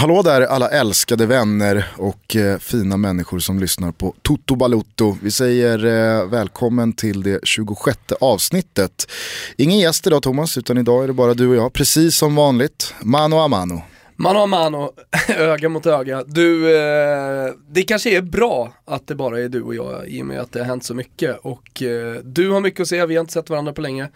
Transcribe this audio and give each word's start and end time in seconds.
Hallå 0.00 0.22
där 0.22 0.42
alla 0.42 0.68
älskade 0.68 1.26
vänner 1.26 1.86
och 1.96 2.36
eh, 2.36 2.58
fina 2.58 2.96
människor 2.96 3.38
som 3.38 3.58
lyssnar 3.58 3.92
på 3.92 4.14
Toto 4.22 4.56
Balutto. 4.56 5.16
Vi 5.22 5.30
säger 5.30 5.84
eh, 5.84 6.28
välkommen 6.28 6.92
till 6.92 7.22
det 7.22 7.40
26 7.42 7.98
avsnittet. 8.20 9.06
Ingen 9.56 9.78
gäst 9.78 10.06
idag 10.06 10.22
Thomas, 10.22 10.58
utan 10.58 10.78
idag 10.78 11.02
är 11.02 11.06
det 11.06 11.12
bara 11.12 11.34
du 11.34 11.48
och 11.48 11.56
jag, 11.56 11.72
precis 11.72 12.16
som 12.16 12.34
vanligt. 12.34 12.94
Mano 13.00 13.36
a 13.36 13.48
mano. 13.48 13.82
Mano 14.16 14.38
a 14.38 14.46
mano, 14.46 14.92
öga 15.28 15.68
mot 15.68 15.86
öga. 15.86 16.24
Du, 16.26 16.76
eh, 16.76 17.52
det 17.68 17.82
kanske 17.82 18.16
är 18.16 18.22
bra 18.22 18.72
att 18.84 19.06
det 19.06 19.14
bara 19.14 19.40
är 19.40 19.48
du 19.48 19.62
och 19.62 19.74
jag 19.74 20.08
i 20.08 20.22
och 20.22 20.26
med 20.26 20.40
att 20.40 20.52
det 20.52 20.58
har 20.58 20.66
hänt 20.66 20.84
så 20.84 20.94
mycket. 20.94 21.38
Och 21.42 21.82
eh, 21.82 22.14
du 22.24 22.50
har 22.50 22.60
mycket 22.60 22.80
att 22.80 22.88
säga, 22.88 23.06
vi 23.06 23.16
har 23.16 23.20
inte 23.20 23.32
sett 23.32 23.50
varandra 23.50 23.72
på 23.72 23.80
länge. 23.80 24.08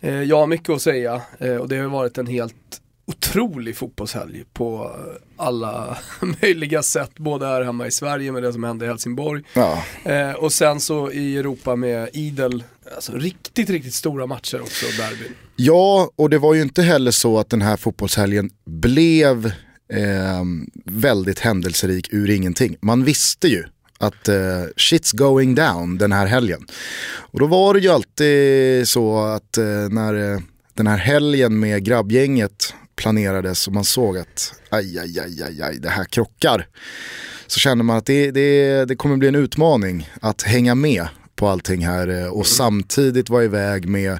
Eh, 0.00 0.22
jag 0.22 0.36
har 0.36 0.46
mycket 0.46 0.70
att 0.70 0.82
säga 0.82 1.22
eh, 1.38 1.56
och 1.56 1.68
det 1.68 1.76
har 1.76 1.88
varit 1.88 2.18
en 2.18 2.26
helt 2.26 2.80
otrolig 3.06 3.76
fotbollshelg 3.76 4.44
på 4.52 4.96
alla 5.36 5.98
möjliga 6.42 6.82
sätt. 6.82 7.10
Både 7.16 7.46
här 7.46 7.62
hemma 7.62 7.86
i 7.86 7.90
Sverige 7.90 8.32
med 8.32 8.42
det 8.42 8.52
som 8.52 8.64
hände 8.64 8.84
i 8.84 8.88
Helsingborg. 8.88 9.42
Ja. 9.54 9.84
Eh, 10.04 10.32
och 10.32 10.52
sen 10.52 10.80
så 10.80 11.10
i 11.10 11.36
Europa 11.36 11.76
med 11.76 12.08
idel, 12.12 12.64
alltså 12.94 13.12
riktigt, 13.12 13.70
riktigt 13.70 13.94
stora 13.94 14.26
matcher 14.26 14.60
också, 14.60 14.86
derbyn. 14.86 15.34
Ja, 15.56 16.10
och 16.16 16.30
det 16.30 16.38
var 16.38 16.54
ju 16.54 16.62
inte 16.62 16.82
heller 16.82 17.10
så 17.10 17.38
att 17.38 17.50
den 17.50 17.62
här 17.62 17.76
fotbollshelgen 17.76 18.50
blev 18.64 19.46
eh, 19.92 20.44
väldigt 20.84 21.38
händelserik 21.38 22.08
ur 22.12 22.30
ingenting. 22.30 22.76
Man 22.80 23.04
visste 23.04 23.48
ju 23.48 23.64
att 23.98 24.28
eh, 24.28 24.34
shit's 24.76 25.16
going 25.16 25.54
down 25.54 25.98
den 25.98 26.12
här 26.12 26.26
helgen. 26.26 26.66
Och 27.16 27.40
då 27.40 27.46
var 27.46 27.74
det 27.74 27.80
ju 27.80 27.88
alltid 27.88 28.88
så 28.88 29.18
att 29.18 29.58
eh, 29.58 29.64
när 29.90 30.32
eh, 30.32 30.40
den 30.74 30.86
här 30.86 30.96
helgen 30.96 31.60
med 31.60 31.84
grabbgänget 31.84 32.74
planerades 32.96 33.66
och 33.66 33.72
man 33.72 33.84
såg 33.84 34.18
att 34.18 34.52
aj, 34.70 34.98
aj, 34.98 35.20
aj, 35.20 35.42
aj, 35.42 35.62
aj 35.62 35.78
det 35.78 35.88
här 35.88 36.04
krockar. 36.04 36.66
Så 37.46 37.60
kände 37.60 37.84
man 37.84 37.96
att 37.96 38.06
det, 38.06 38.30
det, 38.30 38.84
det 38.84 38.96
kommer 38.96 39.16
bli 39.16 39.28
en 39.28 39.34
utmaning 39.34 40.10
att 40.20 40.42
hänga 40.42 40.74
med 40.74 41.08
på 41.36 41.48
allting 41.48 41.86
här 41.86 42.22
eh, 42.22 42.26
och 42.28 42.46
samtidigt 42.46 43.30
vara 43.30 43.44
iväg 43.44 43.88
med 43.88 44.18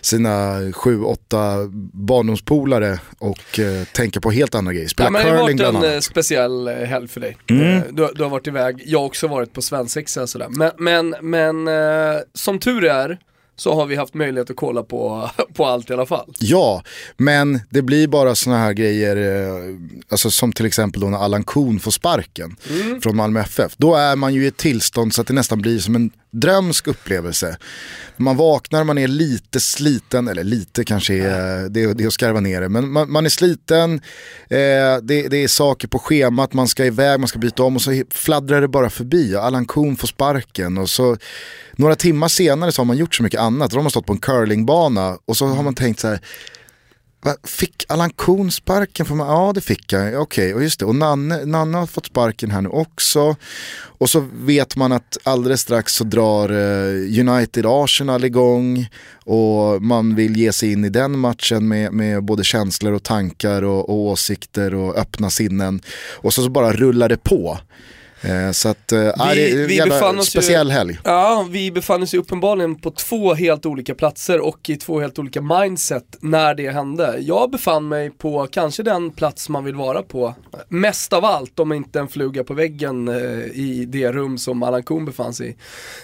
sina 0.00 0.58
sju, 0.72 1.02
åtta 1.02 1.56
barndomspolare 1.92 2.98
och 3.18 3.58
eh, 3.58 3.84
tänka 3.84 4.20
på 4.20 4.30
helt 4.30 4.54
andra 4.54 4.72
grejer. 4.72 4.88
Spela 4.88 5.06
Ja, 5.06 5.10
men 5.10 5.24
det 5.26 5.30
har 5.30 5.38
curling 5.38 5.58
varit 5.58 5.72
bland 5.72 5.76
en 5.76 5.84
eh, 5.84 5.90
annat. 5.92 6.04
speciell 6.04 6.68
eh, 6.68 6.74
helg 6.74 7.08
för 7.08 7.20
dig. 7.20 7.36
Mm. 7.50 7.82
Du, 7.90 8.08
du 8.14 8.22
har 8.22 8.30
varit 8.30 8.46
iväg, 8.46 8.82
jag 8.86 8.98
har 8.98 9.06
också 9.06 9.28
varit 9.28 9.52
på 9.52 9.62
svensexa 9.62 10.22
och 10.22 10.28
sådär. 10.28 10.48
Men, 10.50 10.70
men, 10.78 11.14
men 11.20 11.68
eh, 11.68 12.20
som 12.34 12.58
tur 12.58 12.84
är 12.84 13.18
så 13.56 13.74
har 13.74 13.86
vi 13.86 13.96
haft 13.96 14.14
möjlighet 14.14 14.50
att 14.50 14.56
kolla 14.56 14.82
på, 14.82 15.30
på 15.54 15.66
allt 15.66 15.90
i 15.90 15.92
alla 15.92 16.06
fall. 16.06 16.34
Ja, 16.38 16.82
men 17.16 17.60
det 17.70 17.82
blir 17.82 18.08
bara 18.08 18.34
såna 18.34 18.58
här 18.58 18.72
grejer, 18.72 19.16
eh, 19.16 19.76
alltså 20.08 20.30
som 20.30 20.52
till 20.52 20.66
exempel 20.66 21.00
då 21.00 21.06
när 21.08 21.18
Allan 21.18 21.44
Kuhn 21.44 21.80
får 21.80 21.90
sparken 21.90 22.56
från 23.02 23.16
Malmö 23.16 23.40
FF. 23.40 23.72
Då 23.76 23.94
är 23.94 24.16
man 24.16 24.34
ju 24.34 24.44
i 24.44 24.46
ett 24.46 24.56
tillstånd 24.56 25.14
så 25.14 25.20
att 25.20 25.26
det 25.26 25.34
nästan 25.34 25.62
blir 25.62 25.78
som 25.78 25.96
en 25.96 26.10
drömsk 26.32 26.86
upplevelse. 26.86 27.56
Man 28.16 28.36
vaknar, 28.36 28.84
man 28.84 28.98
är 28.98 29.08
lite 29.08 29.60
sliten, 29.60 30.28
eller 30.28 30.44
lite 30.44 30.84
kanske 30.84 31.14
är, 31.14 31.68
det, 31.68 31.82
är- 31.82 31.94
det 31.94 32.04
är 32.04 32.06
att 32.06 32.12
skarva 32.12 32.40
ner 32.40 32.60
det, 32.60 32.68
men 32.68 32.92
man, 32.92 33.12
man 33.12 33.24
är 33.26 33.30
sliten, 33.30 33.94
eh, 34.48 34.96
det, 35.02 35.28
det 35.28 35.36
är 35.36 35.48
saker 35.48 35.88
på 35.88 35.98
schemat, 35.98 36.52
man 36.54 36.68
ska 36.68 36.84
iväg, 36.84 37.20
man 37.20 37.28
ska 37.28 37.38
byta 37.38 37.62
om 37.62 37.76
och 37.76 37.82
så 37.82 38.02
fladdrar 38.10 38.60
det 38.60 38.68
bara 38.68 38.90
förbi. 38.90 39.36
Allan 39.36 39.66
Kuhn 39.66 39.96
får 39.96 40.08
sparken 40.08 40.78
och 40.78 40.90
så 40.90 41.16
några 41.72 41.94
timmar 41.94 42.28
senare 42.28 42.72
så 42.72 42.80
har 42.80 42.86
man 42.86 42.96
gjort 42.96 43.14
så 43.14 43.22
mycket 43.22 43.40
annat. 43.40 43.70
Då 43.70 43.76
har 43.76 43.82
man 43.82 43.90
stått 43.90 44.06
på 44.06 44.12
en 44.12 44.18
curlingbana 44.18 45.18
och 45.26 45.36
så 45.36 45.46
har 45.46 45.62
man 45.62 45.74
tänkt 45.74 46.00
så 46.00 46.08
här, 46.08 46.20
fick 47.44 47.84
Allan 47.88 48.10
Kuhn 48.10 48.50
sparken? 48.50 49.06
För 49.06 49.14
mig? 49.14 49.26
ja 49.26 49.52
det 49.54 49.60
fick 49.60 49.92
jag, 49.92 50.22
okej, 50.22 50.54
och 50.54 50.62
just 50.62 50.78
det. 50.78 50.84
Och 50.84 50.94
Nanne, 50.94 51.44
Nanne 51.44 51.78
har 51.78 51.86
fått 51.86 52.06
sparken 52.06 52.50
här 52.50 52.60
nu 52.60 52.68
också. 52.68 53.36
Och 54.02 54.10
så 54.10 54.28
vet 54.34 54.76
man 54.76 54.92
att 54.92 55.18
alldeles 55.22 55.60
strax 55.60 55.94
så 55.94 56.04
drar 56.04 56.48
eh, 56.48 57.20
United-Arsenal 57.20 58.24
igång. 58.24 58.88
Och 59.24 59.82
man 59.82 60.14
vill 60.14 60.36
ge 60.36 60.52
sig 60.52 60.72
in 60.72 60.84
i 60.84 60.88
den 60.88 61.18
matchen 61.18 61.68
med, 61.68 61.92
med 61.92 62.24
både 62.24 62.44
känslor 62.44 62.92
och 62.92 63.02
tankar 63.02 63.62
och, 63.62 63.88
och 63.88 63.96
åsikter 63.96 64.74
och 64.74 64.96
öppna 64.96 65.30
sinnen. 65.30 65.80
Och 66.10 66.34
så, 66.34 66.42
så 66.42 66.48
bara 66.48 66.72
rullar 66.72 67.08
det 67.08 67.24
på. 67.24 67.58
Eh, 68.24 68.50
så 68.50 68.68
att, 68.68 68.92
eh, 68.92 68.98
ja, 69.00 69.34
det 69.34 69.50
är 69.50 69.66
vi 69.66 69.80
befann 69.82 70.18
oss 70.18 70.26
ju- 70.36 70.40
speciell 70.40 70.70
helg. 70.70 70.98
Ja, 71.04 71.46
vi 71.50 71.70
befann 71.70 72.02
oss 72.02 72.14
ju 72.14 72.18
uppenbarligen 72.18 72.74
på 72.74 72.90
två 72.90 73.34
helt 73.34 73.66
olika 73.66 73.94
platser 73.94 74.40
och 74.40 74.70
i 74.70 74.76
två 74.76 75.00
helt 75.00 75.18
olika 75.18 75.40
mindset 75.42 76.16
när 76.20 76.54
det 76.54 76.70
hände. 76.70 77.16
Jag 77.20 77.50
befann 77.50 77.88
mig 77.88 78.10
på 78.10 78.46
kanske 78.52 78.82
den 78.82 79.10
plats 79.10 79.48
man 79.48 79.64
vill 79.64 79.74
vara 79.74 80.02
på. 80.02 80.34
Mest 80.68 81.12
av 81.12 81.24
allt, 81.24 81.58
om 81.60 81.72
inte 81.72 82.00
en 82.00 82.08
fluga 82.08 82.44
på 82.44 82.54
väggen 82.54 83.08
eh, 83.08 83.14
i 83.54 83.84
det 83.88 84.12
rum 84.12 84.38
som 84.38 84.62
Allan 84.62 84.82
Kuhn 84.82 85.04
befann 85.04 85.34
sig 85.34 85.56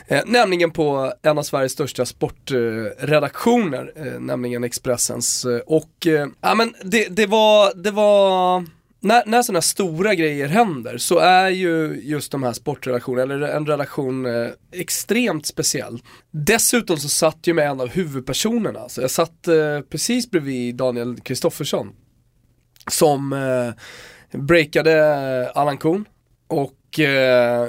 i. 0.08 0.14
Nämligen 0.26 0.70
på 0.70 1.12
en 1.22 1.38
av 1.38 1.42
Sveriges 1.42 1.72
största 1.72 2.06
sportredaktioner, 2.06 4.18
nämligen 4.20 4.64
Expressens. 4.64 5.46
Och 5.66 6.06
ja 6.40 6.54
men 6.54 6.74
det, 6.82 7.06
det 7.10 7.26
var, 7.26 7.82
det 7.82 7.90
var 7.90 8.64
när, 9.00 9.22
när 9.26 9.42
sådana 9.42 9.62
stora 9.62 10.14
grejer 10.14 10.48
händer 10.48 10.98
så 10.98 11.18
är 11.18 11.48
ju 11.50 12.00
just 12.02 12.32
de 12.32 12.42
här 12.42 12.52
sportrelationerna, 12.52 13.34
eller 13.34 13.48
en 13.48 13.66
relation 13.66 14.26
eh, 14.26 14.48
extremt 14.72 15.46
speciell. 15.46 15.98
Dessutom 16.30 16.96
så 16.96 17.08
satt 17.08 17.46
ju 17.46 17.54
med 17.54 17.70
en 17.70 17.80
av 17.80 17.88
huvudpersonerna, 17.88 18.88
så 18.88 19.00
jag 19.00 19.10
satt 19.10 19.48
eh, 19.48 19.80
precis 19.90 20.30
bredvid 20.30 20.74
Daniel 20.74 21.20
Kristoffersson 21.20 21.92
som 22.90 23.32
eh, 23.32 24.38
breakade 24.40 25.50
Allan 25.54 25.78
Kuhn 25.78 26.04
och 26.48 26.98
eh, 26.98 27.68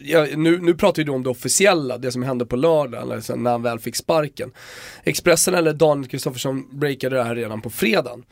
ja, 0.00 0.26
nu, 0.36 0.58
nu 0.58 0.74
pratar 0.74 1.02
vi 1.02 1.04
då 1.04 1.14
om 1.14 1.22
det 1.22 1.30
officiella, 1.30 1.98
det 1.98 2.12
som 2.12 2.22
hände 2.22 2.46
på 2.46 2.56
lördagen, 2.56 3.22
sen 3.22 3.42
när 3.42 3.50
han 3.50 3.62
väl 3.62 3.78
fick 3.78 3.96
sparken. 3.96 4.52
Expressen 5.04 5.54
eller 5.54 5.72
Daniel 5.72 6.08
Kristoffersson 6.08 6.78
breakade 6.78 7.16
det 7.16 7.22
här 7.22 7.34
redan 7.34 7.60
på 7.60 7.70
fredagen. 7.70 8.24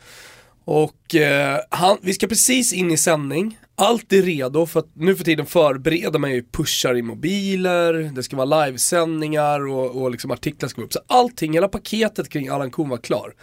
Och 0.70 1.14
eh, 1.14 1.60
han, 1.70 1.98
vi 2.02 2.14
ska 2.14 2.26
precis 2.26 2.72
in 2.72 2.90
i 2.90 2.96
sändning, 2.96 3.58
allt 3.74 4.12
är 4.12 4.22
redo 4.22 4.66
för 4.66 4.80
att 4.80 4.90
nu 4.94 5.16
för 5.16 5.24
tiden 5.24 5.46
förbereder 5.46 6.18
man 6.18 6.30
ju 6.32 6.44
pushar 6.52 6.96
i 6.96 7.02
mobiler, 7.02 7.92
det 8.14 8.22
ska 8.22 8.36
vara 8.36 8.64
livesändningar 8.66 9.68
och, 9.68 10.02
och 10.02 10.10
liksom 10.10 10.30
artiklar 10.30 10.68
ska 10.68 10.80
gå 10.80 10.86
upp. 10.86 10.92
Så 10.92 11.00
allting, 11.06 11.52
hela 11.52 11.68
paketet 11.68 12.28
kring 12.28 12.48
Allan 12.48 12.70
Kuhn 12.70 12.88
var 12.88 12.96
klar. 12.96 13.34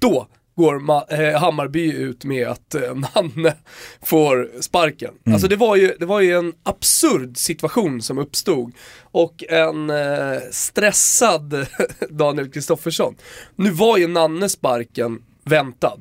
Då 0.00 0.26
går 0.56 0.74
Ma- 0.74 1.32
eh, 1.32 1.40
Hammarby 1.40 1.92
ut 1.92 2.24
med 2.24 2.48
att 2.48 2.74
eh, 2.74 2.94
Nanne 2.94 3.54
får 4.02 4.50
sparken. 4.60 5.14
Alltså 5.26 5.48
det 5.48 5.56
var, 5.56 5.76
ju, 5.76 5.94
det 5.98 6.06
var 6.06 6.20
ju 6.20 6.32
en 6.38 6.52
absurd 6.62 7.36
situation 7.36 8.02
som 8.02 8.18
uppstod 8.18 8.72
och 9.02 9.44
en 9.48 9.90
eh, 9.90 10.38
stressad 10.50 11.66
Daniel 12.10 12.50
Kristoffersson. 12.50 13.14
Nu 13.56 13.70
var 13.70 13.98
ju 13.98 14.06
Nanne 14.06 14.48
sparken 14.48 15.22
väntad 15.44 15.98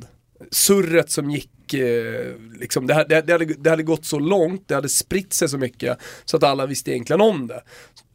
surret 0.51 1.11
som 1.11 1.29
gick, 1.29 1.51
eh, 1.73 2.35
liksom, 2.59 2.87
det, 2.87 2.93
hade- 2.93 3.21
det, 3.21 3.31
hade, 3.31 3.45
det 3.45 3.69
hade 3.69 3.83
gått 3.83 4.05
så 4.05 4.19
långt, 4.19 4.63
det 4.67 4.75
hade 4.75 4.89
spritt 4.89 5.33
sig 5.33 5.49
så 5.49 5.57
mycket 5.57 5.97
så 6.25 6.37
att 6.37 6.43
alla 6.43 6.65
visste 6.65 6.91
egentligen 6.91 7.21
om 7.21 7.47
det. 7.47 7.61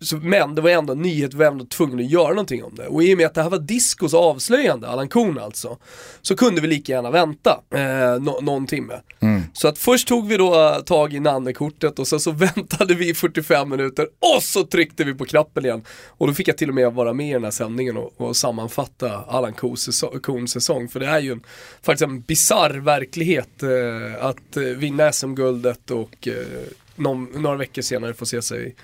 Så, 0.00 0.16
men 0.16 0.54
det 0.54 0.60
var 0.62 0.70
ändå 0.70 0.92
en 0.92 1.02
nyhet, 1.02 1.34
vi 1.34 1.38
var 1.38 1.46
ändå 1.46 1.64
tvungna 1.64 2.02
att 2.02 2.10
göra 2.10 2.28
någonting 2.28 2.64
om 2.64 2.74
det. 2.74 2.86
Och 2.86 3.02
i 3.02 3.14
och 3.14 3.18
med 3.18 3.26
att 3.26 3.34
det 3.34 3.42
här 3.42 3.50
var 3.50 3.58
Discos 3.58 4.14
avslöjande, 4.14 4.88
Allan 4.88 5.08
Kuhn 5.08 5.38
alltså, 5.38 5.78
så 6.22 6.36
kunde 6.36 6.60
vi 6.60 6.66
lika 6.66 6.92
gärna 6.92 7.10
vänta 7.10 7.60
eh, 7.74 8.20
nå- 8.22 8.40
någon 8.42 8.66
timme. 8.66 9.00
Så 9.52 9.68
att 9.68 9.78
först 9.78 10.08
tog 10.08 10.28
vi 10.28 10.36
då 10.36 10.54
eh, 10.54 10.78
tag 10.78 11.14
i 11.14 11.20
Nanne-kortet 11.20 11.98
och 11.98 12.08
sen 12.08 12.20
så 12.20 12.30
väntade 12.30 12.94
vi 12.94 13.08
i 13.08 13.14
45 13.14 13.68
minuter 13.70 14.06
och 14.36 14.42
så 14.42 14.62
tryckte 14.64 15.04
vi 15.04 15.14
på 15.14 15.24
knappen 15.24 15.64
igen. 15.64 15.82
Och 16.08 16.26
då 16.26 16.34
fick 16.34 16.48
jag 16.48 16.58
till 16.58 16.68
och 16.68 16.74
med 16.74 16.92
vara 16.92 17.12
med 17.12 17.28
i 17.30 17.32
den 17.32 17.44
här 17.44 17.50
sändningen 17.50 17.96
och, 17.96 18.12
och 18.20 18.36
sammanfatta 18.36 19.16
Allan 19.28 19.52
Kuhns 19.52 19.82
säsong, 19.82 20.48
säsong. 20.48 20.88
För 20.88 21.00
det 21.00 21.06
är 21.06 21.20
ju 21.20 21.32
en, 21.32 21.42
faktiskt 21.82 22.02
en 22.10 22.20
bizarr 22.20 22.70
verklighet 22.70 23.43
eh, 23.62 24.24
att 24.24 24.56
vinna 24.56 25.12
SM-guldet 25.12 25.90
och 25.90 26.28
eh, 26.28 26.34
någon, 26.96 27.24
några 27.24 27.56
veckor 27.56 27.82
senare 27.82 28.14
få 28.14 28.26
se 28.26 28.42
sig 28.42 28.74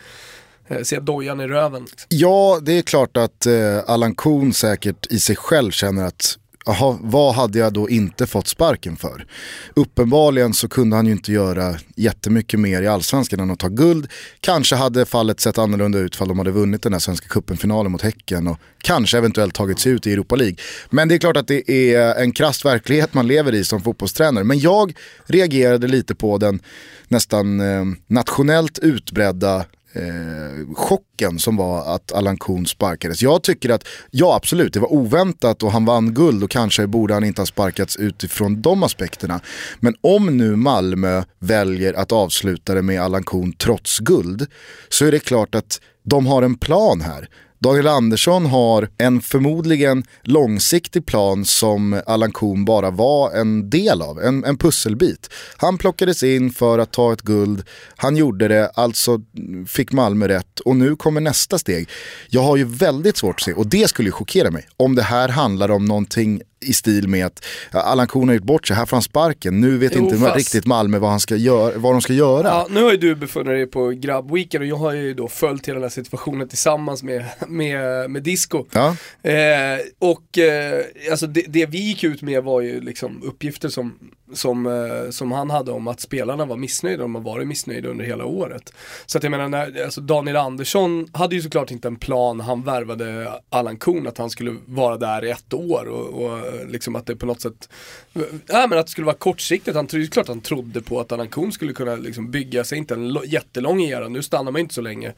eh, 0.68 0.82
se 0.82 1.00
dojan 1.00 1.40
i 1.40 1.46
röven. 1.46 1.86
Ja, 2.08 2.58
det 2.62 2.72
är 2.72 2.82
klart 2.82 3.16
att 3.16 3.46
eh, 3.46 3.78
Allan 3.86 4.14
Kuhn 4.14 4.52
säkert 4.52 5.06
i 5.06 5.20
sig 5.20 5.36
själv 5.36 5.70
känner 5.70 6.04
att 6.04 6.38
aha, 6.66 6.98
vad 7.02 7.34
hade 7.34 7.58
jag 7.58 7.72
då 7.72 7.88
inte 7.88 8.26
fått 8.26 8.48
sparken 8.48 8.96
för? 8.96 9.26
Uppenbarligen 9.74 10.54
så 10.54 10.68
kunde 10.68 10.96
han 10.96 11.06
ju 11.06 11.12
inte 11.12 11.32
göra 11.32 11.74
jättemycket 11.96 12.60
mer 12.60 12.82
i 12.82 12.86
allsvenskan 12.86 13.40
än 13.40 13.50
att 13.50 13.58
ta 13.58 13.68
guld. 13.68 14.08
Kanske 14.40 14.76
hade 14.76 15.06
fallet 15.06 15.40
sett 15.40 15.58
annorlunda 15.58 15.98
ut 15.98 16.14
ifall 16.14 16.28
de 16.28 16.38
hade 16.38 16.50
vunnit 16.50 16.82
den 16.82 16.92
här 16.92 17.00
svenska 17.00 17.28
cupen-finalen 17.28 17.92
mot 17.92 18.02
Häcken 18.02 18.46
och 18.46 18.58
kanske 18.82 19.18
eventuellt 19.18 19.54
tagit 19.54 19.78
sig 19.78 19.92
ut 19.92 20.06
i 20.06 20.12
Europa 20.12 20.36
League. 20.36 20.56
Men 20.90 21.08
det 21.08 21.14
är 21.14 21.18
klart 21.18 21.36
att 21.36 21.48
det 21.48 21.70
är 21.70 22.22
en 22.22 22.32
krass 22.32 22.64
verklighet 22.64 23.14
man 23.14 23.26
lever 23.26 23.54
i 23.54 23.64
som 23.64 23.82
fotbollstränare. 23.82 24.44
Men 24.44 24.58
jag 24.58 24.96
reagerade 25.26 25.86
lite 25.86 26.14
på 26.14 26.38
den 26.38 26.60
nästan 27.08 27.60
eh, 27.60 27.84
nationellt 28.06 28.78
utbredda 28.78 29.64
eh, 29.92 30.74
chocken 30.74 31.38
som 31.38 31.56
var 31.56 31.94
att 31.94 32.12
Allan 32.12 32.36
Kuhn 32.36 32.66
sparkades. 32.66 33.22
Jag 33.22 33.42
tycker 33.42 33.70
att, 33.70 33.84
ja 34.10 34.36
absolut, 34.36 34.72
det 34.72 34.80
var 34.80 34.92
oväntat 34.92 35.62
och 35.62 35.72
han 35.72 35.84
vann 35.84 36.14
guld 36.14 36.44
och 36.44 36.50
kanske 36.50 36.86
borde 36.86 37.14
han 37.14 37.24
inte 37.24 37.40
ha 37.40 37.46
sparkats 37.46 37.96
utifrån 37.96 38.62
de 38.62 38.82
aspekterna. 38.82 39.40
Men 39.80 39.94
om 40.00 40.36
nu 40.36 40.56
Malmö 40.56 41.22
väljer 41.38 41.94
att 41.94 42.12
avsluta 42.12 42.74
det 42.74 42.82
med 42.82 43.02
Allan 43.02 43.22
Kuhn 43.22 43.52
trots 43.52 43.98
guld 43.98 44.46
så 44.88 45.04
är 45.06 45.12
det 45.12 45.18
klart 45.18 45.54
att 45.54 45.80
de 46.02 46.26
har 46.26 46.42
en 46.42 46.58
plan 46.58 47.00
här. 47.00 47.28
Daniel 47.62 47.86
Andersson 47.86 48.46
har 48.46 48.88
en 48.98 49.20
förmodligen 49.20 50.04
långsiktig 50.22 51.06
plan 51.06 51.44
som 51.44 52.02
Allan 52.06 52.32
Kuhn 52.32 52.64
bara 52.64 52.90
var 52.90 53.32
en 53.32 53.70
del 53.70 54.02
av, 54.02 54.20
en, 54.20 54.44
en 54.44 54.58
pusselbit. 54.58 55.28
Han 55.56 55.78
plockades 55.78 56.22
in 56.22 56.50
för 56.50 56.78
att 56.78 56.92
ta 56.92 57.12
ett 57.12 57.22
guld, 57.22 57.62
han 57.96 58.16
gjorde 58.16 58.48
det, 58.48 58.70
alltså 58.74 59.20
fick 59.66 59.92
Malmö 59.92 60.28
rätt 60.28 60.60
och 60.60 60.76
nu 60.76 60.96
kommer 60.96 61.20
nästa 61.20 61.58
steg. 61.58 61.88
Jag 62.28 62.42
har 62.42 62.56
ju 62.56 62.64
väldigt 62.64 63.16
svårt 63.16 63.34
att 63.36 63.44
se, 63.44 63.52
och 63.52 63.66
det 63.66 63.88
skulle 63.88 64.08
ju 64.08 64.12
chockera 64.12 64.50
mig, 64.50 64.68
om 64.76 64.94
det 64.94 65.02
här 65.02 65.28
handlar 65.28 65.70
om 65.70 65.84
någonting 65.84 66.42
i 66.60 66.72
stil 66.72 67.08
med 67.08 67.26
att 67.26 67.44
Allan 67.70 68.06
Kuhn 68.06 68.28
har 68.28 68.34
gjort 68.34 68.44
bort 68.44 68.66
sig, 68.66 68.76
här 68.76 68.86
får 68.86 68.96
han 68.96 69.02
sparken, 69.02 69.60
nu 69.60 69.78
vet 69.78 69.96
jo, 69.96 70.04
inte 70.04 70.18
fast... 70.18 70.36
riktigt 70.36 70.66
Malmö 70.66 70.98
vad, 70.98 71.10
han 71.10 71.20
ska 71.20 71.36
göra, 71.36 71.78
vad 71.78 71.94
de 71.94 72.00
ska 72.00 72.12
göra. 72.12 72.48
Ja, 72.48 72.66
nu 72.70 72.82
har 72.82 72.90
ju 72.90 72.96
du 72.96 73.14
befunnit 73.14 73.46
dig 73.46 73.66
på 73.66 73.88
grabbweekend 73.88 74.62
och 74.62 74.68
jag 74.68 74.76
har 74.76 74.92
ju 74.92 75.14
då 75.14 75.28
följt 75.28 75.68
hela 75.68 75.74
den 75.74 75.82
här 75.82 75.90
situationen 75.90 76.48
tillsammans 76.48 77.02
med, 77.02 77.24
med, 77.48 78.10
med 78.10 78.22
Disco. 78.22 78.64
Ja. 78.72 78.96
Eh, 79.22 79.78
och 79.98 80.38
eh, 80.38 80.84
alltså 81.10 81.26
det, 81.26 81.44
det, 81.48 81.66
vi 81.66 81.78
gick 81.78 82.04
ut 82.04 82.22
med 82.22 82.42
var 82.42 82.60
ju 82.60 82.80
liksom 82.80 83.22
uppgifter 83.22 83.68
som, 83.68 83.98
som, 84.32 84.66
eh, 84.66 85.10
som 85.10 85.32
han 85.32 85.50
hade 85.50 85.72
om 85.72 85.88
att 85.88 86.00
spelarna 86.00 86.44
var 86.44 86.56
missnöjda, 86.56 87.02
de 87.02 87.14
har 87.14 87.22
varit 87.22 87.48
missnöjda 87.48 87.88
under 87.88 88.04
hela 88.04 88.24
året. 88.24 88.72
Så 89.06 89.18
att 89.18 89.24
jag 89.24 89.30
menar, 89.30 89.48
när, 89.48 89.84
alltså 89.84 90.00
Daniel 90.00 90.36
Andersson 90.36 91.08
hade 91.12 91.34
ju 91.34 91.42
såklart 91.42 91.70
inte 91.70 91.88
en 91.88 91.96
plan, 91.96 92.40
han 92.40 92.62
värvade 92.62 93.32
Allan 93.48 93.76
Kuhn 93.76 94.06
att 94.06 94.18
han 94.18 94.30
skulle 94.30 94.56
vara 94.66 94.96
där 94.96 95.24
i 95.24 95.30
ett 95.30 95.54
år 95.54 95.88
och, 95.88 96.24
och 96.24 96.40
liksom 96.68 96.96
att 96.96 97.06
det 97.06 97.16
på 97.16 97.26
något 97.26 97.40
sätt, 97.40 97.68
eh, 98.14 98.22
Nej 98.46 98.68
men 98.68 98.78
att 98.78 98.86
det 98.86 98.90
skulle 98.92 99.04
vara 99.04 99.16
kortsiktigt. 99.16 99.76
Han 99.76 99.86
trodde 99.86 100.06
klart 100.06 100.28
han 100.28 100.40
trodde 100.40 100.80
på 100.80 101.00
att 101.00 101.12
Allan 101.12 101.28
Kuhn 101.28 101.52
skulle 101.52 101.72
kunna 101.72 101.96
liksom 101.96 102.30
bygga 102.30 102.64
sig, 102.64 102.78
inte 102.78 102.94
en 102.94 103.18
jättelång 103.24 103.82
era, 103.82 104.08
nu 104.08 104.22
stannar 104.22 104.52
man 104.52 104.60
inte 104.60 104.74
så 104.74 104.80
länge 104.80 105.12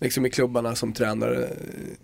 liksom 0.00 0.26
i 0.26 0.30
klubbarna 0.30 0.74
som 0.74 0.92
tränare 0.92 1.48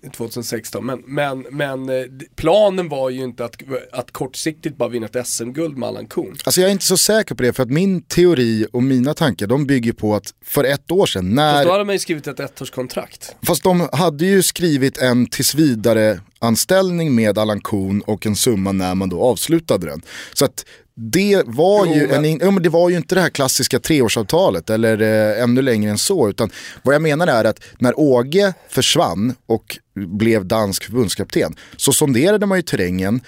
eh, 0.02 0.10
2016. 0.10 0.86
Men, 0.86 1.02
men, 1.06 1.46
men 1.50 1.90
planen 2.36 2.88
var 2.88 3.10
ju 3.10 3.24
inte 3.24 3.44
att, 3.44 3.62
att 3.92 4.10
kortsiktigt 4.10 4.76
bara 4.76 4.88
vinna 4.88 5.06
ett 5.06 5.26
SM-guld 5.26 5.76
med 5.78 5.88
Allan 5.88 6.06
Kuhn. 6.06 6.36
Alltså 6.50 6.60
jag 6.60 6.68
är 6.68 6.72
inte 6.72 6.84
så 6.84 6.96
säker 6.96 7.34
på 7.34 7.42
det 7.42 7.52
för 7.52 7.62
att 7.62 7.70
min 7.70 8.02
teori 8.02 8.66
och 8.72 8.82
mina 8.82 9.14
tankar 9.14 9.46
de 9.46 9.66
bygger 9.66 9.92
på 9.92 10.14
att 10.14 10.34
för 10.44 10.64
ett 10.64 10.90
år 10.90 11.06
sedan 11.06 11.34
när... 11.34 11.52
Fast 11.52 11.66
då 11.66 11.72
hade 11.72 11.84
man 11.84 11.94
ju 11.94 11.98
skrivit 11.98 12.26
ett 12.26 12.40
ettårskontrakt. 12.40 13.36
Fast 13.42 13.62
de 13.62 13.88
hade 13.92 14.24
ju 14.24 14.42
skrivit 14.42 14.98
en 14.98 15.26
tills 15.26 15.54
vidare 15.54 16.20
anställning 16.38 17.14
med 17.14 17.38
Allan 17.38 17.60
Kuhn 17.60 18.00
och 18.00 18.26
en 18.26 18.36
summa 18.36 18.72
när 18.72 18.94
man 18.94 19.08
då 19.08 19.22
avslutade 19.22 19.86
den. 19.86 20.02
Så 20.32 20.44
att 20.44 20.64
det 20.94 21.42
var, 21.46 21.86
jo, 21.86 21.94
ju 21.94 22.08
men... 22.08 22.24
En, 22.24 22.38
ja, 22.38 22.50
men 22.50 22.62
det 22.62 22.68
var 22.68 22.90
ju 22.90 22.96
inte 22.96 23.14
det 23.14 23.20
här 23.20 23.30
klassiska 23.30 23.80
treårsavtalet 23.80 24.70
eller 24.70 25.00
eh, 25.02 25.42
ännu 25.42 25.62
längre 25.62 25.90
än 25.90 25.98
så. 25.98 26.28
Utan 26.28 26.50
vad 26.82 26.94
jag 26.94 27.02
menar 27.02 27.26
är 27.26 27.44
att 27.44 27.62
när 27.78 28.00
Åge 28.00 28.54
försvann 28.68 29.34
och 29.46 29.78
blev 29.94 30.46
dansk 30.46 30.84
förbundskapten 30.84 31.56
så 31.76 31.92
sonderade 31.92 32.46
man 32.46 32.58
ju 32.58 32.62
terrängen. 32.62 33.20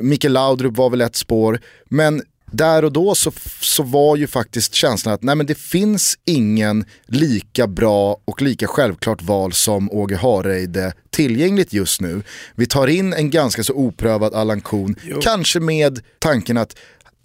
Mikael 0.00 0.32
Laudrup 0.32 0.76
var 0.76 0.90
väl 0.90 1.00
ett 1.00 1.16
spår, 1.16 1.60
men 1.88 2.22
där 2.50 2.84
och 2.84 2.92
då 2.92 3.14
så, 3.14 3.32
så 3.60 3.82
var 3.82 4.16
ju 4.16 4.26
faktiskt 4.26 4.74
känslan 4.74 5.14
att 5.14 5.22
nej 5.22 5.34
men 5.34 5.46
det 5.46 5.58
finns 5.58 6.18
ingen 6.24 6.84
lika 7.06 7.66
bra 7.66 8.16
och 8.24 8.42
lika 8.42 8.66
självklart 8.66 9.22
val 9.22 9.52
som 9.52 9.90
Åge 9.90 10.16
Hareide 10.16 10.92
tillgängligt 11.10 11.72
just 11.72 12.00
nu. 12.00 12.22
Vi 12.54 12.66
tar 12.66 12.86
in 12.86 13.12
en 13.12 13.30
ganska 13.30 13.64
så 13.64 13.72
oprövad 13.72 14.34
Allan 14.34 14.60
Kuhn, 14.60 14.96
kanske 15.22 15.60
med 15.60 16.00
tanken 16.18 16.56
att 16.56 16.76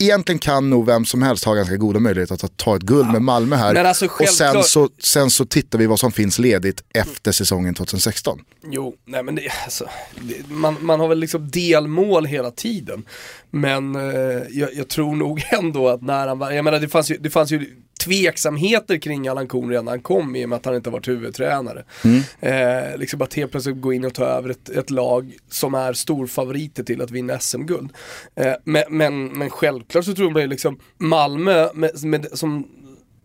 egentligen 0.02 0.40
kan 0.40 0.70
nog 0.70 0.86
vem 0.86 1.06
som 1.06 1.22
helst 1.22 1.46
ha 1.46 1.54
ganska 1.54 1.78
goda 1.78 2.00
möjligheter 2.00 2.46
att 2.46 2.58
ta 2.58 2.76
ett 2.76 2.82
guld 2.82 3.08
ja. 3.08 3.12
med 3.12 3.22
Malmö 3.22 3.56
här. 3.56 3.76
Alltså 3.76 4.06
och 4.06 4.28
sen 4.28 4.64
så, 4.64 4.90
sen 5.00 5.32
så 5.32 5.46
tittar 5.46 5.80
vi 5.80 5.86
vad 5.86 6.00
som 6.00 6.12
finns 6.12 6.40
ledigt 6.40 6.84
efter 6.94 7.32
säsongen 7.32 7.74
2016. 7.74 8.40
Jo, 8.72 8.96
nej 9.06 9.24
men 9.24 9.36
det, 9.36 9.42
alltså, 9.64 9.90
det, 10.22 10.50
man, 10.50 10.78
man 10.82 11.00
har 11.00 11.08
väl 11.08 11.20
liksom 11.20 11.50
delmål 11.52 12.26
hela 12.26 12.52
tiden. 12.52 13.04
Men 13.52 13.96
eh, 13.96 14.44
jag, 14.50 14.74
jag, 14.74 14.88
tror 14.88 15.16
nog 15.16 15.44
ändå 15.52 15.90
att 15.90 16.02
när 16.02 16.28
han 16.28 16.40
var, 16.40 16.52
jag 16.52 16.66
menar 16.66 16.80
det 16.80 16.90
fanns 16.90 17.12
ju, 17.12 17.18
det 17.18 17.30
fanns 17.30 17.52
ju 17.52 17.66
tveksamheter 18.04 18.98
kring 18.98 19.28
Allan 19.28 19.48
Kuhn 19.48 19.70
redan 19.70 19.86
när 19.86 19.92
han 19.92 20.02
kom 20.02 20.36
i 20.36 20.46
och 20.46 20.50
med 20.50 20.56
att 20.56 20.66
han 20.66 20.76
inte 20.76 20.90
varit 20.90 21.08
huvudtränare. 21.08 21.84
Mm. 22.04 22.22
Eh, 22.40 22.98
liksom 22.98 23.22
att 23.22 23.34
helt 23.34 23.52
plötsligt 23.52 23.82
gå 23.82 23.94
in 23.94 24.06
och 24.06 24.14
ta 24.14 24.26
över 24.26 24.50
ett, 24.50 24.70
ett 24.70 24.90
lag 24.90 25.34
som 25.50 25.74
är 25.74 25.94
storfavoriter 25.94 26.84
till 26.84 27.02
att 27.02 27.12
vinna 27.12 27.40
SM-guld. 27.40 27.90
Eh, 28.36 28.54
men, 28.64 28.84
men, 28.90 29.26
men, 29.26 29.50
självklart 29.50 30.06
så 30.06 30.14
tror 30.14 30.40
jag 30.40 30.50
liksom 30.50 30.80
Malmö 30.98 31.70
med, 31.74 32.04
med, 32.04 32.28
som 32.34 32.68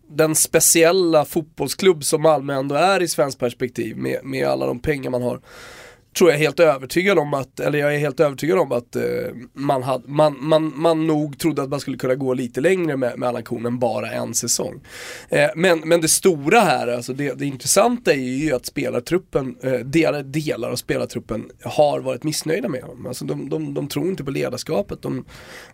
den 0.09 0.35
speciella 0.35 1.25
fotbollsklubb 1.25 2.03
som 2.03 2.21
Malmö 2.21 2.53
ändå 2.53 2.75
är 2.75 3.01
i 3.01 3.07
svensk 3.07 3.39
perspektiv 3.39 3.97
med, 3.97 4.19
med 4.23 4.47
alla 4.47 4.65
de 4.65 4.79
pengar 4.79 5.09
man 5.09 5.21
har 5.21 5.41
tror 6.17 6.31
jag 6.31 6.37
helt 6.37 6.59
övertygad 6.59 7.19
om 7.19 7.33
att, 7.33 7.59
eller 7.59 7.79
jag 7.79 7.95
är 7.95 7.99
helt 7.99 8.19
övertygad 8.19 8.59
om 8.59 8.71
att 8.71 8.95
eh, 8.95 9.03
man, 9.53 9.83
had, 9.83 10.03
man, 10.05 10.37
man, 10.39 10.73
man 10.75 11.07
nog 11.07 11.39
trodde 11.39 11.63
att 11.63 11.69
man 11.69 11.79
skulle 11.79 11.97
kunna 11.97 12.15
gå 12.15 12.33
lite 12.33 12.61
längre 12.61 12.97
med, 12.97 13.19
med 13.19 13.29
Allan 13.29 13.65
än 13.65 13.79
bara 13.79 14.11
en 14.11 14.33
säsong. 14.33 14.81
Eh, 15.29 15.49
men, 15.55 15.79
men 15.79 16.01
det 16.01 16.07
stora 16.07 16.59
här, 16.59 16.87
alltså 16.87 17.13
det, 17.13 17.33
det 17.33 17.45
intressanta 17.45 18.11
är 18.13 18.17
ju 18.17 18.53
att 18.53 18.65
spelartruppen, 18.65 19.55
eh, 19.63 19.71
delar, 19.71 20.23
delar 20.23 20.71
av 20.71 20.75
spelartruppen 20.75 21.45
har 21.63 21.99
varit 21.99 22.23
missnöjda 22.23 22.69
med 22.69 22.81
honom. 22.81 23.05
Alltså 23.05 23.25
de, 23.25 23.49
de, 23.49 23.73
de 23.73 23.87
tror 23.87 24.07
inte 24.07 24.23
på 24.23 24.31
ledarskapet. 24.31 25.01
De, 25.01 25.25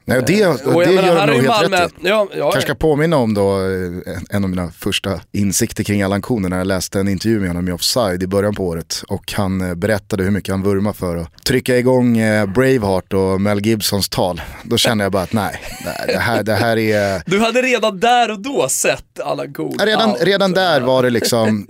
Nej, 0.05 0.23
det, 0.27 0.41
eh, 0.41 0.53
det, 0.53 0.85
det 0.85 0.93
gör 0.93 1.27
de 1.27 1.33
nog 1.33 1.45
helt 1.45 1.47
Malmö, 1.47 1.77
rätt 1.77 1.91
i. 1.91 2.07
Ja, 2.07 2.27
ja, 2.35 2.51
Kanske 2.51 2.61
ska 2.61 2.75
påminna 2.75 3.17
om 3.17 3.33
då 3.33 3.59
eh, 3.59 4.17
en 4.29 4.43
av 4.43 4.49
mina 4.49 4.71
första 4.71 5.21
insikter 5.31 5.83
kring 5.83 6.01
Allan 6.01 6.21
Kuhn 6.21 6.41
när 6.41 6.57
jag 6.57 6.67
läste 6.67 6.99
en 6.99 7.07
intervju 7.07 7.39
med 7.39 7.47
honom 7.47 7.67
i 7.67 7.71
Offside 7.71 8.23
i 8.23 8.27
början 8.27 8.55
på 8.55 8.67
året 8.67 9.03
och 9.07 9.33
han 9.33 9.61
eh, 9.61 9.75
berättade 9.75 10.23
hur 10.23 10.31
mycket 10.33 10.51
han 10.51 10.63
vurmar 10.63 10.94
för 10.94 11.18
att 11.18 11.44
trycka 11.44 11.77
igång 11.77 12.18
eh, 12.18 12.45
Braveheart 12.45 13.13
och 13.13 13.41
Mel 13.41 13.65
Gibsons 13.65 14.09
tal. 14.09 14.41
Då 14.63 14.77
kände 14.77 15.03
jag 15.03 15.12
bara 15.12 15.24
att 15.24 15.33
nej, 15.33 15.62
det 16.07 16.18
här, 16.18 16.44
det 16.44 16.53
här 16.53 16.77
är... 16.77 17.21
Du 17.25 17.39
hade 17.39 17.62
redan 17.62 18.00
där 18.00 18.31
och 18.31 18.39
då 18.39 18.69
sett 18.69 19.19
alla 19.19 19.45
goda. 19.45 19.85
Redan, 19.85 20.15
redan 20.15 20.51
där 20.51 20.81
var 20.81 21.03
det 21.03 21.09
liksom, 21.09 21.68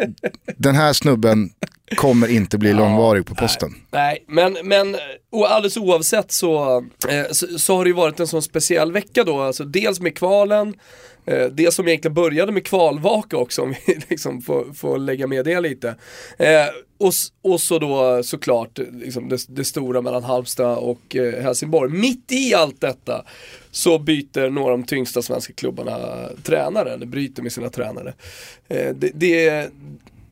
den 0.58 0.76
här 0.76 0.94
snubben 0.94 1.50
kommer 1.96 2.28
inte 2.28 2.58
bli 2.58 2.74
långvarig 2.74 3.26
på 3.26 3.36
posten. 3.36 3.76
Nej, 3.92 4.26
nej 4.28 4.52
men, 4.54 4.68
men 4.68 4.96
och 5.32 5.52
alldeles 5.52 5.78
oavsett 5.78 6.32
så, 6.32 6.78
eh, 7.10 7.32
så, 7.32 7.60
så, 7.60 7.78
har 7.78 7.84
det 7.84 7.90
ju 7.90 7.96
varit 7.96 8.20
en 8.20 8.28
sån 8.28 8.42
speciell 8.42 8.92
vecka 8.92 9.24
då. 9.24 9.42
Alltså 9.42 9.64
dels 9.64 10.00
med 10.00 10.18
kvalen, 10.18 10.74
Eh, 11.26 11.46
det 11.46 11.74
som 11.74 11.88
egentligen 11.88 12.14
började 12.14 12.52
med 12.52 12.66
kvalvaka 12.66 13.38
också, 13.38 13.62
om 13.62 13.76
vi 13.88 13.98
liksom 14.10 14.42
får, 14.42 14.74
får 14.74 14.98
lägga 14.98 15.28
med 15.28 15.46
det 15.46 15.60
lite. 15.60 15.96
Eh, 16.38 16.68
och, 16.98 17.14
och 17.42 17.62
så 17.62 17.80
då 17.80 18.24
såklart 18.24 18.80
liksom 18.94 19.30
det, 19.30 19.46
det 19.48 19.64
stora 19.64 20.02
mellan 20.02 20.24
Halmstad 20.24 20.78
och 20.78 21.16
eh, 21.16 21.44
Helsingborg. 21.44 21.92
Mitt 21.92 22.32
i 22.32 22.54
allt 22.54 22.82
detta 22.82 23.26
så 23.72 24.00
byter 24.00 24.50
några 24.50 24.74
av 24.74 24.80
de 24.80 24.86
tyngsta 24.86 25.22
svenska 25.22 25.54
klubbarna 25.54 26.30
tränare, 26.44 26.94
eller 26.94 27.06
bryter 27.06 27.44
med 27.44 27.52
sina 27.52 27.70
tränare. 27.70 28.14
Eh, 28.68 28.94
det, 28.96 29.12
det, 29.14 29.70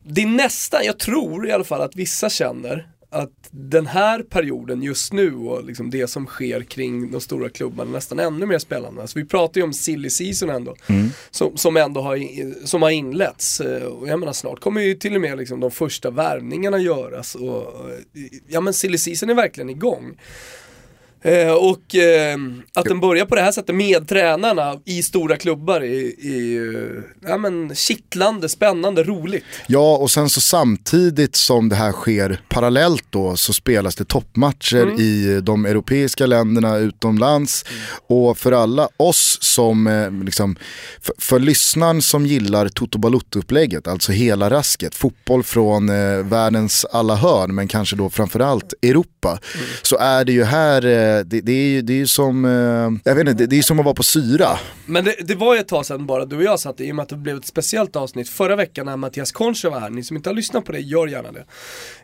det 0.02 0.22
är 0.22 0.26
nästan, 0.26 0.80
jag 0.84 0.98
tror 0.98 1.48
i 1.48 1.52
alla 1.52 1.64
fall 1.64 1.80
att 1.80 1.96
vissa 1.96 2.30
känner 2.30 2.91
att 3.12 3.48
den 3.50 3.86
här 3.86 4.22
perioden 4.22 4.82
just 4.82 5.12
nu 5.12 5.34
och 5.34 5.64
liksom 5.64 5.90
det 5.90 6.06
som 6.06 6.26
sker 6.26 6.60
kring 6.62 7.12
de 7.12 7.20
stora 7.20 7.48
klubbarna 7.48 7.90
är 7.90 7.92
nästan 7.92 8.18
ännu 8.18 8.46
mer 8.46 8.58
spännande. 8.58 9.00
Alltså 9.00 9.18
vi 9.18 9.24
pratar 9.24 9.60
ju 9.60 9.64
om 9.64 9.72
silly 9.72 10.10
season 10.10 10.50
ändå, 10.50 10.76
mm. 10.86 11.08
som, 11.30 11.56
som 11.56 11.76
ändå 11.76 12.00
har, 12.00 12.18
som 12.66 12.82
har 12.82 12.90
inletts. 12.90 13.60
Eh, 13.60 13.82
och 13.82 14.08
jag 14.08 14.20
menar 14.20 14.32
snart 14.32 14.60
kommer 14.60 14.80
ju 14.80 14.94
till 14.94 15.14
och 15.14 15.20
med 15.20 15.38
liksom 15.38 15.60
de 15.60 15.70
första 15.70 16.10
värvningarna 16.10 16.78
göras. 16.78 17.34
Och, 17.34 17.66
ja 18.48 18.60
men 18.60 18.74
silly 18.74 18.98
season 18.98 19.30
är 19.30 19.34
verkligen 19.34 19.70
igång. 19.70 20.16
Eh, 21.22 21.52
och 21.52 21.94
eh, 21.94 22.38
att 22.74 22.84
den 22.84 23.00
börjar 23.00 23.26
på 23.26 23.34
det 23.34 23.40
här 23.40 23.52
sättet 23.52 23.74
med 23.74 24.08
tränarna 24.08 24.80
i 24.84 25.02
stora 25.02 25.36
klubbar 25.36 25.80
är, 25.80 26.26
är 26.26 27.02
ja, 27.20 27.38
men 27.38 27.74
kittlande, 27.74 28.48
spännande, 28.48 29.02
roligt. 29.02 29.44
Ja, 29.66 29.96
och 29.96 30.10
sen 30.10 30.28
så 30.28 30.40
samtidigt 30.40 31.36
som 31.36 31.68
det 31.68 31.76
här 31.76 31.92
sker 31.92 32.40
parallellt 32.48 33.04
då 33.10 33.36
så 33.36 33.52
spelas 33.52 33.96
det 33.96 34.04
toppmatcher 34.04 34.82
mm. 34.82 35.00
i 35.00 35.40
de 35.42 35.66
europeiska 35.66 36.26
länderna 36.26 36.76
utomlands. 36.76 37.64
Mm. 37.68 37.82
Och 38.06 38.38
för 38.38 38.52
alla 38.52 38.88
oss 38.96 39.38
som, 39.40 39.86
eh, 39.86 40.24
liksom, 40.24 40.56
för, 41.00 41.14
för 41.18 41.38
lyssnaren 41.38 42.02
som 42.02 42.26
gillar 42.26 42.68
Toto 42.68 42.98
Balotto-upplägget, 42.98 43.88
alltså 43.88 44.12
hela 44.12 44.50
rasket, 44.50 44.94
fotboll 44.94 45.42
från 45.42 45.88
eh, 45.88 46.18
världens 46.24 46.84
alla 46.84 47.14
hörn 47.14 47.54
men 47.54 47.68
kanske 47.68 47.96
då 47.96 48.10
framförallt 48.10 48.74
Europa, 48.82 49.28
mm. 49.28 49.66
så 49.82 49.98
är 49.98 50.24
det 50.24 50.32
ju 50.32 50.44
här 50.44 50.86
eh, 50.86 51.11
det, 51.18 51.40
det, 51.40 51.52
är 51.52 51.68
ju, 51.68 51.82
det 51.82 51.92
är 51.92 51.96
ju 51.96 52.06
som, 52.06 52.44
eh, 52.44 53.10
jag 53.10 53.14
vet 53.14 53.28
inte, 53.28 53.32
det, 53.32 53.46
det 53.46 53.58
är 53.58 53.62
som 53.62 53.78
att 53.78 53.84
vara 53.84 53.94
på 53.94 54.02
syra. 54.02 54.48
Men 54.86 55.04
det, 55.04 55.16
det 55.20 55.34
var 55.34 55.54
ju 55.54 55.60
ett 55.60 55.68
tag 55.68 55.86
sedan 55.86 56.06
bara 56.06 56.24
du 56.24 56.36
och 56.36 56.42
jag 56.42 56.60
satt 56.60 56.80
i 56.80 56.92
och 56.92 56.96
med 56.96 57.02
att 57.02 57.08
det 57.08 57.16
blev 57.16 57.36
ett 57.36 57.46
speciellt 57.46 57.96
avsnitt 57.96 58.28
förra 58.28 58.56
veckan 58.56 58.86
när 58.86 58.96
Mattias 58.96 59.32
Koncho 59.32 59.70
var 59.70 59.80
här. 59.80 59.90
Ni 59.90 60.02
som 60.02 60.16
inte 60.16 60.28
har 60.28 60.34
lyssnat 60.34 60.64
på 60.64 60.72
det, 60.72 60.80
gör 60.80 61.06
gärna 61.06 61.28
det. 61.32 61.44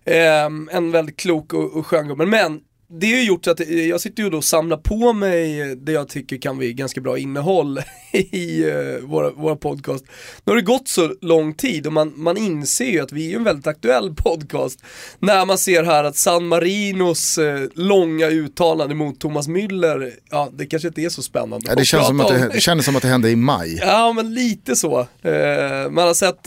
Eh, 0.05 0.77
en 0.77 0.91
väldigt 0.91 1.17
klok 1.17 1.53
och, 1.53 1.77
och 1.77 1.87
skön 1.87 2.09
gubbe. 2.09 2.27
Men 2.27 2.61
det 2.91 3.07
har 3.07 3.15
ju 3.15 3.25
gjort 3.25 3.45
så 3.45 3.51
att 3.51 3.69
jag 3.69 4.01
sitter 4.01 4.23
ju 4.23 4.31
då 4.31 4.37
och 4.37 4.45
samlar 4.45 4.77
på 4.77 5.13
mig 5.13 5.77
det 5.77 5.93
jag 5.93 6.09
tycker 6.09 6.37
kan 6.37 6.59
bli 6.59 6.73
ganska 6.73 7.01
bra 7.01 7.19
innehåll 7.19 7.81
i 8.13 8.65
uh, 8.65 8.99
våra, 9.01 9.31
våra 9.31 9.57
podcast. 9.57 10.05
Nu 10.45 10.51
har 10.51 10.57
det 10.57 10.63
gått 10.63 10.89
så 10.89 11.15
lång 11.21 11.55
tid 11.55 11.87
och 11.87 11.93
man, 11.93 12.13
man 12.17 12.37
inser 12.37 12.85
ju 12.85 13.01
att 13.01 13.13
vi 13.13 13.33
är 13.33 13.37
en 13.37 13.45
väldigt 13.45 13.67
aktuell 13.67 14.15
podcast. 14.17 14.85
När 15.19 15.47
man 15.47 15.59
ser 15.59 15.85
här 15.85 16.05
att 16.05 16.17
San 16.17 16.47
Marinos 16.47 17.39
långa 17.75 18.27
uttalande 18.27 18.95
mot 18.95 19.21
Thomas 19.21 19.49
Müller, 19.49 20.13
ja 20.31 20.49
det 20.53 20.67
kanske 20.67 20.89
inte 20.89 21.01
är 21.01 21.09
så 21.09 21.23
spännande. 21.23 21.67
Ja, 21.69 21.75
det, 21.75 21.85
känns 21.85 22.07
som 22.07 22.21
att 22.21 22.29
det, 22.29 22.51
det 22.53 22.61
kändes 22.61 22.87
som 22.87 22.97
att 22.97 23.03
det 23.03 23.09
hände 23.09 23.31
i 23.31 23.37
maj. 23.37 23.79
Ja 23.89 24.13
men 24.13 24.35
lite 24.35 24.77
så. 24.77 25.07
Man 25.91 26.07
har 26.07 26.15
sett 26.15 26.47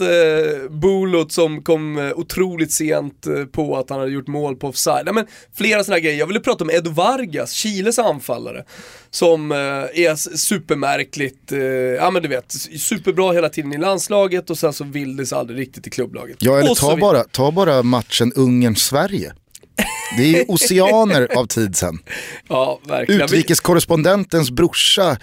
Bolot 0.70 1.32
som 1.32 1.62
kom 1.62 2.12
otroligt 2.16 2.72
sent 2.72 3.26
på 3.52 3.76
att 3.76 3.90
han 3.90 3.98
hade 3.98 4.12
gjort 4.12 4.26
mål 4.26 4.56
på 4.56 4.68
offside. 4.68 5.02
Ja, 5.06 5.12
men 5.12 5.26
flera 5.54 5.84
sådana 5.84 6.00
grejer 6.00 6.31
ville 6.32 6.40
prata 6.40 6.64
om 6.64 6.70
Edo 6.70 6.90
Vargas, 6.90 7.52
Chiles 7.52 7.98
anfallare. 7.98 8.64
Som 9.10 9.52
eh, 9.52 9.58
är 9.58 10.36
supermärkligt, 10.36 11.52
eh, 11.52 11.60
ja 11.60 12.10
men 12.10 12.22
du 12.22 12.28
vet, 12.28 12.52
superbra 12.78 13.32
hela 13.32 13.48
tiden 13.48 13.72
i 13.72 13.78
landslaget 13.78 14.50
och 14.50 14.58
sen 14.58 14.72
så 14.72 14.84
vill 14.84 15.16
det 15.16 15.26
sig 15.26 15.38
aldrig 15.38 15.58
riktigt 15.58 15.86
i 15.86 15.90
klubblaget. 15.90 16.36
Ja 16.40 16.58
eller 16.58 16.74
ta 16.74 16.96
bara, 16.96 17.24
ta 17.24 17.50
bara 17.50 17.82
matchen 17.82 18.32
Ungern-Sverige. 18.32 19.32
Det 20.16 20.22
är 20.22 20.28
ju 20.28 20.44
oceaner 20.48 21.28
av 21.36 21.46
tid 21.46 21.76
sen. 21.76 21.98
Ja, 22.48 22.80
verkligen. 22.88 23.22
Utrikeskorrespondentens 23.22 24.50
brorsa 24.50 25.16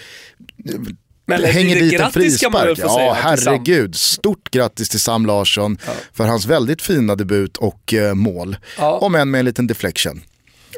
men 1.29 1.43
hänger 1.43 1.75
dit 1.75 1.99
en 1.99 2.11
frispark. 2.11 2.79
Ja, 2.79 3.17
herregud. 3.21 3.95
Stort 3.95 4.51
grattis 4.51 4.89
till 4.89 4.99
Sam 4.99 5.25
Larsson 5.25 5.77
ja. 5.85 5.91
för 6.13 6.23
hans 6.23 6.45
väldigt 6.45 6.81
fina 6.81 7.15
debut 7.15 7.57
och 7.57 7.93
uh, 7.93 8.13
mål. 8.13 8.57
Ja. 8.77 8.97
Om 8.97 9.15
än 9.15 9.31
med 9.31 9.39
en 9.39 9.45
liten 9.45 9.67
deflection. 9.67 10.21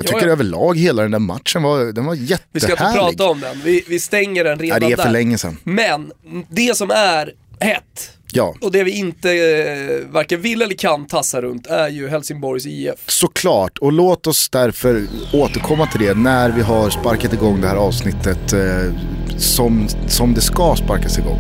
Jag 0.03 0.13
tycker 0.13 0.27
ja, 0.27 0.34
överlag 0.34 0.77
hela 0.77 1.01
den 1.01 1.12
där 1.12 1.20
matchen 1.20 1.63
var, 1.63 1.93
den 1.93 2.05
var 2.05 2.15
jättehärlig. 2.15 2.48
Vi 2.51 2.60
ska 2.60 2.72
inte 2.72 2.84
prata 2.84 3.25
om 3.25 3.39
den, 3.39 3.62
vi, 3.63 3.84
vi 3.88 4.00
stänger 4.00 4.43
den 4.43 4.60
redan 4.60 4.79
där. 4.79 4.88
det 4.88 4.93
är 4.93 4.98
för 4.98 5.03
där. 5.03 5.12
länge 5.12 5.38
sedan. 5.38 5.58
Men 5.63 6.12
det 6.50 6.77
som 6.77 6.91
är 6.91 7.34
hett, 7.60 8.17
Ja. 8.34 8.55
Och 8.62 8.72
det 8.72 8.84
vi 8.84 8.91
inte 8.91 9.31
eh, 9.31 10.12
varken 10.12 10.41
vill 10.41 10.62
eller 10.62 10.75
kan 10.75 11.08
tassa 11.08 11.41
runt 11.41 11.67
är 11.67 11.89
ju 11.89 12.08
Helsingborgs 12.10 12.65
IF. 12.65 13.00
Såklart, 13.08 13.77
och 13.77 13.91
låt 13.91 14.27
oss 14.27 14.50
därför 14.50 15.08
återkomma 15.34 15.88
till 15.88 16.01
det 16.01 16.13
när 16.13 16.51
vi 16.51 16.62
har 16.62 16.89
sparkat 16.89 17.34
igång 17.34 17.62
det 17.62 17.67
här 17.67 17.75
avsnittet 17.75 18.53
eh, 18.53 18.93
som, 19.38 19.88
som 20.08 20.34
det 20.34 20.41
ska 20.41 20.75
sparkas 20.75 21.17
igång. 21.17 21.39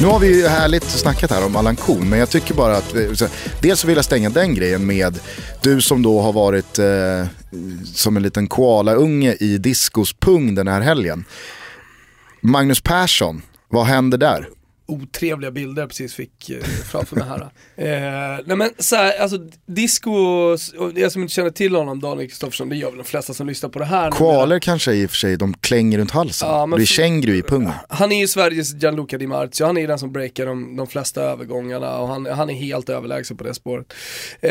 Nu 0.00 0.06
har 0.06 0.18
vi 0.18 0.36
ju 0.36 0.46
härligt 0.46 0.84
snackat 0.84 1.30
här 1.30 1.46
om 1.46 1.56
Allan 1.56 1.76
Kuhn, 1.76 2.08
men 2.08 2.18
jag 2.18 2.30
tycker 2.30 2.54
bara 2.54 2.76
att, 2.76 2.94
eh, 2.94 3.28
dels 3.60 3.80
så 3.80 3.86
vill 3.86 3.96
jag 3.96 4.04
stänga 4.04 4.30
den 4.30 4.54
grejen 4.54 4.86
med 4.86 5.18
du 5.62 5.80
som 5.80 6.02
då 6.02 6.20
har 6.20 6.32
varit 6.32 6.78
eh, 6.78 7.26
som 7.94 8.16
en 8.16 8.22
liten 8.22 8.46
koalaunge 8.46 9.36
i 9.40 9.58
Discos 9.58 10.12
pung 10.12 10.54
den 10.54 10.68
här 10.68 10.80
helgen. 10.80 11.24
Magnus 12.40 12.80
Persson, 12.80 13.42
vad 13.68 13.86
händer 13.86 14.18
där? 14.18 14.48
Otrevliga 14.86 15.50
bilder 15.50 15.82
jag 15.82 15.88
precis 15.88 16.14
fick 16.14 16.50
eh, 16.50 16.62
framför 16.62 17.16
mig 17.16 17.24
här. 17.28 17.40
eh, 17.76 18.40
nej 18.46 18.56
men 18.56 18.70
så 18.78 18.96
här, 18.96 19.18
alltså 19.20 19.38
disco, 19.66 20.10
och 20.78 20.92
jag 20.94 21.12
som 21.12 21.22
inte 21.22 21.34
känner 21.34 21.50
till 21.50 21.74
honom, 21.74 22.00
Daniel 22.00 22.28
Kristoffersson, 22.28 22.68
det 22.68 22.76
gör 22.76 22.88
väl 22.88 22.98
de 22.98 23.04
flesta 23.04 23.34
som 23.34 23.46
lyssnar 23.46 23.70
på 23.70 23.78
det 23.78 23.84
här. 23.84 24.10
Koalor 24.10 24.58
kanske 24.58 24.92
i 24.92 25.06
och 25.06 25.10
för 25.10 25.16
sig, 25.16 25.36
de 25.36 25.54
klänger 25.54 25.98
runt 25.98 26.10
halsen. 26.10 26.48
Ja, 26.48 26.66
det 26.66 26.76
blir 26.76 26.86
känguru 26.86 27.36
i 27.36 27.42
pungen. 27.42 27.72
Han 27.88 28.12
är 28.12 28.20
ju 28.20 28.28
Sveriges 28.28 28.74
Gianluca 28.74 29.18
Di 29.18 29.26
Marzio, 29.26 29.66
han 29.66 29.78
är 29.78 29.88
den 29.88 29.98
som 29.98 30.12
breakar 30.12 30.46
de, 30.46 30.76
de 30.76 30.86
flesta 30.86 31.22
övergångarna 31.22 31.98
och 31.98 32.08
han, 32.08 32.26
han 32.26 32.50
är 32.50 32.54
helt 32.54 32.88
överlägsen 32.88 33.36
på 33.36 33.44
det 33.44 33.54
spåret. 33.54 33.92
Eh, 34.40 34.50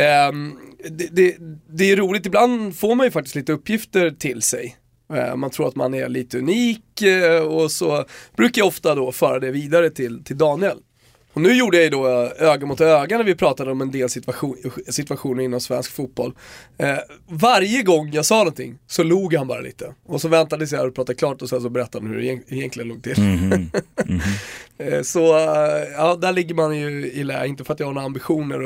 det, 0.89 1.07
det, 1.11 1.35
det 1.69 1.91
är 1.91 1.95
roligt, 1.95 2.25
ibland 2.25 2.75
får 2.75 2.95
man 2.95 3.07
ju 3.07 3.11
faktiskt 3.11 3.35
lite 3.35 3.53
uppgifter 3.53 4.11
till 4.11 4.41
sig. 4.41 4.77
Eh, 5.13 5.35
man 5.35 5.49
tror 5.49 5.67
att 5.67 5.75
man 5.75 5.93
är 5.93 6.09
lite 6.09 6.37
unik 6.37 7.01
eh, 7.01 7.43
och 7.43 7.71
så 7.71 8.05
brukar 8.37 8.61
jag 8.61 8.67
ofta 8.67 8.95
då 8.95 9.11
föra 9.11 9.39
det 9.39 9.51
vidare 9.51 9.89
till, 9.89 10.23
till 10.23 10.37
Daniel. 10.37 10.77
Och 11.33 11.41
nu 11.41 11.53
gjorde 11.53 11.77
jag 11.77 11.83
ju 11.83 11.89
då 11.89 12.07
öga 12.37 12.65
mot 12.65 12.81
öga 12.81 13.17
när 13.17 13.23
vi 13.23 13.35
pratade 13.35 13.71
om 13.71 13.81
en 13.81 13.91
del 13.91 14.09
situation, 14.09 14.57
situationer 14.87 15.43
inom 15.43 15.59
svensk 15.59 15.91
fotboll. 15.91 16.33
Eh, 16.77 16.97
varje 17.27 17.83
gång 17.83 18.09
jag 18.13 18.25
sa 18.25 18.37
någonting 18.37 18.77
så 18.87 19.03
log 19.03 19.33
han 19.33 19.47
bara 19.47 19.59
lite. 19.59 19.93
Och 20.05 20.21
så 20.21 20.27
väntade 20.27 20.67
sig 20.67 20.79
och 20.79 20.95
pratade 20.95 21.15
klart 21.15 21.41
och 21.41 21.49
sen 21.49 21.61
så 21.61 21.69
berättade 21.69 22.05
han 22.05 22.13
hur 22.13 22.21
det 22.21 22.55
egentligen 22.55 22.89
låg 22.89 23.03
till. 23.03 23.19
Mm 23.19 23.37
-hmm. 23.37 23.81
Mm 24.05 24.19
-hmm. 24.19 24.37
eh, 24.77 25.01
så 25.01 25.37
eh, 25.37 25.91
ja, 25.97 26.15
där 26.15 26.31
ligger 26.31 26.55
man 26.55 26.77
ju 26.77 27.11
i 27.11 27.23
lä, 27.23 27.47
inte 27.47 27.63
för 27.63 27.73
att 27.73 27.79
jag 27.79 27.87
har 27.87 27.93
några 27.93 28.05
ambitioner 28.05 28.65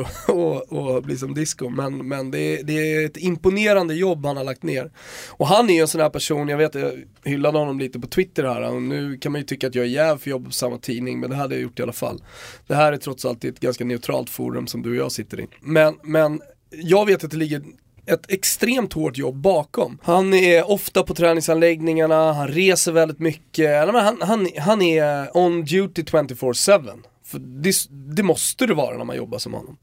att 0.98 1.04
bli 1.04 1.18
som 1.18 1.34
disco, 1.34 1.70
men, 1.70 2.08
men 2.08 2.32
det, 2.32 2.40
är, 2.40 2.64
det 2.64 2.74
är 2.74 3.06
ett 3.06 3.18
imponerande 3.18 3.96
jobb 3.96 4.26
han 4.26 4.38
har 4.38 4.44
lagt 4.44 4.64
ner. 4.64 4.92
Och 5.28 5.48
han 5.48 5.70
är 5.70 5.74
ju 5.74 5.82
en 5.82 5.88
sån 5.88 6.02
här 6.02 6.10
person, 6.10 6.48
jag 6.48 6.58
vet 6.58 6.76
jag 6.76 6.92
hyllade 7.24 7.58
honom 7.58 7.80
lite 7.80 8.00
på 8.00 8.08
Twitter 8.08 8.44
här, 8.44 8.62
och 8.62 8.82
nu 8.82 9.18
kan 9.18 9.32
man 9.32 9.42
ju 9.42 9.46
tycka 9.46 9.68
att 9.68 9.76
jag 9.76 9.86
är 9.86 9.90
jäv 9.90 10.08
för 10.08 10.16
att 10.16 10.28
jobba 10.28 10.46
på 10.46 10.52
samma 10.52 10.78
tidning, 10.78 11.20
men 11.20 11.30
det 11.30 11.36
hade 11.36 11.56
jag 11.56 11.62
gjort 11.62 11.80
i 11.80 11.84
alla 11.84 11.94
fall. 11.94 12.22
Det 12.68 12.76
här 12.76 12.94
är 12.94 12.98
trots 12.98 13.26
allt 13.26 13.44
ett 13.44 13.60
ganska 13.60 13.86
neutralt 13.86 14.30
forum 14.30 14.68
som 14.68 14.82
du 14.82 14.90
och 14.90 14.96
jag 14.96 15.12
sitter 15.12 15.40
i. 15.40 15.48
Men, 15.62 15.96
men 16.04 16.42
jag 16.70 17.06
vet 17.06 17.24
att 17.24 17.32
det 17.32 17.38
ligger 17.38 17.64
ett 18.06 18.32
extremt 18.32 18.94
hårt 18.94 19.18
jobb 19.18 19.36
bakom. 19.36 19.98
Han 20.04 20.34
är 20.34 20.72
ofta 20.72 21.04
på 21.04 21.14
träningsanläggningarna, 21.14 22.34
han 22.34 22.48
reser 22.48 22.92
väldigt 22.92 23.20
mycket, 23.20 23.94
han, 23.94 24.22
han, 24.22 24.50
han 24.60 24.82
är 24.82 25.38
on 25.38 25.66
duty 25.66 26.04
24-7. 26.04 27.02
För 27.26 27.40
det, 27.40 27.76
det, 28.16 28.24
måste 28.24 28.66
det 28.66 28.74
vara 28.74 28.98
när 28.98 29.06
man 29.06 29.16
jobbar 29.16 29.38
som 29.38 29.54
honom. 29.54 29.78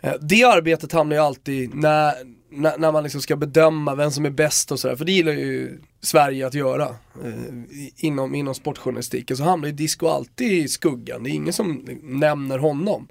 Eh, 0.00 0.14
det 0.20 0.44
arbetet 0.44 0.92
hamnar 0.92 1.16
ju 1.16 1.22
alltid 1.22 1.74
när, 1.74 2.14
när, 2.50 2.78
när 2.78 2.92
man 2.92 3.02
liksom 3.02 3.20
ska 3.20 3.36
bedöma 3.36 3.94
vem 3.94 4.10
som 4.10 4.24
är 4.24 4.30
bäst 4.30 4.72
och 4.72 4.80
sådär, 4.80 4.96
för 4.96 5.04
det 5.04 5.12
gillar 5.12 5.32
ju 5.32 5.80
Sverige 6.02 6.46
att 6.46 6.54
göra 6.54 6.88
eh, 7.24 7.32
inom, 7.96 8.34
inom 8.34 8.54
sportjournalistiken 8.54 9.36
så 9.36 9.44
hamnar 9.44 9.68
ju 9.68 9.74
Disco 9.74 10.06
alltid 10.06 10.52
i 10.52 10.68
skuggan, 10.68 11.22
det 11.22 11.30
är 11.30 11.32
ingen 11.32 11.52
som 11.52 11.86
nämner 12.02 12.58
honom. 12.58 13.08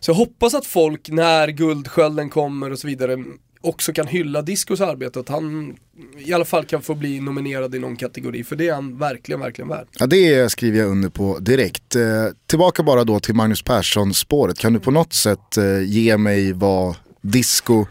Så 0.00 0.10
jag 0.10 0.16
hoppas 0.16 0.54
att 0.54 0.66
folk 0.66 1.08
när 1.08 1.48
Guldskölden 1.48 2.30
kommer 2.30 2.72
och 2.72 2.78
så 2.78 2.86
vidare 2.86 3.24
också 3.60 3.92
kan 3.92 4.06
hylla 4.06 4.42
Discos 4.42 4.80
arbete, 4.80 5.20
att 5.20 5.28
han 5.28 5.76
i 6.18 6.32
alla 6.32 6.44
fall 6.44 6.64
kan 6.64 6.82
få 6.82 6.94
bli 6.94 7.20
nominerad 7.20 7.74
i 7.74 7.78
någon 7.78 7.96
kategori, 7.96 8.44
för 8.44 8.56
det 8.56 8.68
är 8.68 8.74
han 8.74 8.98
verkligen, 8.98 9.40
verkligen 9.40 9.68
värd. 9.68 9.86
Ja, 9.98 10.06
det 10.06 10.52
skriver 10.52 10.78
jag 10.78 10.88
under 10.88 11.08
på 11.08 11.38
direkt. 11.38 11.96
Eh, 11.96 12.02
tillbaka 12.46 12.82
bara 12.82 13.04
då 13.04 13.20
till 13.20 13.34
Magnus 13.34 13.62
Persson-spåret, 13.62 14.58
kan 14.58 14.72
du 14.72 14.80
på 14.80 14.90
något 14.90 15.12
sätt 15.12 15.56
eh, 15.56 15.82
ge 15.82 16.16
mig 16.16 16.52
vad 16.52 16.96
Disco 17.20 17.86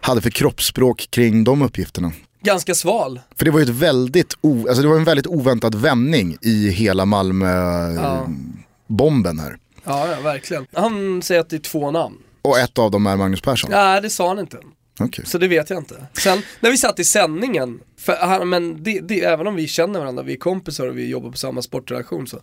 hade 0.00 0.20
för 0.20 0.30
kroppsspråk 0.30 1.06
kring 1.10 1.44
de 1.44 1.62
uppgifterna? 1.62 2.12
Ganska 2.40 2.74
sval. 2.74 3.20
För 3.36 3.44
det 3.44 3.50
var 3.50 3.58
ju 3.58 3.64
ett 3.64 3.68
väldigt, 3.68 4.34
o, 4.40 4.66
alltså 4.68 4.82
det 4.82 4.88
var 4.88 4.96
en 4.96 5.04
väldigt 5.04 5.26
oväntad 5.26 5.74
vändning 5.74 6.36
i 6.40 6.70
hela 6.70 7.04
Malmö-bomben 7.04 9.38
här. 9.38 9.58
Ja, 9.84 10.08
ja, 10.08 10.20
verkligen. 10.20 10.66
Han 10.72 11.22
säger 11.22 11.40
att 11.40 11.50
det 11.50 11.56
är 11.56 11.60
två 11.60 11.90
namn. 11.90 12.16
Och 12.42 12.58
ett 12.58 12.78
av 12.78 12.90
dem 12.90 13.06
är 13.06 13.16
Magnus 13.16 13.40
Persson? 13.40 13.70
Nej, 13.70 14.02
det 14.02 14.10
sa 14.10 14.28
han 14.28 14.38
inte. 14.38 14.58
Okay. 15.00 15.24
Så 15.24 15.38
det 15.38 15.48
vet 15.48 15.70
jag 15.70 15.78
inte. 15.78 16.06
Sen 16.12 16.42
när 16.60 16.70
vi 16.70 16.76
satt 16.76 16.98
i 16.98 17.04
sändningen, 17.04 17.80
för, 17.98 18.44
men 18.44 18.82
det, 18.82 19.00
det, 19.00 19.24
även 19.24 19.46
om 19.46 19.54
vi 19.54 19.66
känner 19.66 20.00
varandra, 20.00 20.22
vi 20.22 20.32
är 20.32 20.36
kompisar 20.36 20.86
och 20.86 20.98
vi 20.98 21.08
jobbar 21.08 21.30
på 21.30 21.36
samma 21.36 21.62
sportredaktion 21.62 22.26
så, 22.26 22.40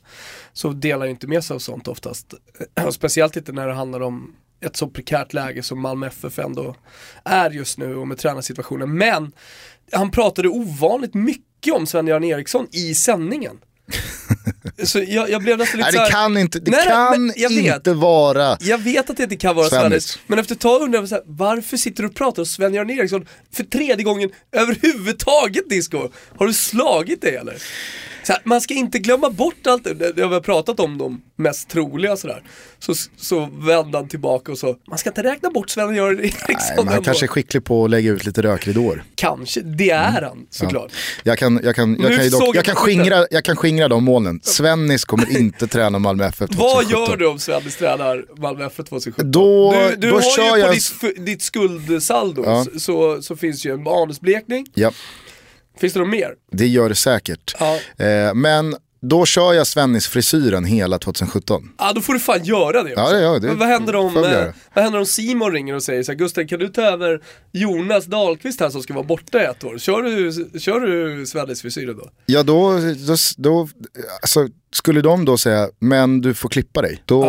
så 0.54 0.70
delar 0.70 1.06
jag 1.06 1.14
inte 1.14 1.28
med 1.28 1.44
sig 1.44 1.56
av 1.56 1.60
sånt 1.60 1.88
oftast. 1.88 2.34
speciellt 2.92 3.36
inte 3.36 3.52
när 3.52 3.68
det 3.68 3.74
handlar 3.74 4.00
om 4.00 4.36
ett 4.66 4.76
så 4.76 4.88
prekärt 4.88 5.34
läge 5.34 5.64
som 5.64 5.82
Malmö 5.82 6.08
FF 6.08 6.40
ändå 6.40 6.76
är 7.26 7.50
just 7.50 7.78
nu 7.78 7.96
och 7.96 8.08
med 8.08 8.18
tränarsituationen. 8.18 8.98
Men 8.98 9.32
han 9.92 10.12
pratade 10.12 10.50
ovanligt 10.50 11.14
mycket 11.14 11.74
om 11.74 11.88
Sven-Göran 11.88 12.24
Eriksson 12.24 12.68
i 12.72 12.96
sändningen. 12.96 13.58
Så 14.84 15.00
jag, 15.08 15.30
jag, 15.30 15.42
blev 15.42 15.58
nästan 15.58 15.78
lite 15.78 15.92
Nej, 15.92 16.06
det 16.06 16.12
kan 16.12 16.38
inte, 16.38 16.60
det 16.60 16.72
nej, 16.72 16.88
kan 16.88 17.28
nej, 17.28 17.68
inte 17.76 17.94
vara 17.94 18.58
Jag 18.62 18.78
vet 18.78 19.10
att 19.10 19.18
det 19.18 19.24
inte 19.24 19.36
kan 19.36 19.56
vara 19.56 19.70
Svennis, 19.70 20.20
men 20.28 20.40
efter 20.40 20.56
ett 20.56 20.62
tag 20.62 20.82
undrar 20.82 21.00
jag 21.00 21.10
så 21.10 21.16
här, 21.16 21.24
varför 21.28 21.78
sitter 21.78 22.04
du 22.04 22.10
och 22.10 22.16
pratar 22.16 22.42
om 22.42 22.46
Sven-Göran 22.46 22.90
Eriksson 22.90 23.28
för 23.54 23.64
tredje 23.64 24.04
gången 24.04 24.30
överhuvudtaget 24.52 25.70
Disco? 25.70 26.10
Har 26.38 26.48
du 26.48 26.54
slagit 26.54 27.22
dig 27.22 27.36
eller? 27.36 27.62
Så 28.32 28.36
här, 28.36 28.42
man 28.46 28.62
ska 28.62 28.74
inte 28.74 29.00
glömma 29.00 29.30
bort 29.30 29.68
allt 29.68 29.84
det, 29.84 30.12
det 30.12 30.22
har 30.24 30.40
pratat 30.40 30.80
om 30.80 30.98
de 30.98 31.22
mest 31.36 31.70
troliga 31.70 32.18
sådär. 32.18 32.44
Så, 32.80 32.94
så 33.18 33.50
vände 33.54 33.98
han 33.98 34.08
tillbaka 34.08 34.52
och 34.52 34.58
så, 34.58 34.76
man 34.90 34.98
ska 34.98 35.10
inte 35.10 35.24
räkna 35.24 35.50
bort 35.50 35.70
Sven-Göran 35.70 36.20
Eriksson 36.20 36.46
Nej, 36.50 36.76
men 36.78 36.88
han 36.88 37.04
kanske 37.04 37.26
är 37.26 37.28
skicklig 37.28 37.64
på 37.64 37.84
att 37.86 37.90
lägga 37.90 38.12
ut 38.12 38.26
lite 38.26 38.42
rökridåer. 38.42 39.04
Kanske, 39.16 39.62
det 39.62 39.90
är 39.90 40.22
han 40.22 40.46
såklart. 40.50 40.92
Jag 41.24 41.38
kan, 41.38 41.60
jag 41.64 41.78
jag 41.78 42.32
dock, 42.32 42.56
jag 42.56 42.68
jag 42.68 42.78
skingra, 42.78 43.28
jag 43.32 43.44
kan 43.44 43.56
skingra 43.56 43.88
de 43.88 44.04
molnen. 44.04 44.40
Svennis 44.44 45.06
kommer 45.06 45.38
inte 45.38 45.68
träna 45.68 46.00
Malmö 46.00 46.26
FF 46.26 46.50
2017. 46.50 46.58
Vad 46.76 47.10
gör 47.10 47.18
du 47.18 47.28
om 47.28 47.40
Svennis 47.40 47.78
tränar 47.78 48.26
Malmö 48.38 48.66
FF 48.66 48.86
2017? 48.90 49.32
Då- 49.32 49.74
du 49.90 49.96
du 49.96 50.10
då 50.10 50.16
har 50.16 50.22
ju 50.22 50.52
på 50.52 50.58
jag 50.58 50.72
ditt, 50.74 51.26
ditt 51.26 51.42
skuldsaldo 51.42 52.44
Ja. 52.46 52.66
så, 52.80 53.22
så 53.22 53.36
finns 53.36 53.66
ju 53.66 53.74
en 53.74 53.84
manusblekning. 53.84 54.66
Ja, 54.74 54.92
Finns 55.82 55.94
det 55.94 56.00
något 56.00 56.10
mer? 56.10 56.34
det 56.52 56.68
gör 56.68 56.90
det 56.90 56.96
säkert. 56.96 57.56
Ja. 57.60 58.06
Eh, 58.06 58.34
men 58.34 58.76
då 59.02 59.26
kör 59.26 59.54
jag 59.54 59.68
Svennis-frisyren 59.68 60.66
hela 60.66 61.00
2017. 61.00 61.70
Ja 61.78 61.94
då 61.94 62.02
får 62.02 62.14
du 62.14 62.20
fan 62.20 62.44
göra 62.44 62.84
det 62.84 62.92
också. 62.92 63.16
Ja, 63.16 63.20
ja, 63.20 63.40
det 63.40 63.48
Men 63.48 63.58
vad 63.58 63.68
händer 63.68 63.96
om, 63.96 64.18
eh, 64.18 64.24
vad 64.74 64.84
händer 64.84 65.00
om 65.00 65.06
Simon 65.06 65.52
ringer 65.52 65.76
och 65.76 65.84
säger 65.84 66.04
så 66.04 66.12
här, 66.12 66.20
Gustav 66.20 66.48
kan 66.48 66.60
du 66.60 66.68
ta 66.68 66.82
över 66.82 67.22
Jonas 67.52 68.06
Dahlqvist 68.06 68.60
här 68.60 68.70
som 68.70 68.84
ska 68.84 68.94
vara 68.94 69.04
borta 69.04 69.42
i 69.42 69.46
ett 69.46 69.64
år? 69.64 69.78
Kör 69.78 70.02
du, 70.02 70.60
kör 70.60 70.80
du 70.80 71.26
Svennis 71.26 71.62
frisyren 71.62 71.98
då? 71.98 72.10
Ja 72.26 72.44
då, 72.44 72.72
då, 73.08 73.16
då 73.38 73.68
alltså, 74.22 74.48
skulle 74.74 75.02
de 75.02 75.26
då 75.26 75.38
säga, 75.38 75.70
men 75.80 76.22
du 76.22 76.34
får 76.34 76.50
klippa 76.50 76.82
dig. 76.82 77.02
Då, 77.06 77.26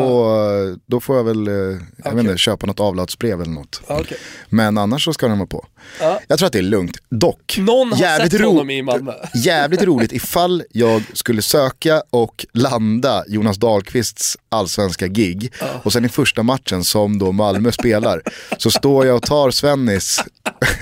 då 0.86 1.00
får 1.00 1.16
jag 1.16 1.24
väl, 1.24 1.48
eh, 1.48 1.54
jag 1.54 1.74
Okej. 1.98 2.14
vet 2.14 2.24
inte, 2.24 2.38
köpa 2.38 2.66
något 2.66 2.80
avlatsbrev 2.80 3.42
eller 3.42 3.52
något. 3.52 3.82
Okej. 3.86 4.18
Men 4.48 4.78
annars 4.78 5.04
så 5.04 5.12
ska 5.12 5.28
de 5.28 5.38
vara 5.38 5.46
på. 5.46 5.66
Ja. 6.00 6.20
Jag 6.28 6.38
tror 6.38 6.46
att 6.46 6.52
det 6.52 6.58
är 6.58 6.62
lugnt. 6.62 6.98
Dock, 7.10 7.56
Någon 7.58 7.92
har 7.92 7.98
jävligt, 8.00 8.32
sett 8.32 8.40
honom 8.40 8.70
i 8.70 8.82
Malmö. 8.82 9.12
jävligt 9.34 9.82
roligt 9.82 10.12
ifall 10.12 10.62
jag 10.70 11.02
skulle 11.12 11.42
söka 11.42 12.02
och 12.10 12.46
landa 12.52 13.24
Jonas 13.28 13.56
Dahlqvists 13.56 14.36
allsvenska 14.48 15.06
gig 15.06 15.52
och 15.82 15.92
sen 15.92 16.04
i 16.04 16.08
första 16.08 16.42
matchen 16.42 16.84
som 16.84 17.18
då 17.18 17.32
Malmö 17.32 17.72
spelar 17.72 18.22
så 18.58 18.70
står 18.70 19.06
jag 19.06 19.16
och 19.16 19.22
tar 19.22 19.50
Svennis 19.50 20.20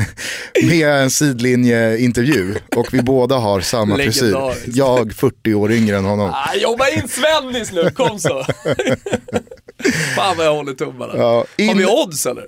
med 0.62 0.88
en 0.88 1.10
sidlinjeintervju 1.10 2.54
och 2.76 2.94
vi 2.94 3.02
båda 3.02 3.36
har 3.36 3.60
samma 3.60 3.96
frisyr. 3.96 4.36
Jag 4.66 5.12
40 5.12 5.54
år 5.54 5.72
yngre 5.72 5.96
än 5.96 6.04
honom. 6.04 6.32
Jobba 6.56 6.88
in 6.88 7.08
Svennis 7.08 7.72
nu, 7.72 7.90
kom 7.90 8.18
så! 8.18 8.44
Fan 10.16 10.36
vad 10.36 10.46
jag 10.46 10.54
håller 10.54 10.72
tummarna. 10.74 11.12
Ja, 11.16 11.32
Har 11.58 11.64
in- 11.64 11.78
vi 11.78 11.86
odds 11.86 12.26
eller? 12.26 12.44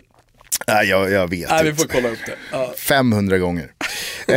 Nej, 0.67 0.89
jag, 0.89 1.11
jag 1.11 1.31
vet 1.31 1.51
Nej 1.51 1.63
vi 1.65 1.71
inte. 1.71 1.83
får 1.83 1.89
kolla 1.89 2.09
upp 2.09 2.19
det. 2.27 2.35
Ja. 2.53 2.73
500 2.79 3.39
gånger. 3.39 3.71
Eh, 4.29 4.37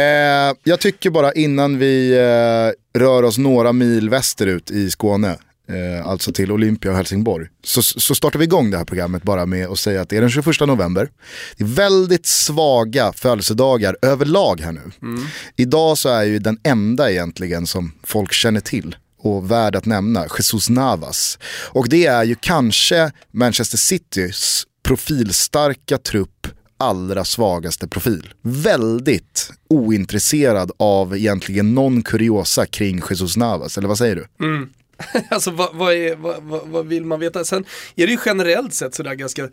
jag 0.63 0.79
tycker 0.79 1.09
bara 1.09 1.33
innan 1.33 1.77
vi 1.79 2.11
eh, 2.17 2.99
rör 2.99 3.23
oss 3.23 3.37
några 3.37 3.73
mil 3.73 4.09
västerut 4.09 4.71
i 4.71 4.89
Skåne, 4.91 5.29
eh, 5.69 6.07
alltså 6.07 6.31
till 6.31 6.51
Olympia 6.51 6.91
och 6.91 6.97
Helsingborg, 6.97 7.47
så, 7.63 7.81
så 7.83 8.15
startar 8.15 8.39
vi 8.39 8.45
igång 8.45 8.71
det 8.71 8.77
här 8.77 8.85
programmet 8.85 9.23
bara 9.23 9.45
med 9.45 9.67
att 9.67 9.79
säga 9.79 10.01
att 10.01 10.09
det 10.09 10.17
är 10.17 10.21
den 10.21 10.29
21 10.29 10.45
november. 10.59 11.09
Det 11.57 11.63
är 11.63 11.67
väldigt 11.67 12.25
svaga 12.25 13.13
födelsedagar 13.13 13.97
överlag 14.01 14.59
här 14.61 14.71
nu. 14.71 14.81
Idag 15.55 15.97
så 15.97 16.09
är 16.09 16.23
ju 16.23 16.39
den 16.39 16.57
enda 16.63 17.11
egentligen 17.11 17.67
som 17.67 17.91
folk 18.03 18.31
känner 18.33 18.59
till 18.61 18.95
och 19.25 19.51
värd 19.51 19.75
att 19.75 19.85
nämna, 19.85 20.25
Jesus 20.37 20.69
Navas. 20.69 21.39
Och 21.71 21.89
det 21.89 22.05
är 22.05 22.23
ju 22.23 22.35
kanske 22.35 23.11
Manchester 23.31 23.77
Citys 23.77 24.63
profilstarka 24.83 25.97
trupp 25.97 26.47
allra 26.77 27.25
svagaste 27.25 27.87
profil. 27.87 28.33
Väldigt 28.41 29.51
ointresserad 29.69 30.71
av 30.79 31.17
egentligen 31.17 31.73
någon 31.73 32.01
kuriosa 32.01 32.65
kring 32.65 33.01
Jesus 33.09 33.37
Navas, 33.37 33.77
eller 33.77 33.87
vad 33.87 33.97
säger 33.97 34.15
du? 34.15 34.45
Mm. 34.45 34.69
Alltså 35.29 35.51
vad, 35.51 35.75
vad, 35.75 35.93
är, 35.93 36.15
vad, 36.15 36.63
vad, 36.63 36.87
vill 36.87 37.05
man 37.05 37.19
veta? 37.19 37.45
Sen 37.45 37.65
är 37.95 38.07
det 38.07 38.11
ju 38.11 38.19
generellt 38.25 38.73
sett 38.73 38.95
sådär 38.95 39.13
ganska, 39.13 39.49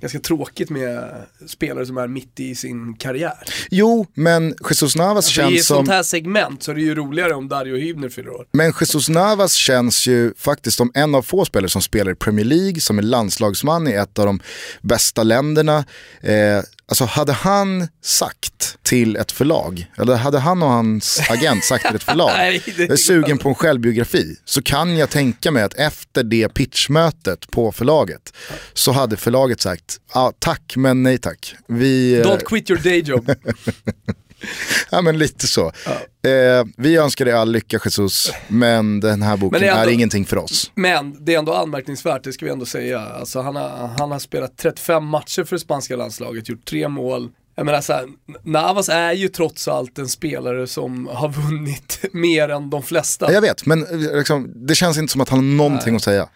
ganska 0.00 0.20
tråkigt 0.20 0.70
med 0.70 1.22
spelare 1.46 1.86
som 1.86 1.98
är 1.98 2.08
mitt 2.08 2.40
i 2.40 2.54
sin 2.54 2.94
karriär. 2.94 3.38
Jo, 3.70 4.06
men 4.14 4.54
Jesus 4.70 4.96
Navas 4.96 5.32
För 5.32 5.42
I 5.42 5.44
ett 5.44 5.50
känns 5.50 5.66
sånt 5.66 5.86
som... 5.86 5.94
här 5.94 6.02
segment 6.02 6.62
så 6.62 6.70
är 6.70 6.74
det 6.74 6.80
ju 6.80 6.94
roligare 6.94 7.34
om 7.34 7.48
Dario 7.48 7.76
Hübner 7.76 8.08
fyller 8.08 8.30
år. 8.30 8.46
Men 8.52 8.72
Jesus 8.80 9.08
Navas 9.08 9.54
känns 9.54 10.06
ju 10.06 10.34
faktiskt 10.36 10.76
som 10.76 10.90
en 10.94 11.14
av 11.14 11.22
få 11.22 11.44
spelare 11.44 11.70
som 11.70 11.82
spelar 11.82 12.12
i 12.12 12.14
Premier 12.14 12.44
League, 12.46 12.80
som 12.80 12.98
är 12.98 13.02
landslagsman 13.02 13.88
i 13.88 13.92
ett 13.92 14.18
av 14.18 14.26
de 14.26 14.40
bästa 14.82 15.22
länderna. 15.22 15.84
Eh, 16.20 16.62
alltså 16.88 17.04
hade 17.04 17.32
han 17.32 17.88
sagt 18.02 18.78
till 18.82 19.16
ett 19.16 19.32
förlag, 19.32 19.86
eller 19.98 20.16
hade 20.16 20.38
han 20.38 20.62
och 20.62 20.68
hans 20.68 21.20
agent 21.30 21.64
sagt 21.64 21.86
till 21.86 21.96
ett 21.96 22.02
förlag, 22.02 22.30
jag 22.76 22.90
är 22.90 22.96
sugen 22.96 23.38
på 23.38 23.48
en 23.48 23.54
självbiografi, 23.54 24.36
så 24.44 24.62
kan 24.62 24.96
jag 24.96 25.10
tänka 25.10 25.50
mig 25.50 25.62
att 25.62 25.74
efter 25.74 26.22
det 26.22 26.48
pitchmötet 26.48 27.50
på 27.50 27.72
förlaget 27.72 28.32
så 28.72 28.92
hade 28.92 29.16
förlaget 29.16 29.60
sagt, 29.60 29.98
ah, 30.12 30.32
tack 30.38 30.76
men 30.76 31.02
nej 31.02 31.18
tack. 31.18 31.54
Vi, 31.68 32.14
eh, 32.14 32.22
Don't 32.22 32.44
quit 32.44 32.70
your 32.70 32.80
day 32.80 33.00
job. 33.00 33.30
Ja 34.90 35.02
men 35.02 35.18
lite 35.18 35.46
så. 35.46 35.66
Eh, 35.66 36.64
vi 36.76 36.96
önskar 36.96 37.24
dig 37.24 37.34
all 37.34 37.52
lycka 37.52 37.80
Jesus, 37.84 38.32
men 38.48 39.00
den 39.00 39.22
här 39.22 39.36
boken 39.36 39.62
är 39.62 39.66
är, 39.66 39.78
ändå- 39.78 39.90
ingenting 39.90 40.24
för 40.24 40.36
oss. 40.38 40.70
Men 40.74 41.24
det 41.24 41.34
är 41.34 41.38
ändå 41.38 41.54
anmärkningsvärt, 41.54 42.24
det 42.24 42.32
ska 42.32 42.44
vi 42.46 42.52
ändå 42.52 42.66
säga. 42.66 43.00
Alltså, 43.00 43.40
han, 43.40 43.56
har, 43.56 43.90
han 43.98 44.10
har 44.10 44.18
spelat 44.18 44.56
35 44.56 45.04
matcher 45.04 45.44
för 45.44 45.56
det 45.56 45.60
spanska 45.60 45.96
landslaget, 45.96 46.48
gjort 46.48 46.64
tre 46.64 46.88
mål. 46.88 47.28
Jag 47.56 47.66
menar 47.66 47.80
så 47.80 47.92
här, 47.92 48.06
Navas 48.42 48.88
är 48.88 49.12
ju 49.12 49.28
trots 49.28 49.68
allt 49.68 49.98
en 49.98 50.08
spelare 50.08 50.66
som 50.66 51.06
har 51.12 51.28
vunnit 51.28 51.98
mer 52.12 52.48
än 52.48 52.70
de 52.70 52.82
flesta. 52.82 53.26
Ja, 53.26 53.32
jag 53.32 53.40
vet, 53.40 53.66
men 53.66 53.86
eh, 54.10 54.16
liksom, 54.18 54.52
det 54.66 54.74
känns 54.74 54.98
inte 54.98 55.12
som 55.12 55.20
att 55.20 55.28
han 55.28 55.38
har 55.38 55.44
någonting 55.56 55.96
att 55.96 56.02
säga. 56.02 56.28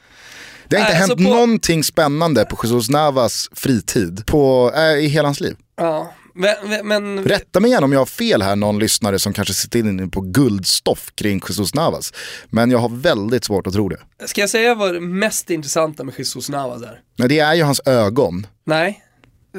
Det 0.69 0.77
har 0.77 0.81
inte 0.81 0.93
Nej, 0.93 1.01
hänt 1.01 1.11
alltså 1.13 1.25
på- 1.27 1.35
någonting 1.35 1.85
spännande 1.85 2.45
på 2.45 2.57
Jesus 2.67 2.91
Navas 2.91 3.49
fritid 3.53 4.27
på, 4.27 4.73
äh, 4.77 4.83
i 5.05 5.07
hela 5.07 5.29
hans 5.29 5.41
liv. 5.41 5.57
Ja, 5.77 6.13
men, 6.39 6.87
men 6.89 7.25
Rätta 7.25 7.61
mig 7.61 7.71
igen 7.71 7.85
om 7.85 7.93
jag 7.93 8.01
har 8.01 8.07
fel 8.07 8.43
här, 8.43 8.57
någon 8.57 8.79
lyssnare 8.79 9.19
som 9.19 9.33
kanske 9.33 9.55
sitter 9.55 9.79
inne 9.79 10.09
på 10.09 10.21
guldstoff 10.21 11.13
kring 11.15 11.41
Jesus 11.49 11.75
Navas. 11.75 12.13
Men 12.51 12.71
jag 12.71 12.79
har 12.79 12.89
väldigt 12.89 13.45
svårt 13.45 13.67
att 13.67 13.73
tro 13.73 13.89
det. 13.89 13.99
ska 14.27 14.41
jag 14.41 14.51
säga 14.51 14.75
vad 14.75 14.95
det 14.95 15.01
mest 15.01 15.51
intressanta 15.51 16.05
med 16.05 16.15
Jesus 16.19 16.49
Navas 16.49 16.83
är? 16.83 17.01
Men 17.17 17.29
det 17.29 17.39
är 17.39 17.55
ju 17.55 17.63
hans 17.63 17.81
ögon. 17.87 18.47
Nej, 18.67 19.05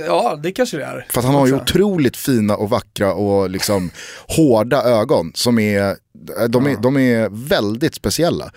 ja 0.08 0.40
det 0.44 0.52
kanske 0.52 0.78
det 0.78 0.86
är. 0.86 1.08
För 1.10 1.20
att 1.20 1.26
han 1.26 1.36
har 1.36 1.48
ju 1.48 1.56
otroligt 1.56 2.18
fina 2.18 2.56
och 2.56 2.70
vackra 2.70 3.14
och 3.14 3.50
liksom 3.50 3.92
hårda 4.28 4.84
ögon 4.84 5.32
som 5.36 5.60
är, 5.60 5.96
de 6.48 6.66
är, 6.68 6.82
de 6.82 6.98
är 6.98 7.30
väldigt 7.50 7.96
speciella. 7.96 8.52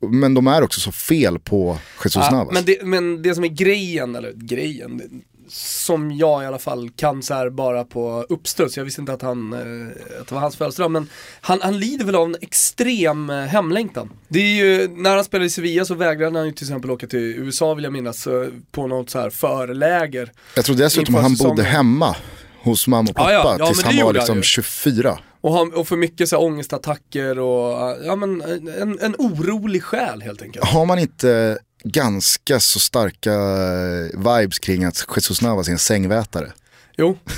Men 0.00 0.34
de 0.34 0.46
är 0.46 0.62
också 0.62 0.80
så 0.80 0.92
fel 0.92 1.38
på 1.38 1.78
Jesus 2.04 2.16
Ja, 2.16 2.30
Navas. 2.30 2.54
men, 2.54 2.64
det, 2.64 2.82
men 2.82 3.22
det 3.22 3.34
som 3.34 3.44
är 3.44 3.48
grejen, 3.48 4.14
eller 4.16 4.32
grejen, 4.32 5.02
som 5.48 6.12
jag 6.16 6.42
i 6.42 6.46
alla 6.46 6.58
fall 6.58 6.90
kan 6.90 7.22
så 7.22 7.34
här 7.34 7.50
bara 7.50 7.84
på 7.84 8.26
uppstuds, 8.28 8.76
jag 8.76 8.84
visste 8.84 9.00
inte 9.00 9.12
att, 9.12 9.22
han, 9.22 9.52
eh, 9.52 10.20
att 10.20 10.28
det 10.28 10.34
var 10.34 10.40
hans 10.40 10.56
födelsedag, 10.56 10.90
men 10.90 11.08
han, 11.40 11.60
han 11.62 11.78
lider 11.78 12.04
väl 12.04 12.14
av 12.14 12.26
en 12.26 12.36
extrem 12.40 13.30
eh, 13.30 13.36
hemlängtan. 13.36 14.10
Det 14.28 14.38
är 14.38 14.54
ju, 14.64 14.88
när 14.88 15.14
han 15.14 15.24
spelade 15.24 15.46
i 15.46 15.50
Sevilla 15.50 15.84
så 15.84 15.94
vägrade 15.94 16.38
han 16.38 16.46
ju 16.46 16.52
till 16.52 16.64
exempel 16.64 16.90
åka 16.90 17.06
till 17.06 17.18
USA 17.20 17.74
vill 17.74 17.84
jag 17.84 17.92
minnas, 17.92 18.26
eh, 18.26 18.48
på 18.70 18.86
något 18.86 19.10
så 19.10 19.20
här 19.20 19.30
förläger. 19.30 20.32
Jag 20.56 20.64
tror 20.64 20.76
dessutom 20.76 21.14
han 21.14 21.34
bodde 21.34 21.62
hemma 21.62 22.16
hos 22.62 22.86
mamma 22.86 23.10
och 23.10 23.16
pappa 23.16 23.32
Ja, 23.32 23.42
ja. 23.44 23.56
Ja, 23.58 23.66
tills 23.66 23.82
han 23.82 23.96
var 23.96 24.04
han 24.04 24.14
liksom 24.14 24.36
ju. 24.36 24.42
24. 24.42 25.18
Och, 25.40 25.52
han, 25.52 25.74
och 25.74 25.88
för 25.88 25.96
mycket 25.96 26.28
så 26.28 26.36
här 26.36 26.44
ångestattacker 26.44 27.38
och, 27.38 27.96
ja 28.04 28.16
men 28.16 28.42
en, 28.80 28.98
en 29.00 29.14
orolig 29.18 29.82
själ 29.82 30.22
helt 30.22 30.42
enkelt. 30.42 30.64
Har 30.64 30.86
man 30.86 30.98
inte 30.98 31.58
ganska 31.92 32.60
så 32.60 32.80
starka 32.80 33.32
eh, 33.32 34.18
vibes 34.18 34.58
kring 34.58 34.84
att 34.84 35.06
Jesus 35.16 35.42
Navas 35.42 35.68
är 35.68 35.72
en 35.72 35.78
sängvätare? 35.78 36.52
Jo. 36.96 37.18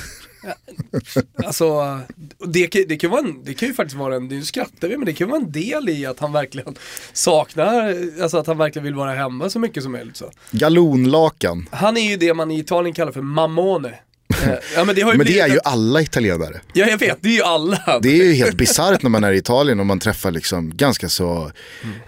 Alltså, 1.45 1.99
det 2.47 2.67
det, 2.67 2.97
kan 2.97 3.09
vara 3.11 3.21
en, 3.21 3.43
det 3.43 3.53
kan 3.53 3.67
ju 3.67 3.73
faktiskt 3.73 3.97
vara 3.97 4.15
en, 4.15 4.27
nu 4.27 4.45
skrattar 4.45 4.87
vi, 4.87 4.97
men 4.97 5.05
det 5.05 5.13
kan 5.13 5.29
vara 5.29 5.41
en 5.41 5.51
del 5.51 5.89
i 5.89 6.05
att 6.05 6.19
han 6.19 6.31
verkligen 6.31 6.75
saknar, 7.13 7.95
alltså 8.21 8.37
att 8.37 8.47
han 8.47 8.57
verkligen 8.57 8.83
vill 8.83 8.95
vara 8.95 9.13
hemma 9.13 9.49
så 9.49 9.59
mycket 9.59 9.83
som 9.83 9.91
möjligt. 9.91 10.17
Så. 10.17 10.31
Galonlakan. 10.51 11.69
Han 11.71 11.97
är 11.97 12.09
ju 12.09 12.17
det 12.17 12.33
man 12.33 12.51
i 12.51 12.59
Italien 12.59 12.93
kallar 12.93 13.11
för 13.11 13.21
mammone. 13.21 13.99
Ja 14.75 14.83
men 14.85 14.95
det 14.95 15.05
Men 15.05 15.17
det 15.25 15.39
är 15.39 15.47
ju 15.47 15.59
alla 15.63 16.01
italienare. 16.01 16.61
Ja 16.73 16.85
jag 16.87 16.97
vet, 16.97 17.17
det 17.21 17.29
är 17.29 17.33
ju 17.33 17.41
alla. 17.43 17.99
Det 18.01 18.09
är 18.09 18.23
ju 18.25 18.33
helt 18.33 18.57
bisarrt 18.57 19.03
när 19.03 19.09
man 19.09 19.23
är 19.23 19.31
i 19.31 19.37
Italien 19.37 19.79
och 19.79 19.85
man 19.85 19.99
träffar 19.99 20.31
liksom 20.31 20.77
ganska 20.77 21.09
så, 21.09 21.51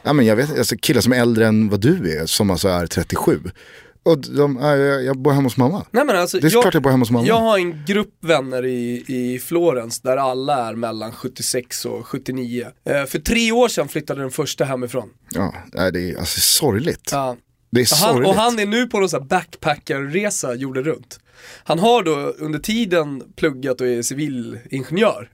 ja 0.03 0.13
men 0.13 0.25
jag 0.25 0.35
vet, 0.35 0.57
alltså 0.57 0.75
killar 0.77 1.01
som 1.01 1.13
är 1.13 1.19
äldre 1.21 1.47
än 1.47 1.69
vad 1.69 1.79
du 1.79 2.17
är, 2.21 2.25
som 2.25 2.51
alltså 2.51 2.67
är 2.67 2.87
37. 2.87 3.39
Och 4.03 4.17
de, 4.17 4.57
ja, 4.61 4.75
jag, 4.75 5.03
jag 5.03 5.17
bor 5.17 5.31
hemma 5.31 5.43
hos 5.45 5.57
mamma. 5.57 5.85
Nej, 5.91 6.05
men 6.05 6.15
alltså, 6.15 6.39
Det 6.39 6.47
är 6.47 6.49
klart 6.61 6.73
jag 6.73 6.83
bor 6.83 6.89
hemma 6.89 7.01
hos 7.01 7.11
mamma. 7.11 7.27
Jag 7.27 7.39
har 7.39 7.57
en 7.57 7.85
grupp 7.85 8.13
vänner 8.21 8.65
i, 8.65 9.03
i 9.07 9.39
Florens 9.39 9.99
där 10.01 10.17
alla 10.17 10.67
är 10.69 10.73
mellan 10.75 11.11
76 11.11 11.85
och 11.85 12.07
79. 12.07 12.67
Eh, 12.85 13.05
för 13.05 13.19
tre 13.19 13.51
år 13.51 13.67
sedan 13.67 13.87
flyttade 13.87 14.21
den 14.21 14.31
första 14.31 14.65
hemifrån. 14.65 15.09
Ja, 15.33 15.53
det 15.93 15.99
är 16.11 16.17
alltså 16.19 16.39
sorgligt. 16.39 17.09
Ja. 17.11 17.35
Det 17.71 17.81
är 17.81 17.83
Och 17.93 17.97
han, 17.97 18.13
sorgligt. 18.13 18.29
och 18.29 18.35
han 18.35 18.59
är 18.59 18.65
nu 18.65 18.87
på 18.87 18.99
någon 18.99 19.09
sån 19.09 19.21
här 19.21 19.27
backpackerresa 19.27 20.53
jorden 20.55 20.83
runt. 20.83 21.19
Han 21.63 21.79
har 21.79 22.03
då 22.03 22.15
under 22.15 22.59
tiden 22.59 23.23
pluggat 23.35 23.81
och 23.81 23.87
är 23.87 24.01
civilingenjör. 24.01 25.29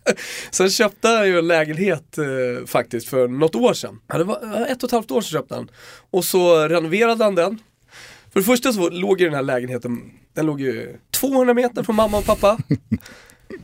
Sen 0.50 0.70
köpte 0.70 1.08
han 1.08 1.26
ju 1.26 1.38
en 1.38 1.48
lägenhet 1.48 2.18
eh, 2.18 2.66
faktiskt 2.66 3.08
för 3.08 3.28
något 3.28 3.54
år 3.54 3.74
sedan. 3.74 4.00
Ja, 4.06 4.18
det 4.18 4.24
var 4.24 4.40
eh, 4.42 4.62
ett 4.62 4.82
och 4.82 4.88
ett 4.88 4.92
halvt 4.92 5.10
år 5.10 5.20
sedan 5.20 5.30
köpte 5.30 5.54
han. 5.54 5.70
Och 6.10 6.24
så 6.24 6.68
renoverade 6.68 7.24
han 7.24 7.34
den. 7.34 7.58
För 8.32 8.40
det 8.40 8.44
första 8.44 8.72
så 8.72 8.90
låg 8.90 9.20
ju 9.20 9.26
den 9.26 9.34
här 9.34 9.42
lägenheten, 9.42 10.12
den 10.34 10.46
låg 10.46 10.60
ju 10.60 10.96
200 11.10 11.54
meter 11.54 11.82
från 11.82 11.96
mamma 11.96 12.18
och 12.18 12.24
pappa. 12.24 12.58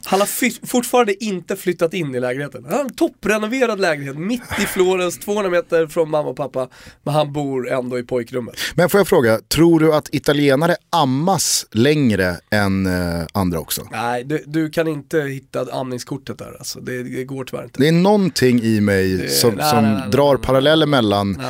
Han 0.04 0.20
har 0.20 0.66
fortfarande 0.66 1.24
inte 1.24 1.56
flyttat 1.56 1.94
in 1.94 2.14
i 2.14 2.20
lägenheten. 2.20 2.64
Han 2.64 2.72
har 2.72 2.80
en 2.80 2.94
topprenoverad 2.94 3.80
lägenhet 3.80 4.18
mitt 4.18 4.58
i 4.58 4.62
Florens, 4.62 5.18
200 5.18 5.50
meter 5.50 5.86
från 5.86 6.10
mamma 6.10 6.28
och 6.28 6.36
pappa. 6.36 6.68
Men 7.02 7.14
han 7.14 7.32
bor 7.32 7.70
ändå 7.70 7.98
i 7.98 8.02
pojkrummet. 8.02 8.54
Men 8.74 8.88
får 8.88 9.00
jag 9.00 9.08
fråga, 9.08 9.40
tror 9.48 9.80
du 9.80 9.94
att 9.94 10.14
italienare 10.14 10.76
ammas 10.90 11.66
längre 11.72 12.36
än 12.50 12.86
eh, 12.86 13.26
andra 13.32 13.58
också? 13.58 13.88
Nej, 13.90 14.24
du, 14.24 14.44
du, 14.46 14.70
kan 14.70 14.88
inte 14.88 15.20
hitta 15.20 15.66
amningskortet 15.72 16.38
där 16.38 16.56
alltså. 16.58 16.80
Det, 16.80 17.02
det, 17.02 17.24
går 17.24 17.44
tyvärr 17.44 17.64
inte. 17.64 17.80
Det 17.80 17.88
är 17.88 17.92
någonting 17.92 18.62
i 18.62 18.80
mig 18.80 19.16
det, 19.16 19.28
som, 19.28 19.54
nej, 19.54 19.70
som 19.70 19.84
nej, 19.84 19.92
nej, 19.92 20.10
drar 20.10 20.36
paralleller 20.36 20.86
mellan 20.86 21.42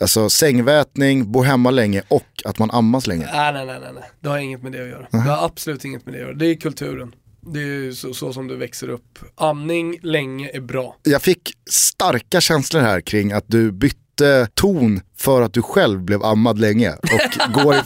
Alltså 0.00 0.30
sängvätning, 0.30 1.32
bo 1.32 1.42
hemma 1.42 1.70
länge 1.70 2.02
och 2.08 2.42
att 2.44 2.58
man 2.58 2.70
ammas 2.70 3.06
länge. 3.06 3.28
Nej, 3.32 3.52
nej, 3.52 3.66
nej, 3.66 3.78
nej. 3.80 4.02
Det 4.20 4.28
har 4.28 4.38
inget 4.38 4.62
med 4.62 4.72
det 4.72 4.82
att 4.82 4.88
göra. 4.88 5.06
Det 5.10 5.18
har 5.18 5.44
absolut 5.44 5.84
inget 5.84 6.06
med 6.06 6.14
det 6.14 6.18
att 6.18 6.26
göra. 6.26 6.34
Det 6.34 6.46
är 6.46 6.54
kulturen. 6.54 7.14
Det 7.46 7.60
är 7.60 7.92
så, 7.92 8.14
så, 8.14 8.32
som 8.32 8.48
du 8.48 8.56
växer 8.56 8.88
upp. 8.88 9.18
Amning 9.34 9.98
länge 10.02 10.50
är 10.54 10.60
bra. 10.60 10.96
Jag 11.02 11.22
fick 11.22 11.52
starka 11.70 12.40
känslor 12.40 12.80
här 12.80 13.00
kring 13.00 13.32
att 13.32 13.44
du 13.46 13.72
bytte 13.72 14.48
ton 14.54 15.00
för 15.16 15.42
att 15.42 15.52
du 15.52 15.62
själv 15.62 16.00
blev 16.00 16.22
ammad 16.24 16.58
länge 16.58 16.92
och 16.92 17.52
går, 17.62 17.76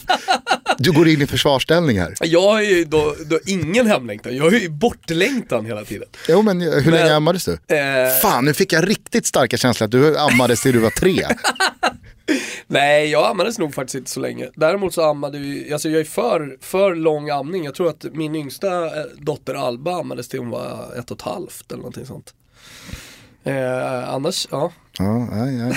du 0.79 0.93
går 0.93 1.09
in 1.09 1.23
i 1.23 1.27
försvarsställning 1.27 1.99
här. 2.01 2.15
Jag 2.21 2.43
har 2.43 2.63
ju 2.63 2.85
då, 2.85 3.15
då 3.27 3.39
ingen 3.47 3.87
hemlängtan, 3.87 4.37
jag 4.37 4.45
har 4.45 4.51
ju 4.51 4.69
bortlängtan 4.69 5.67
hela 5.67 5.85
tiden. 5.85 6.09
Jo 6.29 6.43
men 6.43 6.61
hur 6.61 6.71
men, 6.71 6.91
länge 6.91 7.15
ammades 7.15 7.45
du? 7.45 7.53
Eh... 7.77 8.11
Fan 8.23 8.45
nu 8.45 8.55
fick 8.55 8.73
jag 8.73 8.89
riktigt 8.89 9.27
starka 9.27 9.57
känslor 9.57 9.85
att 9.85 9.91
du 9.91 10.19
ammades 10.19 10.63
till 10.63 10.73
du 10.73 10.79
var 10.79 10.91
tre. 10.91 11.27
Nej, 12.67 13.11
jag 13.11 13.31
ammades 13.31 13.59
nog 13.59 13.75
faktiskt 13.75 13.95
inte 13.95 14.11
så 14.11 14.21
länge. 14.21 14.49
Däremot 14.55 14.95
så 14.95 15.03
ammade 15.03 15.39
vi, 15.39 15.73
alltså 15.73 15.89
jag 15.89 16.01
är 16.01 16.05
för, 16.05 16.57
för 16.61 16.95
lång 16.95 17.31
amning. 17.31 17.65
Jag 17.65 17.75
tror 17.75 17.89
att 17.89 18.05
min 18.13 18.35
yngsta 18.35 18.87
eh, 18.87 19.05
dotter 19.19 19.55
Alba 19.55 20.01
ammades 20.01 20.29
till 20.29 20.39
hon 20.39 20.51
var 20.51 20.95
ett 20.99 21.11
och 21.11 21.17
ett 21.17 21.23
halvt 21.23 21.73
eller 21.73 21.79
någonting 21.79 22.07
sånt. 22.07 22.35
Eh, 23.45 24.09
annars, 24.09 24.49
ja. 24.51 24.73
Ja, 24.99 25.29
ja, 25.33 25.51
ja, 25.51 25.75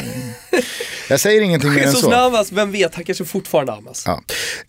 Jag 1.10 1.20
säger 1.20 1.42
ingenting 1.42 1.74
mer 1.74 1.82
än 1.84 1.92
så. 1.92 1.98
Jesus 1.98 2.10
Navas, 2.10 2.52
vem 2.52 2.72
vet, 2.72 2.96
han 2.96 3.04
kanske 3.04 3.26
fortfarande 3.26 3.74
ammas. 3.74 4.04
Ja. 4.06 4.24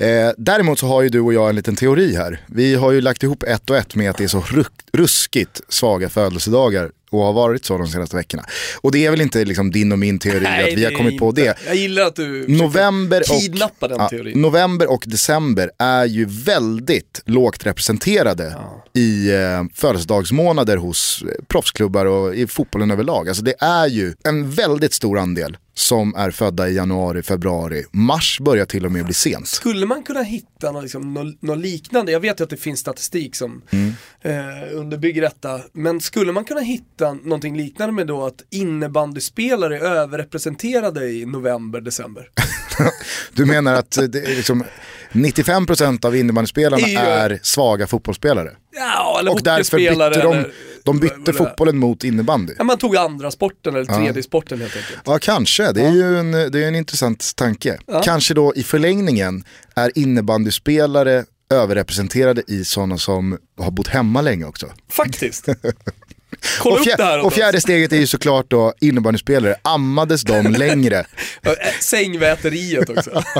Eh, 0.07 0.31
däremot 0.38 0.79
så 0.79 0.87
har 0.87 1.03
ju 1.03 1.09
du 1.09 1.21
och 1.21 1.35
jag 1.35 1.49
en 1.49 1.57
liten 1.57 1.77
teori 1.77 2.15
här. 2.15 2.41
Vi 2.47 2.75
har 2.75 2.93
ju 2.93 3.01
lagt 3.01 3.23
ihop 3.23 3.43
ett 3.43 3.71
och 3.71 3.77
ett 3.77 3.95
med 3.95 4.11
att 4.11 4.17
det 4.17 4.25
är 4.25 4.29
så 4.29 4.45
ruskigt 4.93 5.61
svaga 5.69 6.09
födelsedagar 6.09 6.91
och 7.12 7.21
har 7.25 7.33
varit 7.33 7.65
så 7.65 7.79
de 7.79 7.87
senaste 7.87 8.17
veckorna. 8.17 8.45
Och 8.81 8.93
det 8.93 9.07
är 9.07 9.11
väl 9.11 9.21
inte 9.21 9.45
liksom 9.45 9.71
din 9.71 9.93
och 9.93 9.99
min 9.99 10.19
teori 10.19 10.41
Nej, 10.41 10.73
att 10.73 10.79
vi 10.79 10.85
har 10.85 10.93
kommit 10.93 11.19
på 11.19 11.33
det. 11.33 11.59
Jag 11.67 11.75
gillar 11.75 12.03
att 12.03 12.17
du 12.17 12.45
november 12.49 13.23
kidnappa 13.41 13.88
den 13.88 14.09
teorin. 14.09 14.33
Ja, 14.35 14.41
november 14.41 14.91
och 14.91 15.05
december 15.07 15.71
är 15.79 16.05
ju 16.05 16.25
väldigt 16.25 17.23
lågt 17.25 17.67
representerade 17.67 18.57
ja. 18.57 18.85
i 19.01 19.31
eh, 19.31 19.65
födelsedagsmånader 19.75 20.77
hos 20.77 21.23
eh, 21.23 21.45
proffsklubbar 21.49 22.07
och 22.07 22.35
i 22.35 22.47
fotbollen 22.47 22.91
överlag. 22.91 23.29
Alltså 23.29 23.45
det 23.45 23.55
är 23.59 23.87
ju 23.87 24.15
en 24.25 24.42
väldigt 24.51 24.93
stor 24.93 25.19
andel 25.19 25.57
som 25.75 26.15
är 26.15 26.31
födda 26.31 26.69
i 26.69 26.75
januari, 26.75 27.23
februari. 27.23 27.85
Mars 27.93 28.41
börjar 28.41 28.65
till 28.65 28.87
och 28.87 28.93
med 28.93 29.05
bli 29.05 29.15
sent. 29.15 29.49
Skulle 29.49 29.87
man 29.87 30.03
kunna 30.03 30.23
hitta 30.23 30.73
något, 30.73 30.83
liksom, 30.83 31.15
något, 31.15 31.43
något 31.43 31.59
liknande? 31.59 32.13
Jag 32.13 32.21
vet 32.21 32.41
ju 32.41 32.45
att 32.45 32.51
det 32.51 32.57
finns 32.57 32.81
statistik 32.81 33.37
som 33.37 33.63
mm. 33.71 33.93
eh, 34.23 34.79
underbygger 34.79 35.23
detta. 35.23 35.61
Men 35.73 36.01
skulle 36.01 36.33
man 36.33 36.45
kunna 36.45 36.61
hitta 36.61 37.13
någonting 37.13 37.57
liknande 37.57 37.93
med 37.93 38.07
då 38.07 38.27
att 38.27 38.43
innebandyspelare 38.51 39.79
är 39.79 39.83
överrepresenterade 39.83 41.09
i 41.09 41.27
november, 41.27 41.81
december? 41.81 42.29
du 43.33 43.47
menar 43.47 43.75
att 43.75 43.97
är 43.97 44.37
liksom 44.37 44.65
95% 45.13 46.07
av 46.07 46.17
innebandyspelarna 46.17 46.87
är 46.87 47.41
svaga 47.43 47.87
fotbollsspelare? 47.87 48.51
Ja, 48.75 49.17
eller 49.21 49.33
Och 49.33 49.41
därför 49.43 49.77
bytte 49.77 49.95
de, 49.95 50.33
eller, 50.33 50.53
de 50.85 50.99
bytte 50.99 51.33
fotbollen 51.33 51.79
mot 51.79 52.05
innebandy. 52.05 52.55
Ja, 52.59 52.64
man 52.64 52.79
tog 52.79 52.97
andra 52.97 53.31
sporten 53.31 53.75
eller 53.75 53.85
tredje 53.85 54.12
ja. 54.16 54.23
sporten 54.23 54.61
helt 54.61 54.77
enkelt. 54.77 55.01
Ja, 55.05 55.18
kanske. 55.18 55.73
Det 55.73 55.83
är 55.83 55.92
ju 55.92 56.18
en, 56.18 56.33
det 56.33 56.64
är 56.64 56.68
en 56.68 56.75
intressant 56.75 57.37
tanke. 57.37 57.79
Kanske 58.05 58.35
då 58.35 58.55
i 58.55 58.62
förlängningen 58.62 59.45
är 59.75 59.99
innebandyspelare 59.99 61.25
överrepresenterade 61.51 62.42
i 62.47 62.64
sådana 62.64 62.99
som 62.99 63.38
har 63.59 63.71
bott 63.71 63.88
hemma 63.88 64.21
länge 64.21 64.45
också. 64.45 64.66
Faktiskt. 64.88 65.49
Kolla 66.59 66.77
och, 66.77 66.85
fjär, 66.85 67.27
och 67.27 67.33
fjärde 67.33 67.61
steget 67.61 67.92
är 67.92 67.97
ju 67.97 68.07
såklart 68.07 68.51
då 68.51 68.75
innebandyspelare. 68.81 69.57
Ammades 69.62 70.23
de 70.23 70.42
längre? 70.53 71.07
Sängväteriet 71.81 72.88
också. 72.88 73.23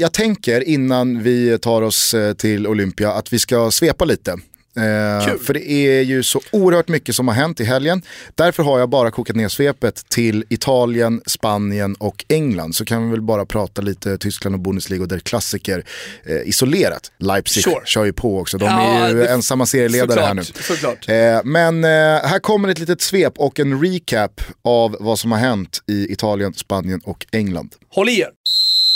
jag 0.00 0.12
tänker 0.12 0.68
innan 0.68 1.22
vi 1.22 1.58
tar 1.58 1.82
oss 1.82 2.14
eh, 2.14 2.32
till 2.32 2.66
Olympia 2.66 3.12
att 3.12 3.32
vi 3.32 3.38
ska 3.38 3.70
svepa 3.70 4.04
lite. 4.04 4.36
Eh, 4.76 5.36
för 5.36 5.54
det 5.54 5.70
är 5.70 6.02
ju 6.02 6.22
så 6.22 6.40
oerhört 6.50 6.88
mycket 6.88 7.16
som 7.16 7.28
har 7.28 7.34
hänt 7.34 7.60
i 7.60 7.64
helgen. 7.64 8.02
Därför 8.34 8.62
har 8.62 8.78
jag 8.78 8.88
bara 8.88 9.10
kokat 9.10 9.36
ner 9.36 9.48
svepet 9.48 10.08
till 10.08 10.44
Italien, 10.48 11.22
Spanien 11.26 11.94
och 11.94 12.24
England. 12.28 12.74
Så 12.74 12.84
kan 12.84 13.04
vi 13.04 13.10
väl 13.10 13.22
bara 13.22 13.46
prata 13.46 13.82
lite 13.82 14.18
Tyskland 14.18 14.54
och 14.54 14.60
Bundesliga 14.60 15.02
och 15.02 15.08
där 15.08 15.18
klassiker 15.18 15.84
eh, 16.24 16.48
isolerat. 16.48 17.12
Leipzig 17.18 17.64
sure. 17.64 17.80
kör 17.84 18.04
ju 18.04 18.12
på 18.12 18.38
också, 18.38 18.58
de 18.58 18.64
ja, 18.64 18.80
är 18.80 19.08
ju 19.08 19.14
det... 19.14 19.28
ensamma 19.28 19.66
serieledare 19.66 20.08
såklart, 20.08 20.26
här 20.26 20.34
nu. 20.34 20.42
Såklart. 20.44 21.08
Eh, 21.08 21.40
men 21.44 21.84
eh, 21.84 22.28
här 22.28 22.38
kommer 22.38 22.68
ett 22.68 22.78
litet 22.78 23.00
svep 23.00 23.32
och 23.36 23.60
en 23.60 23.82
recap 23.82 24.40
av 24.62 24.96
vad 25.00 25.18
som 25.18 25.32
har 25.32 25.38
hänt 25.38 25.82
i 25.86 26.12
Italien, 26.12 26.54
Spanien 26.54 27.00
och 27.04 27.26
England. 27.32 27.74
Håll 27.88 28.08
i 28.08 28.20
er! 28.20 28.28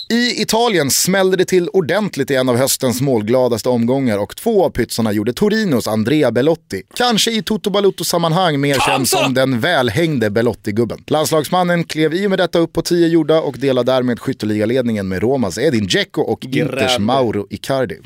I 0.09 0.43
Italien 0.43 0.91
smällde 0.91 1.37
det 1.37 1.45
till 1.45 1.69
ordentligt 1.69 2.31
i 2.31 2.35
en 2.35 2.49
av 2.49 2.57
höstens 2.57 3.01
målgladaste 3.01 3.69
omgångar 3.69 4.19
och 4.19 4.37
två 4.37 4.65
av 4.65 4.71
pytsarna 4.71 5.13
gjorde 5.13 5.33
Torinos 5.33 5.89
Andrea 5.89 6.31
Belotti. 6.31 6.83
Kanske 6.95 7.31
i 7.31 7.43
Toto 7.43 7.71
Balutto-sammanhang 7.71 8.61
mer 8.61 8.79
känd 8.87 9.09
som 9.09 9.35
den 9.35 9.61
välhängde 9.61 10.31
Belotti-gubben. 10.31 11.05
Landslagsmannen 11.07 11.85
klev 11.85 12.15
i 12.15 12.27
och 12.27 12.31
med 12.31 12.39
detta 12.39 12.59
upp 12.59 12.73
på 12.73 12.83
10 12.83 13.09
gjorda 13.09 13.41
och 13.41 13.59
delade 13.59 13.93
därmed 13.93 14.21
skytteligaledningen 14.21 15.09
med 15.09 15.23
Romas 15.23 15.59
Edin 15.59 15.87
Dzeko 15.87 16.23
och 16.23 16.45
Inters 16.45 16.99
Mauro 16.99 17.47
Icardi. 17.51 17.99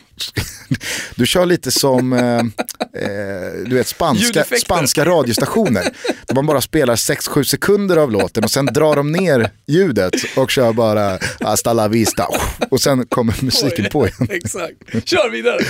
Du 1.15 1.27
kör 1.27 1.47
lite 1.47 1.71
som 1.71 2.13
eh, 2.13 2.39
eh, 2.39 3.53
du 3.67 3.75
vet, 3.75 3.87
spanska, 3.87 4.45
spanska 4.45 5.05
radiostationer. 5.05 5.83
Där 6.27 6.35
man 6.35 6.47
bara 6.47 6.61
spelar 6.61 6.97
6-7 6.97 7.43
sekunder 7.43 7.97
av 7.97 8.13
låten 8.13 8.45
och 8.45 8.51
sen 8.51 8.67
drar 8.67 8.97
de 8.97 9.13
ner 9.13 9.51
ljudet 9.67 10.15
och 10.37 10.51
kör 10.51 10.73
bara 10.73 11.19
hasta 11.41 11.73
la 11.73 11.88
vista. 11.89 12.27
Och 12.71 12.81
sen 12.81 13.07
kommer 13.07 13.45
musiken 13.45 13.87
på 13.93 14.07
igen. 14.07 14.29
Exakt, 14.31 14.77
kör 15.05 15.31
vidare. 15.31 15.59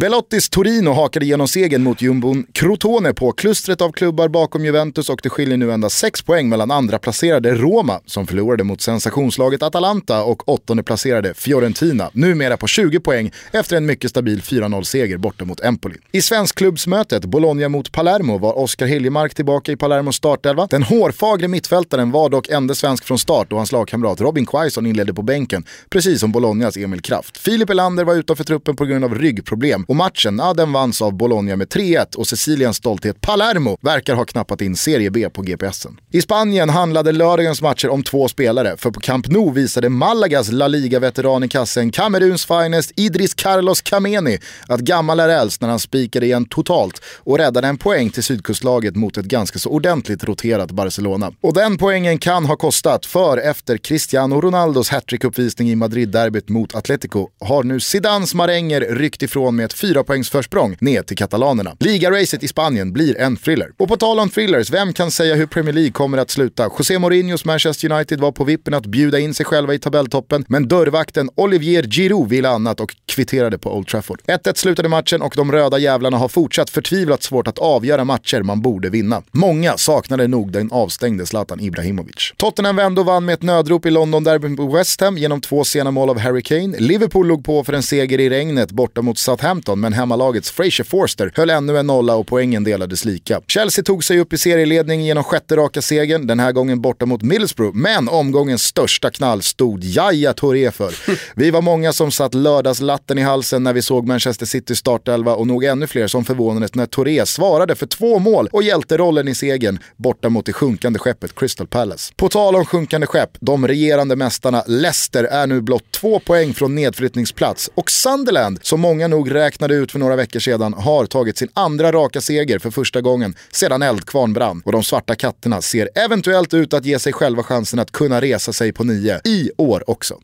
Belottis 0.00 0.48
Torino 0.50 0.90
hakade 0.90 1.24
igenom 1.24 1.48
segern 1.48 1.82
mot 1.82 2.02
jumbon 2.02 2.46
Crotone 2.52 3.12
på 3.12 3.32
klustret 3.32 3.80
av 3.80 3.92
klubbar 3.92 4.28
bakom 4.28 4.64
Juventus 4.64 5.08
och 5.08 5.20
det 5.22 5.28
skiljer 5.28 5.56
nu 5.56 5.72
endast 5.72 5.98
6 5.98 6.22
poäng 6.22 6.48
mellan 6.48 6.70
andra 6.70 6.98
placerade 6.98 7.54
Roma 7.54 8.00
som 8.06 8.26
förlorade 8.26 8.64
mot 8.64 8.80
sensationslaget 8.80 9.62
Atalanta 9.62 10.22
och 10.22 10.48
åttonde 10.48 10.82
placerade 10.82 11.34
Fiorentina, 11.34 12.10
numera 12.12 12.56
på 12.56 12.66
20 12.66 13.00
poäng 13.00 13.32
efter 13.52 13.76
en 13.76 13.86
mycket 13.86 14.10
stabil 14.10 14.40
4-0-seger 14.40 15.16
borta 15.16 15.44
mot 15.44 15.60
Empoli. 15.60 15.96
I 16.12 16.22
svenskklubbsmötet 16.22 17.24
Bologna 17.24 17.68
mot 17.68 17.92
Palermo 17.92 18.38
var 18.38 18.58
Oskar 18.58 18.86
Hiljemark 18.86 19.34
tillbaka 19.34 19.72
i 19.72 19.76
Palermos 19.76 20.16
startelva. 20.16 20.66
Den 20.70 20.82
hårfagre 20.82 21.48
mittfältaren 21.48 22.10
var 22.10 22.28
dock 22.28 22.48
enda 22.48 22.74
svensk 22.74 23.04
från 23.04 23.18
start 23.18 23.52
och 23.52 23.58
hans 23.58 23.72
lagkamrat 23.72 24.20
Robin 24.20 24.46
Quaison 24.46 24.86
inledde 24.86 25.14
på 25.14 25.22
bänken, 25.22 25.64
precis 25.90 26.20
som 26.20 26.32
Bolognas 26.32 26.76
Emil 26.76 27.00
Kraft. 27.00 27.38
Filip 27.38 27.70
Elander 27.70 28.04
var 28.04 28.14
utanför 28.14 28.44
truppen 28.44 28.76
på 28.76 28.84
grund 28.84 29.04
av 29.04 29.14
ryggproblem 29.14 29.85
och 29.86 29.96
matchen, 29.96 30.38
ja, 30.38 30.54
den 30.54 30.72
vanns 30.72 31.02
av 31.02 31.16
Bologna 31.16 31.56
med 31.56 31.68
3-1 31.68 32.16
och 32.16 32.26
Siciliens 32.26 32.76
stolthet 32.76 33.20
Palermo 33.20 33.78
verkar 33.80 34.14
ha 34.14 34.24
knappat 34.24 34.60
in 34.60 34.76
Serie 34.76 35.10
B 35.10 35.30
på 35.30 35.42
GPSen. 35.42 36.00
I 36.12 36.22
Spanien 36.22 36.68
handlade 36.68 37.12
lördagens 37.12 37.62
matcher 37.62 37.88
om 37.88 38.02
två 38.02 38.28
spelare, 38.28 38.76
för 38.76 38.90
på 38.90 39.00
Camp 39.00 39.28
Nou 39.28 39.52
visade 39.52 39.88
Malagas 39.88 40.52
La 40.52 40.68
Liga-veteran 40.68 41.44
i 41.44 41.48
kassen 41.48 41.90
Kameruns 41.90 42.46
finest 42.46 42.92
Idris 42.96 43.34
Carlos 43.34 43.82
Kameni 43.82 44.38
att 44.68 44.80
gammal 44.80 45.20
är 45.20 45.28
äldst 45.28 45.60
när 45.60 45.68
han 45.68 45.78
spikade 45.78 46.26
igen 46.26 46.44
totalt 46.44 47.02
och 47.16 47.38
räddade 47.38 47.68
en 47.68 47.78
poäng 47.78 48.10
till 48.10 48.22
sydkustlaget 48.22 48.96
mot 48.96 49.16
ett 49.16 49.24
ganska 49.24 49.58
så 49.58 49.70
ordentligt 49.70 50.24
roterat 50.24 50.70
Barcelona. 50.70 51.32
Och 51.40 51.54
den 51.54 51.78
poängen 51.78 52.18
kan 52.18 52.44
ha 52.44 52.56
kostat, 52.56 53.06
för 53.06 53.38
efter 53.38 53.78
Cristiano 53.78 54.40
Ronaldos 54.40 54.90
hattrick-uppvisning 54.90 55.70
i 55.70 55.76
Madrid-derbyt 55.76 56.48
mot 56.48 56.74
Atletico 56.74 57.28
har 57.40 57.62
nu 57.62 57.80
Zidans 57.80 58.34
maränger 58.34 58.80
ryckt 58.80 59.22
ifrån 59.22 59.56
med 59.56 59.64
ett 59.64 59.72
fyra 59.76 60.04
poängs 60.04 60.30
försprång 60.30 60.76
ner 60.80 61.02
till 61.02 61.16
katalanerna. 61.16 61.76
Ligaracet 61.80 62.42
i 62.42 62.48
Spanien 62.48 62.92
blir 62.92 63.18
en 63.18 63.36
thriller. 63.36 63.70
Och 63.76 63.88
på 63.88 63.96
tal 63.96 64.20
om 64.20 64.30
thrillers, 64.30 64.70
vem 64.70 64.92
kan 64.92 65.10
säga 65.10 65.34
hur 65.34 65.46
Premier 65.46 65.72
League 65.72 65.92
kommer 65.92 66.18
att 66.18 66.30
sluta? 66.30 66.70
José 66.78 66.98
Mourinhos 66.98 67.44
Manchester 67.44 67.92
United 67.92 68.20
var 68.20 68.32
på 68.32 68.44
vippen 68.44 68.74
att 68.74 68.86
bjuda 68.86 69.18
in 69.18 69.34
sig 69.34 69.46
själva 69.46 69.74
i 69.74 69.78
tabelltoppen, 69.78 70.44
men 70.48 70.68
dörrvakten 70.68 71.30
Olivier 71.34 71.82
Giroud 71.82 72.28
ville 72.28 72.48
annat 72.48 72.80
och 72.80 72.96
kvitterade 73.06 73.58
på 73.58 73.76
Old 73.76 73.86
Trafford. 73.86 74.20
1-1 74.26 74.54
slutade 74.54 74.88
matchen 74.88 75.22
och 75.22 75.32
de 75.36 75.52
röda 75.52 75.78
jävlarna 75.78 76.16
har 76.16 76.28
fortsatt 76.28 76.70
förtvivlat 76.70 77.22
svårt 77.22 77.48
att 77.48 77.58
avgöra 77.58 78.04
matcher 78.04 78.42
man 78.42 78.62
borde 78.62 78.90
vinna. 78.90 79.22
Många 79.32 79.76
saknade 79.76 80.28
nog 80.28 80.52
den 80.52 80.72
avstängde 80.72 81.26
Zlatan 81.26 81.60
Ibrahimovic. 81.60 82.32
Tottenham 82.36 82.76
vände 82.76 83.00
och 83.00 83.06
vann 83.06 83.24
med 83.24 83.32
ett 83.32 83.42
nödrop 83.42 83.86
i 83.86 83.90
London-derbyn 83.90 84.56
på 84.56 84.66
West 84.66 85.00
Ham 85.00 85.18
genom 85.18 85.40
två 85.40 85.64
sena 85.64 85.90
mål 85.90 86.10
av 86.10 86.18
Harry 86.18 86.42
Kane. 86.42 86.78
Liverpool 86.78 87.26
låg 87.26 87.44
på 87.44 87.64
för 87.64 87.72
en 87.72 87.82
seger 87.82 88.20
i 88.20 88.30
regnet 88.30 88.70
borta 88.70 89.02
mot 89.02 89.18
Southampton 89.18 89.65
men 89.74 89.92
hemmalagets 89.92 90.50
Fraser 90.50 90.84
Forster 90.84 91.32
höll 91.34 91.50
ännu 91.50 91.78
en 91.78 91.86
nolla 91.86 92.14
och 92.14 92.26
poängen 92.26 92.64
delades 92.64 93.04
lika. 93.04 93.40
Chelsea 93.46 93.84
tog 93.84 94.04
sig 94.04 94.20
upp 94.20 94.32
i 94.32 94.38
serieledning 94.38 95.04
genom 95.04 95.24
sjätte 95.24 95.56
raka 95.56 95.82
segern, 95.82 96.26
den 96.26 96.40
här 96.40 96.52
gången 96.52 96.80
borta 96.80 97.06
mot 97.06 97.22
Middlesbrough, 97.22 97.76
men 97.76 98.08
omgångens 98.08 98.62
största 98.62 99.10
knall 99.10 99.42
stod 99.42 99.84
Jaya 99.84 100.32
Touré 100.32 100.70
för. 100.70 100.94
Vi 101.36 101.50
var 101.50 101.62
många 101.62 101.92
som 101.92 102.10
satt 102.10 102.34
lördagslatten 102.34 103.18
i 103.18 103.22
halsen 103.22 103.62
när 103.62 103.72
vi 103.72 103.82
såg 103.82 104.06
Manchester 104.06 104.46
City 104.46 104.76
startelva 104.76 105.34
och 105.34 105.46
nog 105.46 105.64
ännu 105.64 105.86
fler 105.86 106.06
som 106.06 106.24
förvånades 106.24 106.74
när 106.74 106.86
Touré 106.86 107.26
svarade 107.26 107.74
för 107.74 107.86
två 107.86 108.18
mål 108.18 108.48
och 108.52 108.62
hjälterollen 108.62 109.28
i 109.28 109.34
segern 109.34 109.78
borta 109.96 110.28
mot 110.28 110.46
det 110.46 110.52
sjunkande 110.52 110.98
skeppet 110.98 111.34
Crystal 111.34 111.66
Palace. 111.66 112.12
På 112.16 112.28
tal 112.28 112.56
om 112.56 112.64
sjunkande 112.64 113.06
skepp, 113.06 113.30
de 113.40 113.68
regerande 113.68 114.16
mästarna 114.16 114.64
Leicester 114.66 115.24
är 115.24 115.46
nu 115.46 115.60
blott 115.60 115.90
två 115.90 116.20
poäng 116.20 116.54
från 116.54 116.74
nedflyttningsplats 116.74 117.70
och 117.74 117.90
Sunderland, 117.90 118.58
som 118.62 118.80
många 118.80 119.08
nog 119.08 119.30
räknade 119.46 119.74
ut 119.74 119.92
för 119.92 119.98
några 119.98 120.16
veckor 120.16 120.40
sedan, 120.40 120.74
har 120.74 121.06
tagit 121.06 121.38
sin 121.38 121.48
andra 121.54 121.92
raka 121.92 122.20
seger 122.20 122.58
för 122.58 122.70
första 122.70 123.00
gången 123.00 123.34
sedan 123.50 123.82
Eldkvarn 123.82 124.32
brann 124.32 124.62
och 124.64 124.72
de 124.72 124.82
svarta 124.82 125.14
katterna 125.14 125.62
ser 125.62 125.88
eventuellt 125.94 126.54
ut 126.54 126.74
att 126.74 126.84
ge 126.84 126.98
sig 126.98 127.12
själva 127.12 127.42
chansen 127.42 127.78
att 127.78 127.92
kunna 127.92 128.20
resa 128.20 128.52
sig 128.52 128.72
på 128.72 128.84
nio 128.84 129.20
i 129.24 129.50
år 129.56 129.90
också. 129.90 130.14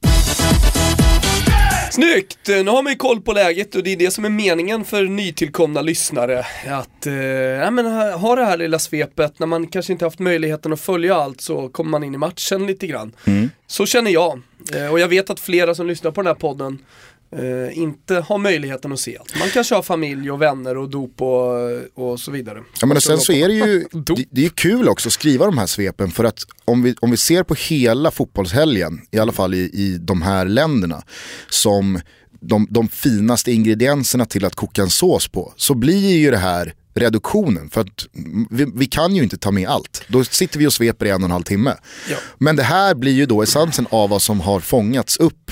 Snyggt! 1.92 2.48
Nu 2.48 2.70
har 2.70 2.82
man 2.82 2.92
ju 2.92 2.96
koll 2.96 3.20
på 3.20 3.32
läget 3.32 3.74
och 3.74 3.82
det 3.82 3.92
är 3.92 3.96
det 3.96 4.10
som 4.10 4.24
är 4.24 4.28
meningen 4.28 4.84
för 4.84 5.02
nytillkomna 5.02 5.82
lyssnare. 5.82 6.44
Att 6.68 7.06
eh, 7.06 7.14
ja, 7.14 7.70
men, 7.70 7.86
ha 8.12 8.36
det 8.36 8.44
här 8.44 8.56
lilla 8.56 8.78
svepet, 8.78 9.38
när 9.38 9.46
man 9.46 9.66
kanske 9.66 9.92
inte 9.92 10.04
haft 10.04 10.18
möjligheten 10.18 10.72
att 10.72 10.80
följa 10.80 11.14
allt 11.14 11.40
så 11.40 11.68
kommer 11.68 11.90
man 11.90 12.04
in 12.04 12.14
i 12.14 12.18
matchen 12.18 12.66
lite 12.66 12.86
grann. 12.86 13.12
Mm. 13.24 13.50
Så 13.66 13.86
känner 13.86 14.10
jag. 14.10 14.40
Eh, 14.74 14.92
och 14.92 15.00
jag 15.00 15.08
vet 15.08 15.30
att 15.30 15.40
flera 15.40 15.74
som 15.74 15.86
lyssnar 15.86 16.10
på 16.10 16.22
den 16.22 16.26
här 16.26 16.34
podden 16.34 16.78
eh, 17.36 17.78
inte 17.78 18.14
har 18.14 18.38
möjligheten 18.38 18.92
att 18.92 19.00
se 19.00 19.18
allt. 19.18 19.38
Man 19.38 19.48
kanske 19.48 19.74
har 19.74 19.82
familj 19.82 20.30
och 20.30 20.42
vänner 20.42 20.76
och 20.76 20.90
dop 20.90 21.22
och, 21.22 22.10
och 22.10 22.20
så 22.20 22.30
vidare. 22.30 22.62
Ja 22.80 22.86
men 22.86 22.96
och 22.96 23.02
sen 23.02 23.18
så 23.18 23.32
är 23.32 23.48
det 23.48 23.54
ju, 23.54 23.86
det, 23.92 24.24
det 24.30 24.44
är 24.44 24.48
kul 24.48 24.88
också 24.88 25.08
att 25.08 25.12
skriva 25.12 25.46
de 25.46 25.58
här 25.58 25.66
svepen 25.66 26.10
för 26.10 26.24
att 26.24 26.46
om 26.64 26.82
vi, 26.82 26.94
om 27.00 27.10
vi 27.10 27.16
ser 27.16 27.42
på 27.42 27.54
hela 27.54 28.10
fotbollshelgen, 28.10 29.00
i 29.10 29.18
alla 29.18 29.32
fall 29.32 29.54
i, 29.54 29.58
i 29.58 29.98
de 30.00 30.22
här 30.22 30.44
länderna, 30.44 31.02
som 31.48 32.00
de, 32.40 32.66
de 32.70 32.88
finaste 32.88 33.52
ingredienserna 33.52 34.24
till 34.24 34.44
att 34.44 34.54
koka 34.54 34.82
en 34.82 34.90
sås 34.90 35.28
på, 35.28 35.52
så 35.56 35.74
blir 35.74 36.18
ju 36.18 36.30
det 36.30 36.36
här 36.36 36.74
reduktionen. 36.94 37.70
För 37.70 37.80
att 37.80 38.06
vi, 38.50 38.72
vi, 38.74 38.86
kan 38.86 39.16
ju 39.16 39.22
inte 39.22 39.36
ta 39.36 39.50
med 39.50 39.68
allt. 39.68 40.02
Då 40.08 40.24
sitter 40.24 40.58
vi 40.58 40.66
och 40.66 40.72
sveper 40.72 41.06
i 41.06 41.10
en 41.10 41.22
och 41.22 41.24
en 41.24 41.30
halv 41.30 41.42
timme. 41.42 41.76
Ja. 42.10 42.16
Men 42.38 42.56
det 42.56 42.62
här 42.62 42.94
blir 42.94 43.12
ju 43.12 43.26
då 43.26 43.42
essensen 43.42 43.86
av 43.90 44.10
vad 44.10 44.22
som 44.22 44.40
har 44.40 44.60
fångats 44.60 45.16
upp 45.16 45.50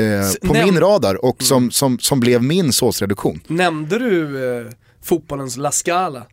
eh, 0.00 0.48
på 0.48 0.52
Näm 0.52 0.64
min 0.64 0.80
radar 0.80 1.24
och 1.24 1.42
som, 1.42 1.62
mm. 1.62 1.70
som, 1.70 1.98
som 1.98 2.20
blev 2.20 2.42
min 2.42 2.72
såsreduktion. 2.72 3.40
Nämnde 3.46 3.98
du 3.98 4.48
eh, 4.58 4.66
fotbollens 5.02 5.56
La 5.56 5.70
Scala? 5.70 6.26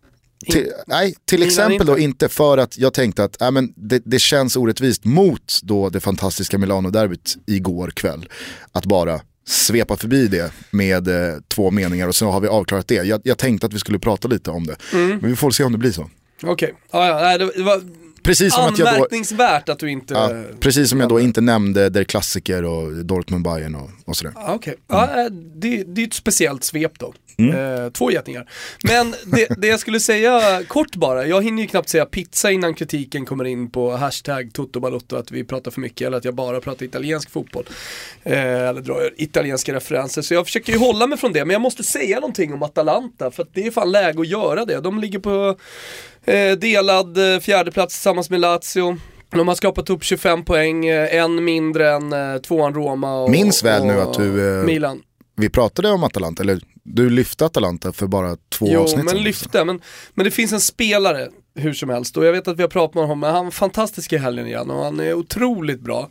Till, 0.45 0.71
nej, 0.87 1.15
till 1.25 1.43
exempel 1.43 1.87
då 1.87 1.97
inte 1.97 2.29
för 2.29 2.57
att 2.57 2.77
jag 2.77 2.93
tänkte 2.93 3.23
att 3.23 3.41
äh, 3.41 3.51
men 3.51 3.73
det, 3.75 4.01
det 4.05 4.19
känns 4.19 4.55
orättvist 4.55 5.05
mot 5.05 5.59
då 5.63 5.89
det 5.89 5.99
fantastiska 5.99 6.57
Milano-derbyt 6.57 7.37
igår 7.45 7.89
kväll. 7.89 8.29
Att 8.71 8.85
bara 8.85 9.19
svepa 9.47 9.97
förbi 9.97 10.27
det 10.27 10.51
med 10.71 11.07
eh, 11.07 11.35
två 11.47 11.71
meningar 11.71 12.07
och 12.07 12.15
så 12.15 12.29
har 12.29 12.39
vi 12.39 12.47
avklarat 12.47 12.87
det. 12.87 12.95
Jag, 12.95 13.21
jag 13.23 13.37
tänkte 13.37 13.67
att 13.67 13.73
vi 13.73 13.79
skulle 13.79 13.99
prata 13.99 14.27
lite 14.27 14.51
om 14.51 14.67
det. 14.67 14.75
Mm. 14.93 15.17
Men 15.21 15.29
vi 15.29 15.35
får 15.35 15.51
se 15.51 15.63
om 15.63 15.71
det 15.71 15.77
blir 15.77 15.91
så. 15.91 16.09
Okej, 16.43 16.73
okay. 16.89 17.01
ah, 17.01 17.31
ja, 17.31 17.37
det 17.37 17.63
var 17.63 17.81
Precis 18.27 18.53
som 18.53 18.63
Anmärkningsvärt 18.63 19.59
att, 19.59 19.65
då, 19.65 19.71
att 19.71 19.79
du 19.79 19.91
inte... 19.91 20.13
Ja, 20.13 20.43
precis 20.59 20.89
som 20.89 20.99
jag 20.99 21.09
då 21.09 21.19
inte 21.19 21.41
nämnde 21.41 21.89
Der 21.89 22.03
Klassiker 22.03 22.63
och 22.63 23.05
Dortmund 23.05 23.43
Bayern 23.43 23.75
och, 23.75 23.89
och 24.05 24.17
sådär. 24.17 24.33
Ah, 24.35 24.55
okay. 24.55 24.73
mm. 24.73 25.09
ja, 25.09 25.29
det, 25.29 25.83
det 25.83 26.01
är 26.01 26.07
ett 26.07 26.13
speciellt 26.13 26.63
svep 26.63 26.99
då. 26.99 27.13
Mm. 27.37 27.83
Eh, 27.85 27.91
två 27.91 28.11
getingar. 28.11 28.49
Men 28.83 29.15
det, 29.25 29.47
det, 29.57 29.67
jag 29.67 29.79
skulle 29.79 29.99
säga 29.99 30.63
kort 30.67 30.95
bara, 30.95 31.27
jag 31.27 31.43
hinner 31.43 31.61
ju 31.61 31.67
knappt 31.67 31.89
säga 31.89 32.05
pizza 32.05 32.51
innan 32.51 32.73
kritiken 32.73 33.25
kommer 33.25 33.45
in 33.45 33.71
på 33.71 33.91
hashtag 33.95 34.53
Toto 34.53 34.99
att 35.15 35.31
vi 35.31 35.43
pratar 35.43 35.71
för 35.71 35.81
mycket 35.81 36.07
eller 36.07 36.17
att 36.17 36.25
jag 36.25 36.35
bara 36.35 36.61
pratar 36.61 36.85
italiensk 36.85 37.29
fotboll. 37.29 37.65
Eh, 38.23 38.67
eller 38.67 38.81
drar 38.81 39.13
italienska 39.17 39.73
referenser. 39.73 40.21
Så 40.21 40.33
jag 40.33 40.45
försöker 40.45 40.73
ju 40.73 40.79
hålla 40.79 41.07
mig 41.07 41.17
från 41.17 41.33
det, 41.33 41.45
men 41.45 41.53
jag 41.53 41.61
måste 41.61 41.83
säga 41.83 42.19
någonting 42.19 42.53
om 42.53 42.63
Atalanta 42.63 43.31
för 43.31 43.43
att 43.43 43.49
det 43.53 43.67
är 43.67 43.71
fan 43.71 43.91
läge 43.91 44.21
att 44.21 44.27
göra 44.27 44.65
det. 44.65 44.79
De 44.79 44.99
ligger 44.99 45.19
på 45.19 45.57
eh, 46.27 46.51
delad 46.57 47.33
eh, 47.33 47.39
fjärdeplats 47.39 47.95
tillsammans 47.95 48.29
med 48.29 48.39
Lazio. 48.39 48.97
De 49.29 49.47
har 49.47 49.55
skapat 49.55 49.89
upp 49.89 50.03
25 50.03 50.45
poäng, 50.45 50.85
eh, 50.85 51.15
en 51.15 51.43
mindre 51.43 51.91
än 51.91 52.13
eh, 52.13 52.37
tvåan 52.37 52.73
Roma 52.73 53.21
och, 53.21 53.29
Minns 53.29 53.63
väl 53.63 53.85
nu 53.85 54.01
att 54.01 54.13
du, 54.13 54.59
eh, 54.59 54.65
Milan. 54.65 55.01
Vi 55.35 55.49
pratade 55.49 55.89
om 55.89 56.03
Atalanta, 56.03 56.43
eller 56.43 56.59
du 56.83 57.09
lyfte 57.09 57.45
Atalanta 57.45 57.93
för 57.93 58.07
bara 58.07 58.35
två 58.49 58.67
jo, 58.69 58.81
avsnitt 58.81 59.05
Jo, 59.07 59.13
men 59.13 59.23
lyfte, 59.23 59.65
men, 59.65 59.81
men 60.13 60.23
det 60.25 60.31
finns 60.31 60.53
en 60.53 60.61
spelare 60.61 61.27
hur 61.55 61.73
som 61.73 61.89
helst 61.89 62.17
och 62.17 62.25
jag 62.25 62.31
vet 62.31 62.47
att 62.47 62.57
vi 62.57 62.61
har 62.61 62.69
pratat 62.69 62.95
med 62.95 63.03
honom, 63.03 63.19
men 63.19 63.31
han 63.33 63.45
var 63.45 63.51
fantastisk 63.51 64.13
i 64.13 64.17
helgen 64.17 64.47
igen 64.47 64.71
och 64.71 64.83
han 64.83 64.99
är 64.99 65.13
otroligt 65.13 65.81
bra. 65.81 66.09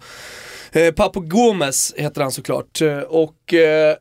Eh, 0.72 0.92
Papo 0.92 1.20
Gomez 1.20 1.94
heter 1.96 2.20
han 2.20 2.32
såklart 2.32 2.80
och 3.08 3.54
eh, 3.54 3.96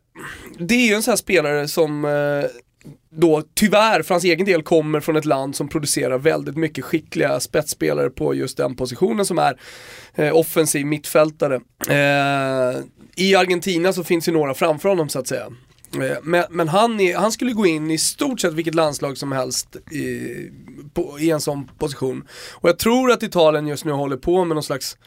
det 0.60 0.76
är 0.76 0.88
ju 0.88 0.94
en 0.94 1.04
sån 1.04 1.12
här 1.12 1.18
spelare 1.18 1.68
som 1.68 2.06
eh, 2.06 2.50
då 3.10 3.44
tyvärr 3.54 4.02
för 4.02 4.14
hans 4.14 4.24
egen 4.24 4.46
del 4.46 4.64
kommer 4.64 5.00
från 5.00 5.16
ett 5.16 5.26
land 5.26 5.56
som 5.56 5.68
producerar 5.68 6.18
väldigt 6.18 6.58
mycket 6.58 6.86
skickliga 6.86 7.40
spetsspelare 7.40 8.10
på 8.10 8.34
just 8.34 8.58
den 8.58 8.76
positionen 8.76 9.26
som 9.26 9.40
är 9.40 9.60
eh, 10.16 10.36
offensiv 10.36 10.86
mittfältare. 10.86 11.56
Eh, 11.90 12.80
I 13.16 13.36
Argentina 13.36 13.94
så 13.94 14.04
finns 14.04 14.28
ju 14.28 14.32
några 14.32 14.54
framför 14.54 14.90
honom 14.90 15.10
så 15.10 15.20
att 15.20 15.28
säga. 15.28 15.46
Eh, 15.94 16.18
men, 16.24 16.44
men 16.50 16.68
han, 16.68 17.00
är, 17.00 17.18
han, 17.18 17.32
skulle 17.32 17.54
gå 17.54 17.66
in 17.66 17.92
i 17.92 17.98
stort 17.98 18.40
sett 18.40 18.54
vilket 18.54 18.76
landslag 18.76 19.18
som 19.18 19.32
helst 19.32 19.76
i, 19.76 20.30
på, 20.94 21.20
i 21.20 21.32
en 21.32 21.42
sån 21.42 21.68
position. 21.78 22.28
Och 22.54 22.70
jag 22.70 22.80
tror 22.80 23.12
att 23.12 23.24
Italien 23.24 23.68
just 23.68 23.86
nu 23.86 23.92
håller 23.92 24.18
på 24.18 24.46
med 24.46 24.56
någon 24.56 24.64
slags, 24.64 24.98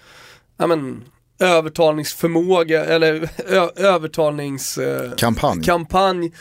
ja 0.57 0.67
men, 0.67 1.05
övertalningsförmåga 1.39 2.85
eller 2.85 3.31
övertalningskampanj. 3.77 6.27
Eh, 6.27 6.33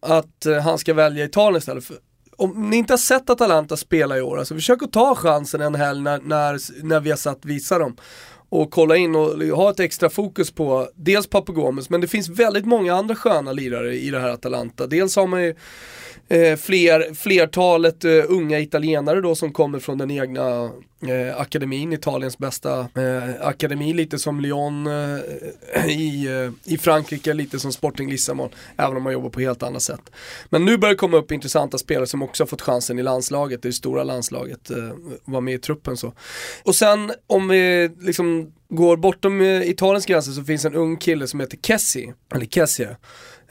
att 0.00 0.46
eh, 0.46 0.56
han 0.56 0.78
ska 0.78 0.94
välja 0.94 1.24
Italien 1.24 1.58
istället. 1.58 1.84
För, 1.84 1.96
om 2.36 2.70
ni 2.70 2.76
inte 2.76 2.92
har 2.92 2.98
sett 2.98 3.30
Atalanta 3.30 3.76
spela 3.76 4.18
i 4.18 4.20
år, 4.20 4.38
alltså 4.38 4.54
försök 4.54 4.82
att 4.82 4.92
ta 4.92 5.14
chansen 5.14 5.60
en 5.60 5.74
helg 5.74 6.00
när, 6.00 6.18
när, 6.18 6.84
när 6.84 7.00
vi 7.00 7.10
har 7.10 7.16
satt 7.16 7.44
visa 7.44 7.78
dem. 7.78 7.96
Och 8.48 8.70
kolla 8.70 8.96
in 8.96 9.16
och 9.16 9.42
ha 9.42 9.70
ett 9.70 9.80
extra 9.80 10.10
fokus 10.10 10.50
på 10.50 10.88
dels 10.94 11.26
Papagomes, 11.26 11.90
men 11.90 12.00
det 12.00 12.08
finns 12.08 12.28
väldigt 12.28 12.66
många 12.66 12.94
andra 12.94 13.14
sköna 13.14 13.52
lirare 13.52 13.94
i 13.94 14.10
det 14.10 14.20
här 14.20 14.28
Atalanta. 14.28 14.86
Dels 14.86 15.16
har 15.16 15.26
man 15.26 15.42
ju 15.42 15.54
eh, 16.28 16.56
fler, 16.56 17.14
flertalet 17.14 18.04
eh, 18.04 18.24
unga 18.28 18.60
italienare 18.60 19.20
då 19.20 19.34
som 19.34 19.52
kommer 19.52 19.78
från 19.78 19.98
den 19.98 20.10
egna 20.10 20.70
eh, 21.08 21.40
akademin, 21.40 21.92
Italiens 21.92 22.38
bästa 22.38 22.80
eh, 22.80 23.46
akademi, 23.46 23.92
lite 23.92 24.18
som 24.18 24.40
Lyon 24.40 24.86
eh, 24.86 25.86
i, 25.86 26.26
eh, 26.26 26.72
i 26.72 26.78
Frankrike, 26.78 27.34
lite 27.34 27.58
som 27.58 27.72
Sporting 27.72 28.10
Lissabon, 28.10 28.50
även 28.76 28.96
om 28.96 29.02
man 29.02 29.12
jobbar 29.12 29.30
på 29.30 29.40
helt 29.40 29.62
annat 29.62 29.82
sätt. 29.82 30.10
Men 30.50 30.64
nu 30.64 30.78
börjar 30.78 30.94
det 30.94 30.98
komma 30.98 31.16
upp 31.16 31.32
intressanta 31.32 31.78
spelare 31.78 32.06
som 32.06 32.22
också 32.22 32.42
har 32.42 32.48
fått 32.48 32.62
chansen 32.62 32.98
i 32.98 33.02
landslaget, 33.02 33.62
det 33.62 33.72
stora 33.72 34.04
landslaget, 34.04 34.70
eh, 34.70 34.76
var 35.24 35.40
med 35.40 35.54
i 35.54 35.58
truppen 35.58 35.96
så. 35.96 36.12
Och 36.64 36.74
sen 36.74 37.12
om 37.26 37.48
vi 37.48 37.90
liksom 38.00 38.52
går 38.68 38.96
bortom 38.96 39.40
eh, 39.40 39.70
Italiens 39.70 40.06
gränser 40.06 40.32
så 40.32 40.44
finns 40.44 40.64
en 40.64 40.74
ung 40.74 40.96
kille 40.96 41.26
som 41.26 41.40
heter 41.40 41.58
Kessie, 41.62 42.14
eller 42.34 42.46
Kessie, 42.46 42.96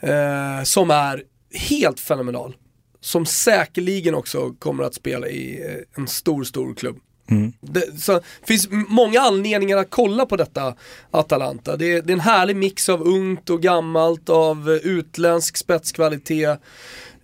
eh, 0.00 0.62
som 0.64 0.90
är 0.90 1.22
helt 1.70 2.00
fenomenal 2.00 2.56
som 3.00 3.26
säkerligen 3.26 4.14
också 4.14 4.52
kommer 4.58 4.84
att 4.84 4.94
spela 4.94 5.28
i 5.28 5.64
eh, 5.64 6.00
en 6.02 6.08
stor, 6.08 6.44
stor 6.44 6.74
klubb. 6.74 6.96
Mm. 7.30 7.52
Det, 7.60 8.00
så, 8.00 8.20
finns 8.44 8.68
många 8.70 9.20
anledningar 9.20 9.76
att 9.76 9.90
kolla 9.90 10.26
på 10.26 10.36
detta 10.36 10.74
Atalanta. 11.10 11.76
Det, 11.76 12.00
det 12.00 12.12
är 12.12 12.14
en 12.14 12.20
härlig 12.20 12.56
mix 12.56 12.88
av 12.88 13.02
ungt 13.02 13.50
och 13.50 13.62
gammalt, 13.62 14.28
av 14.28 14.70
utländsk 14.70 15.56
spetskvalitet. 15.56 16.60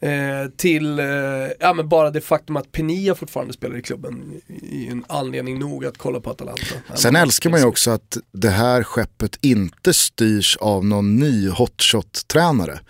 Eh, 0.01 0.51
till 0.57 0.99
eh, 0.99 1.07
ja, 1.61 1.73
men 1.75 1.89
bara 1.89 2.11
det 2.11 2.21
faktum 2.21 2.57
att 2.57 2.73
Penia 2.73 3.15
fortfarande 3.15 3.53
spelar 3.53 3.77
i 3.77 3.83
klubben 3.83 4.41
i 4.63 4.87
en 4.87 5.05
anledning 5.09 5.59
nog 5.59 5.87
att 5.87 5.99
kolla 5.99 6.21
på 6.21 6.31
Atalanta. 6.31 6.65
Sen 6.95 7.17
älskar 7.17 7.51
man 7.51 7.61
ju 7.61 7.67
också 7.67 7.91
att 7.91 8.17
det 8.33 8.51
här 8.51 8.83
skeppet 8.83 9.39
inte 9.41 9.95
styrs 9.95 10.57
av 10.57 10.85
någon 10.85 11.17
ny 11.17 11.49
hotshot-tränare. 11.49 12.81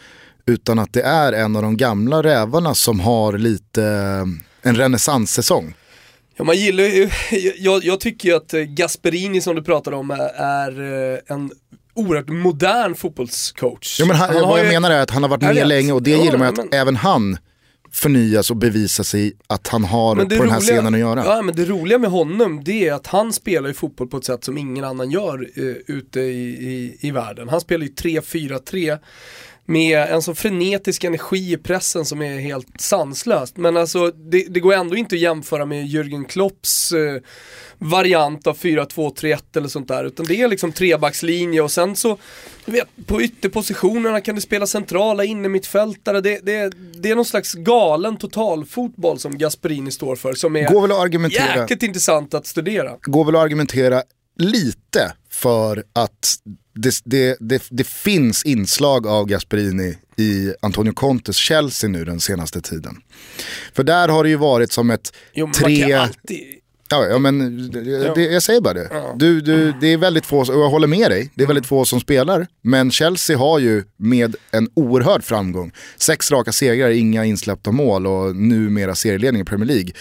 Utan 0.46 0.78
att 0.78 0.92
det 0.92 1.02
är 1.02 1.32
en 1.32 1.56
av 1.56 1.62
de 1.62 1.76
gamla 1.76 2.22
rävarna 2.22 2.74
som 2.74 3.00
har 3.00 3.32
lite 3.32 3.84
eh, 3.84 4.68
en 4.68 4.76
renässanssäsong. 4.76 5.74
Ja, 6.36 6.44
man 6.44 6.56
gillar 6.56 6.84
ju, 6.84 7.10
jag, 7.58 7.84
jag 7.84 8.00
tycker 8.00 8.28
ju 8.28 8.36
att 8.36 8.52
Gasperini 8.52 9.40
som 9.40 9.56
du 9.56 9.62
pratade 9.62 9.96
om 9.96 10.10
är 10.36 10.80
en 11.32 11.50
oerhört 11.94 12.28
modern 12.28 12.94
fotbollscoach. 12.94 14.00
Ja, 14.00 14.06
men 14.06 14.16
han, 14.16 14.30
han 14.30 14.48
vad 14.48 14.58
jag 14.58 14.66
ju... 14.66 14.72
menar 14.72 14.90
är 14.90 15.00
att 15.00 15.10
han 15.10 15.22
har 15.22 15.30
varit 15.30 15.42
med 15.42 15.68
länge 15.68 15.92
och 15.92 16.02
det 16.02 16.10
ja, 16.10 16.24
gillar 16.24 16.38
man 16.38 16.48
att 16.48 16.56
men... 16.56 16.68
även 16.72 16.96
han 16.96 17.36
förnyas 17.92 18.50
och 18.50 18.56
bevisa 18.56 19.04
sig 19.04 19.32
att 19.46 19.68
han 19.68 19.84
har 19.84 20.16
på 20.16 20.24
den 20.24 20.50
här 20.50 20.60
scenen 20.60 20.94
att 20.94 21.00
göra. 21.00 21.24
Ja 21.24 21.42
men 21.42 21.54
det 21.54 21.64
roliga 21.64 21.98
med 21.98 22.10
honom 22.10 22.64
det 22.64 22.88
är 22.88 22.92
att 22.92 23.06
han 23.06 23.32
spelar 23.32 23.68
ju 23.68 23.74
fotboll 23.74 24.08
på 24.08 24.16
ett 24.16 24.24
sätt 24.24 24.44
som 24.44 24.58
ingen 24.58 24.84
annan 24.84 25.10
gör 25.10 25.58
uh, 25.58 25.76
ute 25.86 26.20
i, 26.20 26.48
i, 26.48 26.98
i 27.00 27.10
världen. 27.10 27.48
Han 27.48 27.60
spelar 27.60 27.86
ju 27.86 27.92
3-4-3 27.92 28.98
med 29.66 29.98
en 29.98 30.22
så 30.22 30.34
frenetisk 30.34 31.04
energi 31.04 31.52
i 31.52 31.56
pressen 31.56 32.04
som 32.04 32.22
är 32.22 32.38
helt 32.40 32.80
sanslöst. 32.80 33.56
Men 33.56 33.76
alltså 33.76 34.10
det, 34.10 34.46
det 34.48 34.60
går 34.60 34.74
ändå 34.74 34.96
inte 34.96 35.14
att 35.14 35.20
jämföra 35.20 35.66
med 35.66 35.84
Jürgen 35.86 36.24
Klopps 36.24 36.92
eh, 36.92 37.22
variant 37.78 38.46
av 38.46 38.56
4-2-3-1 38.56 39.38
eller 39.56 39.68
sånt 39.68 39.88
där. 39.88 40.04
Utan 40.04 40.26
det 40.26 40.40
är 40.40 40.48
liksom 40.48 40.72
trebackslinje 40.72 41.60
och 41.60 41.70
sen 41.70 41.96
så, 41.96 42.18
du 42.64 42.72
vet, 42.72 42.88
på 43.06 43.22
ytterpositionerna 43.22 44.20
kan 44.20 44.34
det 44.34 44.40
spela 44.40 44.66
centrala 44.66 45.24
innermittfältare. 45.24 46.20
Det, 46.20 46.46
det, 46.46 46.72
det 46.94 47.10
är 47.10 47.16
någon 47.16 47.24
slags 47.24 47.54
galen 47.54 48.16
totalfotboll 48.16 49.18
som 49.18 49.38
Gasperini 49.38 49.90
står 49.90 50.16
för 50.16 50.34
som 50.34 50.56
är 50.56 50.68
går 50.68 50.82
väl 50.82 50.92
att 50.92 50.98
argumentera, 50.98 51.56
jäkligt 51.56 51.82
intressant 51.82 52.34
att 52.34 52.46
studera. 52.46 52.96
Går 53.02 53.24
väl 53.24 53.36
att 53.36 53.42
argumentera 53.42 54.02
lite 54.38 55.12
för 55.30 55.84
att 55.92 56.36
det, 56.74 57.00
det, 57.04 57.36
det, 57.40 57.62
det, 57.70 57.86
finns 57.86 58.44
inslag 58.44 59.06
av 59.06 59.26
Gasperini 59.26 59.98
i 60.16 60.54
Antonio 60.62 60.92
Contes 60.92 61.36
Chelsea 61.36 61.90
nu 61.90 62.04
den 62.04 62.20
senaste 62.20 62.60
tiden. 62.60 62.96
För 63.74 63.84
där 63.84 64.08
har 64.08 64.24
det 64.24 64.30
ju 64.30 64.36
varit 64.36 64.72
som 64.72 64.90
ett 64.90 65.12
jo, 65.34 65.50
tre... 65.54 65.92
Alltid... 65.92 66.58
Ja, 66.90 67.06
ja, 67.06 67.18
men 67.18 67.70
det, 68.14 68.22
jag 68.22 68.42
säger 68.42 68.60
bara 68.60 68.74
det. 68.74 68.90
Du, 69.16 69.40
du, 69.40 69.72
det 69.80 69.86
är 69.86 69.96
väldigt 69.96 70.26
få, 70.26 70.38
och 70.38 70.46
jag 70.48 70.68
håller 70.68 70.86
med 70.86 71.10
dig, 71.10 71.30
det 71.34 71.42
är 71.42 71.46
väldigt 71.46 71.66
få 71.66 71.84
som 71.84 72.00
spelar. 72.00 72.46
Men 72.62 72.90
Chelsea 72.90 73.38
har 73.38 73.58
ju 73.58 73.84
med 73.96 74.36
en 74.50 74.68
oerhörd 74.74 75.24
framgång, 75.24 75.72
sex 75.96 76.30
raka 76.30 76.52
segrar, 76.52 76.90
inga 76.90 77.24
insläppta 77.24 77.72
mål 77.72 78.06
och 78.06 78.36
numera 78.36 78.94
serieledning 78.94 79.42
i 79.42 79.44
Premier 79.44 79.66
League. 79.66 79.92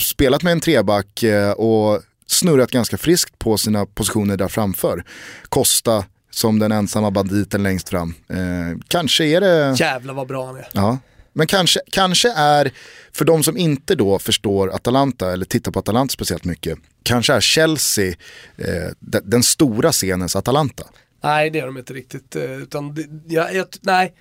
Spelat 0.00 0.42
med 0.42 0.52
en 0.52 0.60
treback 0.60 1.22
eh, 1.22 1.50
och 1.50 2.02
snurrat 2.26 2.70
ganska 2.70 2.98
friskt 2.98 3.38
på 3.38 3.58
sina 3.58 3.86
positioner 3.86 4.36
där 4.36 4.48
framför. 4.48 5.04
Costa 5.48 6.04
som 6.30 6.58
den 6.58 6.72
ensamma 6.72 7.10
banditen 7.10 7.62
längst 7.62 7.88
fram. 7.88 8.14
Eh, 8.28 8.78
kanske 8.88 9.24
är 9.24 9.40
det... 9.40 9.74
Jävlar 9.78 10.14
vad 10.14 10.26
bra 10.26 10.46
han 10.46 10.56
är. 10.56 10.68
Ja. 10.72 10.98
Men 11.32 11.46
kanske, 11.46 11.80
kanske 11.90 12.32
är, 12.32 12.70
för 13.12 13.24
de 13.24 13.42
som 13.42 13.56
inte 13.56 13.94
då 13.94 14.18
förstår 14.18 14.74
Atalanta 14.74 15.32
eller 15.32 15.44
tittar 15.44 15.72
på 15.72 15.78
Atalanta 15.78 16.12
speciellt 16.12 16.44
mycket, 16.44 16.78
kanske 17.02 17.32
är 17.32 17.40
Chelsea 17.40 18.14
eh, 18.56 19.20
den 19.22 19.42
stora 19.42 19.92
scenens 19.92 20.36
Atalanta. 20.36 20.84
Nej 21.22 21.50
det 21.50 21.60
är 21.60 21.66
de 21.66 21.78
inte 21.78 21.92
riktigt. 21.92 22.36
Eh, 22.36 22.42
utan 22.42 22.94
det, 22.94 23.06
jag, 23.26 23.54
jag, 23.54 23.66
nej. 23.80 24.14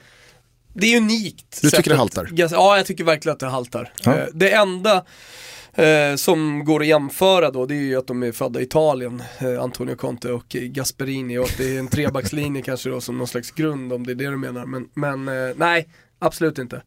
Det 0.74 0.94
är 0.94 0.98
unikt. 0.98 1.60
Du 1.62 1.70
tycker 1.70 1.92
det 1.92 1.98
haltar? 1.98 2.30
Ja, 2.32 2.78
jag 2.78 2.86
tycker 2.86 3.04
verkligen 3.04 3.34
att 3.34 3.40
det 3.40 3.48
haltar. 3.48 3.94
Ja. 4.04 4.18
Eh, 4.18 4.26
det 4.34 4.52
enda 4.52 5.06
Eh, 5.76 6.16
som 6.16 6.66
går 6.66 6.82
att 6.82 6.88
jämföra 6.88 7.52
då, 7.52 7.66
det 7.66 7.76
är 7.76 7.82
ju 7.82 7.96
att 7.96 8.08
de 8.08 8.24
är 8.24 8.32
födda 8.32 8.60
i 8.60 8.64
Italien, 8.64 9.24
eh, 9.40 9.62
Antonio 9.62 9.96
Conte 9.96 10.32
och 10.32 10.46
Gasperini 10.50 11.38
och 11.38 11.44
att 11.44 11.58
det 11.58 11.76
är 11.76 11.80
en 11.80 11.88
trebackslinje 11.88 12.62
kanske 12.66 12.90
då 12.90 13.02
som 13.02 13.18
någon 13.18 13.28
slags 13.28 13.52
grund 13.52 13.94
om 13.94 14.06
det 14.06 14.12
är 14.12 14.16
det 14.16 14.30
du 14.30 14.38
menar. 14.38 14.66
Men, 14.66 14.90
men 14.94 15.28
eh, 15.28 15.56
nej, 15.56 15.88
absolut 16.20 16.58
inte. 16.58 16.82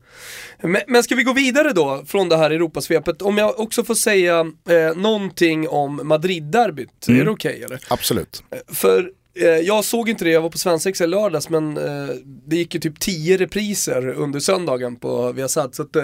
Men, 0.62 0.83
men, 0.88 1.03
ska 1.03 1.14
vi 1.14 1.22
gå 1.22 1.33
vidare 1.33 1.72
då 1.72 2.05
från 2.07 2.29
det 2.29 2.37
här 2.37 2.51
Europasvepet? 2.51 3.22
Om 3.22 3.38
jag 3.38 3.61
också 3.61 3.85
får 3.85 3.94
säga 3.94 4.40
eh, 4.68 4.96
någonting 4.96 5.68
om 5.68 6.01
Madrid-derbyt, 6.05 7.09
mm. 7.09 7.20
är 7.20 7.25
det 7.25 7.31
okej 7.31 7.51
okay, 7.51 7.62
eller? 7.62 7.81
Absolut. 7.88 8.42
Eh, 8.51 8.75
för 8.75 9.11
eh, 9.35 9.49
jag 9.49 9.85
såg 9.85 10.09
inte 10.09 10.25
det, 10.25 10.31
jag 10.31 10.40
var 10.40 10.51
på 10.51 10.59
svensexa 10.59 11.05
i 11.05 11.07
lördags 11.07 11.49
men 11.49 11.77
eh, 11.77 12.14
det 12.25 12.57
gick 12.57 12.75
ju 12.75 12.81
typ 12.81 13.01
tio 13.01 13.37
repriser 13.37 14.09
under 14.09 14.40
söndagen 14.40 14.96
på 14.96 15.33
Viasat. 15.33 15.75
Så 15.75 15.83
att, 15.83 15.96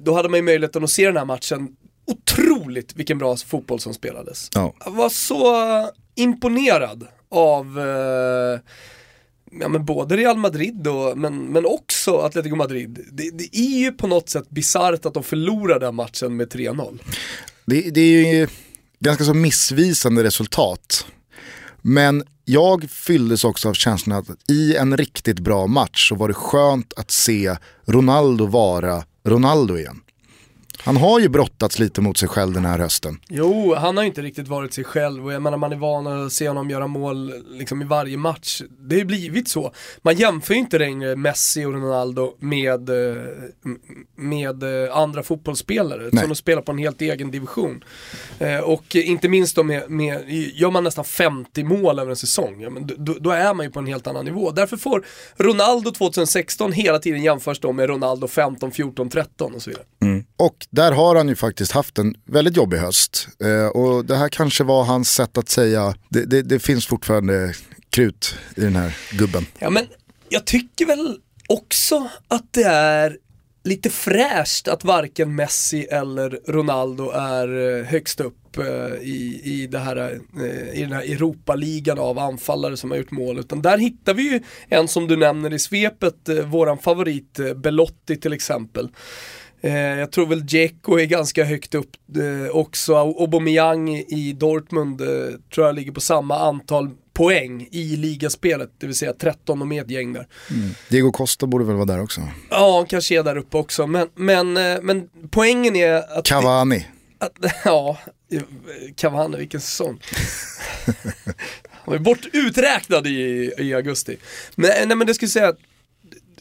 då 0.00 0.14
hade 0.14 0.28
man 0.28 0.38
ju 0.38 0.42
möjligheten 0.42 0.84
att 0.84 0.90
se 0.90 1.06
den 1.06 1.16
här 1.16 1.24
matchen. 1.24 1.68
Otroligt 2.06 2.96
vilken 2.96 3.18
bra 3.18 3.36
fotboll 3.36 3.80
som 3.80 3.94
spelades. 3.94 4.48
Ja. 4.54 4.74
Jag 4.84 4.90
var 4.90 5.08
så 5.08 5.54
imponerad 6.14 7.06
av 7.28 7.78
eh, 7.78 8.60
ja, 9.60 9.68
men 9.68 9.84
både 9.84 10.16
Real 10.16 10.36
Madrid 10.36 10.86
och, 10.86 11.18
men, 11.18 11.44
men 11.44 11.66
också 11.66 12.16
Atletico 12.16 12.56
Madrid. 12.56 12.98
Det, 13.12 13.30
det 13.30 13.56
är 13.56 13.78
ju 13.78 13.92
på 13.92 14.06
något 14.06 14.28
sätt 14.28 14.50
bisarrt 14.50 15.06
att 15.06 15.14
de 15.14 15.22
förlorade 15.22 15.86
den 15.86 15.94
matchen 15.94 16.36
med 16.36 16.52
3-0. 16.52 16.98
Det, 17.64 17.80
det 17.80 18.00
är 18.00 18.34
ju 18.34 18.48
ganska 19.00 19.24
så 19.24 19.34
missvisande 19.34 20.24
resultat. 20.24 21.06
Men 21.82 22.24
jag 22.44 22.90
fylldes 22.90 23.44
också 23.44 23.68
av 23.68 23.74
känslan 23.74 24.18
att 24.18 24.50
i 24.50 24.76
en 24.76 24.96
riktigt 24.96 25.38
bra 25.38 25.66
match 25.66 26.08
så 26.08 26.14
var 26.14 26.28
det 26.28 26.34
skönt 26.34 26.92
att 26.96 27.10
se 27.10 27.56
Ronaldo 27.84 28.46
vara 28.46 29.04
Ronaldo 29.24 29.76
igen. 29.78 30.03
Han 30.78 30.96
har 30.96 31.20
ju 31.20 31.28
brottats 31.28 31.78
lite 31.78 32.00
mot 32.00 32.16
sig 32.16 32.28
själv 32.28 32.52
den 32.52 32.64
här 32.64 32.78
hösten. 32.78 33.20
Jo, 33.28 33.74
han 33.74 33.96
har 33.96 34.04
ju 34.04 34.08
inte 34.08 34.22
riktigt 34.22 34.48
varit 34.48 34.72
sig 34.72 34.84
själv 34.84 35.26
och 35.26 35.32
jag 35.32 35.42
menar 35.42 35.58
man 35.58 35.72
är 35.72 35.76
van 35.76 36.06
att 36.06 36.32
se 36.32 36.48
honom 36.48 36.70
göra 36.70 36.86
mål 36.86 37.32
liksom 37.48 37.82
i 37.82 37.84
varje 37.84 38.16
match. 38.16 38.62
Det 38.78 38.94
har 38.94 38.98
ju 38.98 39.04
blivit 39.04 39.48
så. 39.48 39.72
Man 40.02 40.16
jämför 40.16 40.54
ju 40.54 40.60
inte 40.60 40.78
längre 40.78 41.16
Messi 41.16 41.64
och 41.64 41.72
Ronaldo 41.72 42.34
med, 42.38 42.90
eh, 42.90 43.22
med 44.16 44.62
eh, 44.62 44.96
andra 44.96 45.22
fotbollsspelare 45.22 46.08
Nej. 46.12 46.20
som 46.20 46.28
de 46.28 46.34
spelar 46.34 46.62
på 46.62 46.72
en 46.72 46.78
helt 46.78 47.02
egen 47.02 47.30
division. 47.30 47.84
Eh, 48.38 48.58
och 48.58 48.96
inte 48.96 49.28
minst 49.28 49.56
då 49.56 49.62
med, 49.62 49.90
med 49.90 50.30
gör 50.54 50.70
man 50.70 50.84
nästan 50.84 51.04
50 51.04 51.64
mål 51.64 51.98
över 51.98 52.10
en 52.10 52.16
säsong, 52.16 52.86
då, 52.98 53.16
då, 53.20 53.30
är 53.30 53.54
man 53.54 53.66
ju 53.66 53.72
på 53.72 53.78
en 53.78 53.86
helt 53.86 54.06
annan 54.06 54.24
nivå. 54.24 54.50
Därför 54.50 54.76
får 54.76 55.04
Ronaldo 55.36 55.90
2016 55.90 56.72
hela 56.72 56.98
tiden 56.98 57.22
jämförs 57.22 57.60
då 57.60 57.72
med 57.72 57.88
Ronaldo 57.88 58.28
15, 58.28 58.70
14, 58.70 59.10
13 59.10 59.54
och 59.54 59.62
så 59.62 59.70
vidare. 59.70 59.84
Mm. 60.02 60.24
Och 60.36 60.66
där 60.70 60.92
har 60.92 61.16
han 61.16 61.28
ju 61.28 61.36
faktiskt 61.36 61.72
haft 61.72 61.98
en 61.98 62.14
väldigt 62.24 62.56
jobbig 62.56 62.78
höst. 62.78 63.28
Eh, 63.44 63.66
och 63.66 64.04
det 64.04 64.16
här 64.16 64.28
kanske 64.28 64.64
var 64.64 64.84
hans 64.84 65.10
sätt 65.10 65.38
att 65.38 65.48
säga, 65.48 65.94
det, 66.08 66.24
det, 66.24 66.42
det, 66.42 66.58
finns 66.58 66.86
fortfarande 66.86 67.54
krut 67.90 68.34
i 68.56 68.60
den 68.60 68.76
här 68.76 68.96
gubben. 69.10 69.46
Ja 69.58 69.70
men 69.70 69.86
jag 70.28 70.44
tycker 70.44 70.86
väl 70.86 71.18
också 71.48 72.08
att 72.28 72.52
det 72.52 72.64
är 72.64 73.16
lite 73.64 73.90
fräscht 73.90 74.68
att 74.68 74.84
varken 74.84 75.34
Messi 75.34 75.82
eller 75.82 76.40
Ronaldo 76.46 77.10
är 77.10 77.78
eh, 77.78 77.84
högst 77.84 78.20
upp 78.20 78.58
eh, 78.58 78.94
i, 79.02 79.40
i, 79.44 79.66
det 79.66 79.78
här, 79.78 79.96
eh, 79.96 80.78
i 80.78 80.80
den 80.80 80.92
här 80.92 81.02
Europaligan 81.02 81.98
av 81.98 82.18
anfallare 82.18 82.76
som 82.76 82.90
har 82.90 82.98
gjort 82.98 83.10
mål. 83.10 83.38
Utan 83.38 83.62
där 83.62 83.78
hittar 83.78 84.14
vi 84.14 84.22
ju 84.22 84.42
en 84.68 84.88
som 84.88 85.08
du 85.08 85.16
nämner 85.16 85.52
i 85.52 85.58
svepet, 85.58 86.28
våran 86.44 86.78
favorit 86.78 87.40
Belotti 87.56 88.16
till 88.16 88.32
exempel. 88.32 88.88
Eh, 89.64 89.98
jag 89.98 90.12
tror 90.12 90.26
väl 90.26 90.46
Dzeko 90.46 90.98
är 90.98 91.04
ganska 91.04 91.44
högt 91.44 91.74
upp 91.74 91.96
eh, 92.16 92.56
också. 92.56 92.94
Aubameyang 92.94 93.88
i 93.96 94.36
Dortmund 94.38 95.00
eh, 95.00 95.06
tror 95.54 95.66
jag 95.66 95.74
ligger 95.74 95.92
på 95.92 96.00
samma 96.00 96.38
antal 96.38 96.90
poäng 97.12 97.68
i 97.70 97.96
ligaspelet, 97.96 98.70
det 98.78 98.86
vill 98.86 98.96
säga 98.96 99.12
13 99.12 99.60
och 99.60 99.68
med 99.68 99.90
gäng 99.90 100.12
där. 100.12 100.26
Mm. 100.50 100.70
Diego 100.88 101.12
Costa 101.12 101.46
borde 101.46 101.64
väl 101.64 101.74
vara 101.74 101.86
där 101.86 102.02
också? 102.02 102.20
Ja, 102.50 102.76
han 102.76 102.86
kanske 102.86 103.18
är 103.18 103.22
där 103.22 103.36
uppe 103.36 103.56
också, 103.56 103.86
men, 103.86 104.08
men, 104.14 104.52
men 104.82 105.08
poängen 105.30 105.76
är 105.76 106.18
att... 106.18 106.24
Cavani. 106.24 106.86
Att, 107.18 107.32
ja, 107.64 107.98
Cavani, 108.96 109.36
vilken 109.36 109.60
säsong. 109.60 110.00
Han 111.70 111.92
var 111.92 111.98
bort 111.98 112.26
uträknad 112.32 113.06
i, 113.06 113.52
i 113.58 113.74
augusti. 113.74 114.16
Men, 114.54 114.70
nej, 114.88 114.96
men 114.96 115.06
det 115.06 115.14
skulle 115.14 115.28
säga 115.28 115.48
att 115.48 115.58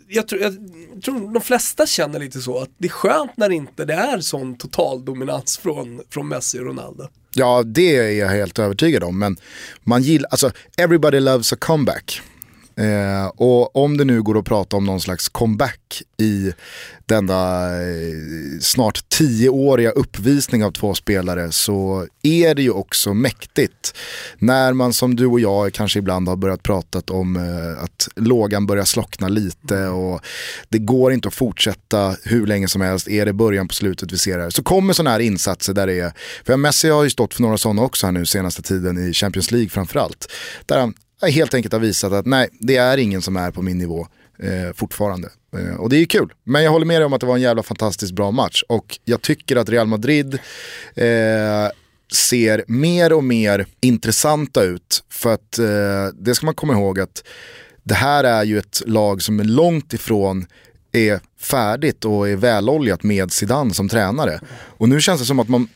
jag 0.08 0.28
tror, 0.28 0.42
jag 0.42 0.54
tror 1.04 1.34
de 1.34 1.42
flesta 1.42 1.86
känner 1.86 2.20
lite 2.20 2.42
så, 2.42 2.60
att 2.60 2.70
det 2.78 2.88
är 2.88 2.92
skönt 2.92 3.38
när 3.38 3.50
inte 3.50 3.86
det 3.86 3.94
är 3.94 4.20
sån 4.20 4.58
total 4.58 5.06
dominans 5.06 5.58
från, 5.58 6.02
från 6.10 6.28
Messi 6.28 6.60
och 6.60 6.66
Ronaldo. 6.66 7.08
Ja, 7.36 7.64
det 7.66 7.96
är 7.96 8.12
jag 8.12 8.30
helt 8.30 8.60
övertygad 8.60 9.04
om, 9.04 9.20
men 9.20 9.38
man 9.84 10.04
gillar, 10.04 10.30
alltså 10.30 10.52
everybody 10.78 11.20
loves 11.20 11.54
a 11.54 11.56
comeback. 11.60 12.22
Eh, 12.76 13.28
och 13.28 13.76
om 13.76 13.98
det 13.98 14.06
nu 14.06 14.22
går 14.22 14.40
att 14.40 14.46
prata 14.46 14.78
om 14.78 14.86
någon 14.86 15.02
slags 15.02 15.30
comeback 15.30 16.02
i 16.18 16.54
denna 17.06 17.70
eh, 17.82 18.60
snart 18.62 19.10
tioåriga 19.10 19.92
uppvisning 19.92 20.64
av 20.64 20.72
två 20.72 20.94
spelare 20.94 21.52
så 21.52 22.08
är 22.22 22.56
det 22.56 22.62
ju 22.62 22.72
också 22.72 23.14
mäktigt. 23.14 23.96
När 24.38 24.74
man 24.74 24.94
som 24.94 25.16
du 25.16 25.26
och 25.26 25.40
jag 25.40 25.74
kanske 25.74 26.00
ibland 26.00 26.28
har 26.28 26.36
börjat 26.36 26.64
prata 26.64 27.14
om 27.14 27.36
eh, 27.36 27.84
att 27.84 28.10
lågan 28.16 28.66
börjar 28.66 28.86
slockna 28.86 29.28
lite 29.28 29.88
och 29.88 30.22
det 30.70 30.80
går 30.80 31.14
inte 31.14 31.28
att 31.28 31.34
fortsätta 31.34 32.16
hur 32.24 32.48
länge 32.48 32.68
som 32.68 32.82
helst. 32.82 33.08
Är 33.08 33.26
det 33.26 33.34
början 33.34 33.68
på 33.68 33.74
slutet 33.74 34.12
vi 34.12 34.18
ser 34.18 34.40
här? 34.40 34.50
Så 34.50 34.64
kommer 34.64 34.94
sådana 34.94 35.10
här 35.10 35.20
insatser 35.20 35.74
där 35.74 35.88
det 35.88 36.00
är, 36.00 36.14
för 36.46 36.58
Messi 36.58 36.90
har 36.90 37.04
ju 37.04 37.10
stått 37.10 37.34
för 37.34 37.42
några 37.42 37.58
sådana 37.58 37.82
också 37.82 38.08
här 38.08 38.12
nu 38.12 38.26
senaste 38.26 38.62
tiden 38.62 39.10
i 39.10 39.14
Champions 39.14 39.52
League 39.52 39.70
framförallt. 39.70 40.32
Där 40.66 40.80
han 40.80 40.94
helt 41.32 41.54
enkelt 41.54 41.74
har 41.74 41.80
visat 41.80 42.14
att 42.14 42.26
nej, 42.26 42.50
det 42.60 42.76
är 42.76 42.98
ingen 42.98 43.22
som 43.22 43.38
är 43.38 43.52
på 43.52 43.62
min 43.62 43.78
nivå. 43.78 44.08
eh, 44.40 44.74
fortfarande. 44.76 45.30
Eh, 45.58 45.76
och 45.76 45.90
det 45.90 45.96
är 45.96 46.00
ju 46.00 46.06
kul. 46.06 46.34
Men 46.44 46.64
jag 46.64 46.72
håller 46.72 46.86
med 46.86 47.02
dig 47.02 47.06
om 47.06 47.14
att 47.14 47.22
det 47.22 47.28
var 47.28 47.36
en 47.36 47.42
jävla 47.42 47.64
fantastiskt 47.64 48.14
bra 48.14 48.32
match. 48.32 48.64
Och 48.68 49.00
jag 49.06 49.22
tycker 49.22 49.56
att 49.56 49.70
Real 49.70 49.88
Madrid 49.88 50.34
eh, 50.96 51.70
ser 52.14 52.64
mer 52.68 53.14
och 53.14 53.24
mer 53.24 53.66
intressanta 53.82 54.64
ut. 54.64 55.04
För 55.10 55.34
att 55.34 55.60
eh, 55.60 56.18
det 56.20 56.36
ska 56.36 56.46
man 56.46 56.56
komma 56.56 56.74
ihåg 56.74 57.00
att 57.00 57.24
det 57.84 57.94
här 57.96 58.24
är 58.24 58.44
ju 58.44 58.58
ett 58.58 58.82
lag 58.86 59.22
som 59.22 59.40
är 59.40 59.44
långt 59.44 59.94
ifrån 59.94 60.46
är 60.92 61.20
färdigt 61.40 62.06
och 62.06 62.30
är 62.30 62.36
väloljat 62.36 63.04
med 63.04 63.32
Zidane 63.32 63.74
som 63.74 63.90
tränare. 63.90 64.40
Och 64.52 64.90
nu 64.90 65.02
känns 65.02 65.22
det 65.22 65.28
som 65.28 65.40
att 65.40 65.50
man 65.50 65.68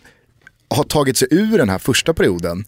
har 0.70 0.84
tagit 0.84 1.18
sig 1.18 1.28
ur 1.32 1.58
den 1.58 1.70
här 1.70 1.78
första 1.80 2.14
perioden 2.14 2.66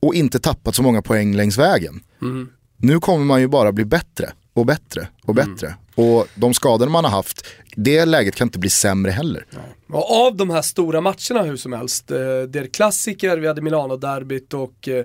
och 0.00 0.14
inte 0.14 0.38
tappat 0.38 0.74
så 0.74 0.82
många 0.82 1.02
poäng 1.02 1.36
längs 1.36 1.58
vägen. 1.58 2.00
Mm. 2.22 2.48
Nu 2.76 3.00
kommer 3.00 3.24
man 3.24 3.40
ju 3.40 3.48
bara 3.48 3.72
bli 3.72 3.84
bättre 3.84 4.32
och 4.54 4.66
bättre 4.66 5.08
och 5.22 5.34
bättre. 5.34 5.66
Mm. 5.66 5.78
Och 5.94 6.26
de 6.34 6.54
skador 6.54 6.88
man 6.88 7.04
har 7.04 7.10
haft, 7.10 7.46
det 7.76 8.04
läget 8.04 8.34
kan 8.34 8.46
inte 8.46 8.58
bli 8.58 8.70
sämre 8.70 9.10
heller. 9.10 9.46
Och 9.88 10.26
av 10.26 10.36
de 10.36 10.50
här 10.50 10.62
stora 10.62 11.00
matcherna 11.00 11.42
hur 11.42 11.56
som 11.56 11.72
helst, 11.72 12.10
eh, 12.10 12.16
det 12.48 12.58
är 12.58 12.66
klassiker, 12.66 13.38
vi 13.38 13.46
hade 13.46 13.62
Milano-derbyt 13.62 14.54
och 14.54 14.88
eh, 14.88 15.04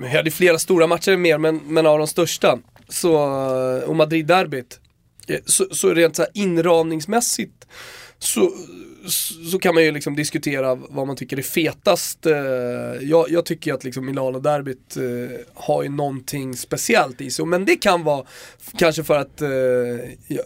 vi 0.00 0.08
hade 0.08 0.30
flera 0.30 0.58
stora 0.58 0.86
matcher 0.86 1.16
mer, 1.16 1.38
men, 1.38 1.56
men 1.56 1.86
av 1.86 1.98
de 1.98 2.06
största, 2.06 2.58
så, 2.88 3.14
och 3.86 3.96
Madrid-derbyt, 3.96 4.80
eh, 5.26 5.40
så, 5.46 5.66
så 5.70 5.94
rent 5.94 6.16
så 6.16 6.22
här 6.22 6.30
inramningsmässigt 6.34 7.66
så, 8.18 8.50
så 9.50 9.58
kan 9.58 9.74
man 9.74 9.84
ju 9.84 9.92
liksom 9.92 10.16
diskutera 10.16 10.74
vad 10.74 11.06
man 11.06 11.16
tycker 11.16 11.38
är 11.38 11.42
fetast. 11.42 12.26
Eh, 12.26 12.34
jag, 13.00 13.30
jag 13.30 13.44
tycker 13.44 13.74
att 13.74 13.84
liksom 13.84 14.06
Milano-derbyt 14.06 14.96
eh, 14.96 15.36
har 15.54 15.82
ju 15.82 15.88
någonting 15.88 16.56
speciellt 16.56 17.20
i 17.20 17.30
sig. 17.30 17.44
Men 17.44 17.64
det 17.64 17.76
kan 17.76 18.04
vara 18.04 18.26
kanske 18.78 19.04
för 19.04 19.18
att 19.18 19.42
eh, 19.42 19.48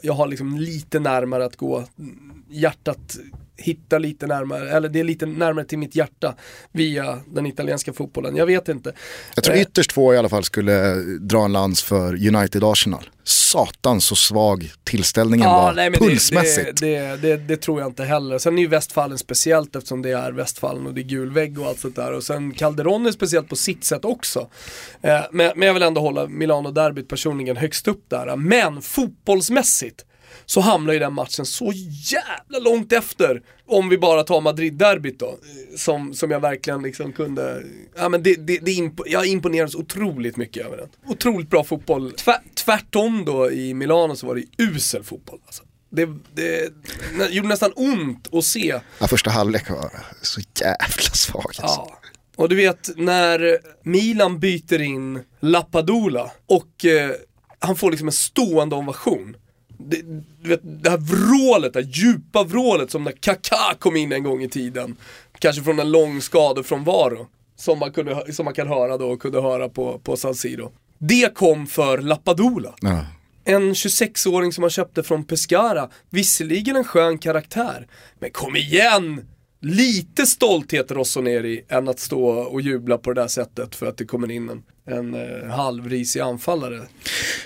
jag 0.03 0.13
har 0.13 0.27
liksom 0.27 0.59
lite 0.59 1.01
närmare 1.01 1.45
att 1.45 1.57
gå 1.57 1.77
mm, 1.99 2.43
hjärtat 2.49 3.19
hitta 3.63 3.99
lite 3.99 4.27
närmare, 4.27 4.71
eller 4.71 4.89
det 4.89 5.01
är 5.01 5.05
lite 5.05 5.27
närmare 5.27 5.65
till 5.65 5.79
mitt 5.79 5.97
hjärta 5.97 6.35
via 6.73 7.21
den 7.27 7.47
italienska 7.47 7.93
fotbollen. 7.93 8.37
Jag 8.37 8.47
vet 8.47 8.69
inte. 8.69 8.93
Jag 9.35 9.45
tror 9.45 9.57
ytterst 9.57 9.91
två 9.91 10.15
i 10.15 10.19
alla 10.19 10.29
fall 10.29 10.45
skulle 10.45 10.95
dra 11.21 11.45
en 11.45 11.53
lans 11.53 11.83
för 11.83 12.27
United 12.35 12.65
Arsenal. 12.65 13.11
Satan 13.25 14.01
så 14.01 14.17
svag 14.17 14.71
tillställningen 14.85 15.49
ja, 15.49 15.63
var, 15.63 15.73
nej, 15.73 15.93
pulsmässigt. 15.93 16.81
Det, 16.81 16.99
det, 16.99 17.17
det, 17.17 17.37
det, 17.37 17.57
tror 17.57 17.81
jag 17.81 17.89
inte 17.89 18.05
heller. 18.05 18.39
Sen 18.39 18.59
är 18.59 18.63
ju 18.63 18.69
Västfallen 18.69 19.19
speciellt 19.19 19.77
eftersom 19.77 20.03
det 20.03 20.11
är 20.11 20.33
Västfallen 20.33 20.87
och 20.87 20.95
det 20.95 21.01
är 21.01 21.05
gul 21.05 21.31
vägg 21.31 21.61
och 21.61 21.67
allt 21.67 21.79
sånt 21.79 21.97
där. 21.97 22.13
Och 22.13 22.23
sen 22.23 22.53
Calderon 22.53 23.07
är 23.07 23.13
speciellt 23.13 23.49
på 23.49 23.57
sitt 23.57 23.85
sätt 23.85 24.05
också. 24.05 24.49
Eh, 25.03 25.21
men, 25.31 25.53
men 25.57 25.67
jag 25.67 25.75
vill 25.75 25.83
ändå 25.83 26.01
hålla 26.01 26.27
Milano-derbyt 26.27 27.09
personligen 27.09 27.57
högst 27.57 27.89
upp 27.89 28.05
där. 28.09 28.37
Men 28.37 28.83
fotbollsmässigt 28.83 30.05
så 30.47 30.61
hamnar 30.61 30.93
ju 30.93 30.99
den 30.99 31.13
matchen 31.13 31.47
så 31.47 31.73
jävla 32.11 32.59
långt 32.59 32.93
efter. 32.93 33.43
Om 33.67 33.89
vi 33.89 33.99
bara 33.99 34.23
tar 34.23 34.41
Madrid-derbyt 34.41 35.19
då. 35.19 35.39
Som, 35.77 36.15
som 36.15 36.31
jag 36.31 36.41
verkligen 36.41 36.83
liksom 36.83 37.13
kunde, 37.13 37.63
ja 37.97 38.09
men 38.09 38.23
det, 38.23 38.35
det, 38.35 38.59
det 38.59 38.73
imp 38.73 39.01
jag 39.07 39.27
imponerades 39.27 39.75
otroligt 39.75 40.37
mycket 40.37 40.67
över 40.67 40.77
den. 40.77 40.89
Otroligt 41.07 41.51
bra 41.51 41.65
fotboll. 41.65 42.13
Tvär, 42.13 42.37
tvärtom 42.55 43.25
då 43.25 43.51
i 43.51 43.75
Milano 43.75 44.17
så 44.17 44.27
var 44.27 44.35
det 44.35 44.45
usel 44.59 45.03
fotboll. 45.03 45.39
Alltså. 45.47 45.63
Det, 45.91 46.07
det, 46.35 46.73
det 47.19 47.29
gjorde 47.31 47.49
nästan 47.49 47.73
ont 47.77 48.35
att 48.35 48.45
se. 48.45 48.81
Ja, 48.99 49.09
första 49.09 49.31
halvlek 49.31 49.71
var 49.71 49.91
så 50.23 50.41
jävla 50.61 51.13
svag 51.15 51.45
alltså. 51.47 51.63
Ja. 51.63 51.99
Och 52.37 52.49
du 52.49 52.57
vet 52.57 52.91
när 52.97 53.59
Milan 53.83 54.39
byter 54.39 54.81
in 54.81 55.21
Lappadula 55.41 56.31
och 56.47 56.85
eh, 56.85 57.11
han 57.59 57.77
får 57.77 57.91
liksom 57.91 58.09
en 58.09 58.13
stående 58.13 58.77
ovation 58.77 59.37
det, 59.93 60.23
du 60.43 60.49
vet, 60.49 60.61
det 60.63 60.91
här 60.91 60.99
vrålet, 60.99 61.73
det 61.73 61.81
här 61.81 61.89
djupa 61.89 62.45
vrålet 62.45 62.91
som 62.91 63.05
när 63.05 63.13
Kaká 63.13 63.75
kom 63.79 63.97
in 63.97 64.13
en 64.13 64.23
gång 64.23 64.43
i 64.43 64.49
tiden. 64.49 64.97
Kanske 65.39 65.63
från 65.63 65.79
en 65.79 65.93
lång 65.93 66.21
skada 66.21 66.63
från 66.63 66.85
Varo. 66.85 67.27
Som 67.57 67.79
man, 67.79 67.93
kunde, 67.93 68.33
som 68.33 68.45
man 68.45 68.55
kan 68.55 68.69
höra 68.69 68.99
då 68.99 69.11
och 69.11 69.23
kunde 69.23 69.43
höra 69.43 69.69
på, 69.69 69.99
på 69.99 70.17
San 70.17 70.35
Siro. 70.35 70.73
Det 70.99 71.35
kom 71.35 71.67
för 71.67 71.99
Lappadula. 71.99 72.75
Ja. 72.81 73.07
En 73.45 73.73
26-åring 73.73 74.53
som 74.53 74.61
man 74.63 74.71
köpte 74.71 75.03
från 75.03 75.25
Pescara. 75.25 75.89
Visserligen 76.11 76.77
en 76.77 76.85
skön 76.85 77.19
karaktär. 77.19 77.87
Men 78.19 78.31
kom 78.31 78.57
igen! 78.57 79.27
Lite 79.63 80.27
stolthet 80.27 80.91
Rossoneri 80.91 81.65
än 81.69 81.89
att 81.89 81.99
stå 81.99 82.25
och 82.29 82.61
jubla 82.61 82.99
på 82.99 83.13
det 83.13 83.21
där 83.21 83.29
sättet 83.29 83.75
för 83.75 83.87
att 83.87 83.97
det 83.97 84.05
kommer 84.05 84.31
in 84.31 84.49
en 84.49 84.63
en 84.87 85.15
eh, 85.15 85.51
halvrisig 85.51 86.21
anfallare. 86.21 86.81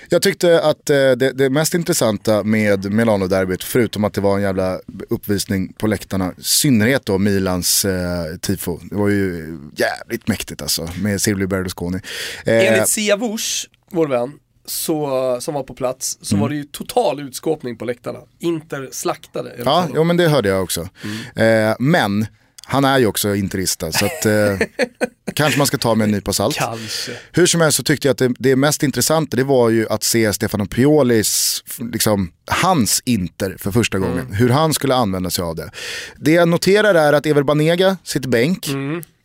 Jag 0.09 0.21
tyckte 0.21 0.61
att 0.61 0.89
eh, 0.89 0.95
det, 0.95 1.31
det, 1.33 1.49
mest 1.49 1.73
intressanta 1.73 2.43
med 2.43 2.93
Milano-derbyt, 2.93 3.63
förutom 3.63 4.03
att 4.03 4.13
det 4.13 4.21
var 4.21 4.35
en 4.35 4.41
jävla 4.41 4.79
uppvisning 5.09 5.73
på 5.73 5.87
läktarna, 5.87 6.33
i 6.37 6.43
synnerhet 6.43 7.05
då 7.05 7.17
Milans 7.17 7.85
eh, 7.85 8.37
tifo. 8.41 8.79
Det 8.83 8.95
var 8.95 9.09
ju 9.09 9.57
jävligt 9.75 10.27
mäktigt 10.27 10.61
alltså 10.61 10.89
med 11.01 11.21
Silvio 11.21 11.47
Berlusconi. 11.47 11.99
Eh, 12.45 12.67
Enligt 12.67 12.87
Siavush, 12.87 13.67
vår 13.91 14.07
vän, 14.07 14.31
så, 14.67 15.37
som 15.41 15.53
var 15.53 15.63
på 15.63 15.73
plats, 15.73 16.17
så 16.21 16.35
mm. 16.35 16.41
var 16.41 16.49
det 16.49 16.55
ju 16.55 16.63
total 16.63 17.19
utskåpning 17.19 17.77
på 17.77 17.85
läktarna. 17.85 18.19
Inter 18.39 18.89
slaktade. 18.91 19.55
Ja, 19.65 19.87
jo, 19.95 20.03
men 20.03 20.17
det 20.17 20.27
hörde 20.27 20.49
jag 20.49 20.63
också. 20.63 20.89
Mm. 21.35 21.69
Eh, 21.69 21.75
men 21.79 22.25
han 22.65 22.85
är 22.85 22.99
ju 22.99 23.05
också 23.05 23.35
interista 23.35 23.91
så 23.91 24.05
att 24.05 24.25
eh, 24.25 24.67
kanske 25.33 25.57
man 25.57 25.67
ska 25.67 25.77
ta 25.77 25.95
med 25.95 26.05
en 26.05 26.11
nypa 26.11 26.33
salt. 26.33 26.55
Kanske. 26.55 27.11
Hur 27.31 27.45
som 27.45 27.61
helst 27.61 27.77
så 27.77 27.83
tyckte 27.83 28.07
jag 28.07 28.11
att 28.11 28.17
det, 28.17 28.33
det 28.39 28.55
mest 28.55 28.83
intressanta 28.83 29.37
det 29.37 29.43
var 29.43 29.69
ju 29.69 29.87
att 29.89 30.03
se 30.03 30.33
Stefano 30.33 30.65
Piolis, 30.65 31.63
liksom, 31.91 32.31
hans 32.45 33.01
Inter 33.05 33.55
för 33.59 33.71
första 33.71 33.99
gången. 33.99 34.19
Mm. 34.19 34.33
Hur 34.33 34.49
han 34.49 34.73
skulle 34.73 34.95
använda 34.95 35.29
sig 35.29 35.43
av 35.43 35.55
det. 35.55 35.71
Det 36.15 36.31
jag 36.31 36.47
noterar 36.47 36.95
är 36.95 37.13
att 37.13 37.25
Ever 37.25 37.43
Banega 37.43 37.97
sitter 38.03 38.29
bänk. 38.29 38.67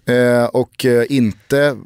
Eh, 0.06 0.44
och 0.44 0.84
eh, 0.84 1.04
inte 1.08 1.76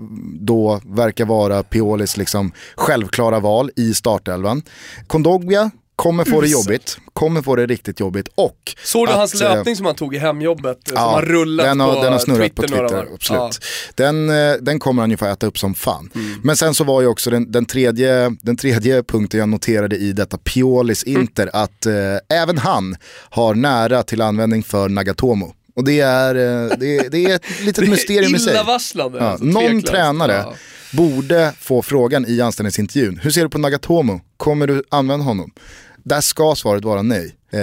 då 0.41 0.81
verkar 0.85 1.25
vara 1.25 1.63
Piolis 1.63 2.17
liksom 2.17 2.53
självklara 2.77 3.41
val 3.41 3.71
i 3.77 3.95
startelvan. 3.95 4.63
Kondogbia 5.07 5.71
kommer 5.97 6.25
få 6.25 6.41
det 6.41 6.49
jobbigt, 6.49 6.99
kommer 7.13 7.43
få 7.43 7.57
det 7.57 7.67
riktigt 7.67 8.01
jobbigt 8.01 8.29
och 8.35 8.75
Såg 8.85 9.07
du 9.07 9.11
att, 9.11 9.19
hans 9.19 9.41
löpning 9.41 9.73
eh, 9.73 9.77
som 9.77 9.87
han 9.87 9.95
tog 9.95 10.15
i 10.15 10.19
hemjobbet? 10.19 10.79
Ja, 10.85 10.91
som 10.93 11.03
har 11.03 11.23
rullat 11.23 11.67
den 11.67 11.81
har, 11.81 11.95
på 11.95 12.03
den 12.03 12.13
har 12.13 12.19
snurrat 12.19 12.41
Twitter 12.41 12.63
på 12.63 12.69
Twitter, 12.69 13.07
absolut. 13.15 13.41
Ja. 13.41 13.51
Den, 13.95 14.27
den 14.65 14.79
kommer 14.79 15.03
han 15.03 15.11
ju 15.11 15.17
få 15.17 15.27
äta 15.27 15.47
upp 15.47 15.59
som 15.59 15.75
fan. 15.75 16.11
Mm. 16.15 16.41
Men 16.43 16.57
sen 16.57 16.75
så 16.75 16.85
var 16.85 17.01
ju 17.01 17.07
också 17.07 17.31
den, 17.31 17.53
den, 17.53 17.67
tredje, 17.67 18.37
den 18.43 18.57
tredje 18.57 19.03
punkten 19.03 19.41
jag 19.41 19.49
noterade 19.49 19.97
i 19.97 20.13
detta 20.13 20.39
Piolis 20.39 21.03
Inter 21.03 21.43
mm. 21.43 21.63
att 21.63 21.87
eh, 21.87 22.39
även 22.39 22.59
han 22.59 22.97
har 23.31 23.55
nära 23.55 24.03
till 24.03 24.23
användning 24.23 24.63
för 24.63 24.89
Nagatomo. 24.89 25.55
Och 25.77 25.85
det 25.85 26.01
är, 26.01 26.35
eh, 26.35 26.77
det 26.79 26.99
är, 26.99 27.11
det 27.11 27.25
är 27.25 27.35
ett 27.35 27.61
litet 27.61 27.89
mysterium 27.89 28.35
i 28.35 28.39
sig. 28.39 28.53
Illavarslande. 28.53 29.19
Ja, 29.19 29.25
alltså, 29.25 29.45
någon 29.45 29.83
tränare 29.83 30.33
ja. 30.33 30.55
borde 30.93 31.53
få 31.61 31.83
frågan 31.83 32.27
i 32.29 32.41
anställningsintervjun. 32.41 33.21
Hur 33.23 33.31
ser 33.31 33.43
du 33.43 33.49
på 33.49 33.59
Nagatomo? 33.59 34.21
Kommer 34.37 34.67
du 34.67 34.83
använda 34.89 35.25
honom? 35.25 35.51
Där 35.97 36.21
ska 36.21 36.55
svaret 36.55 36.85
vara 36.85 37.03
nej. 37.03 37.37
Eh, 37.53 37.61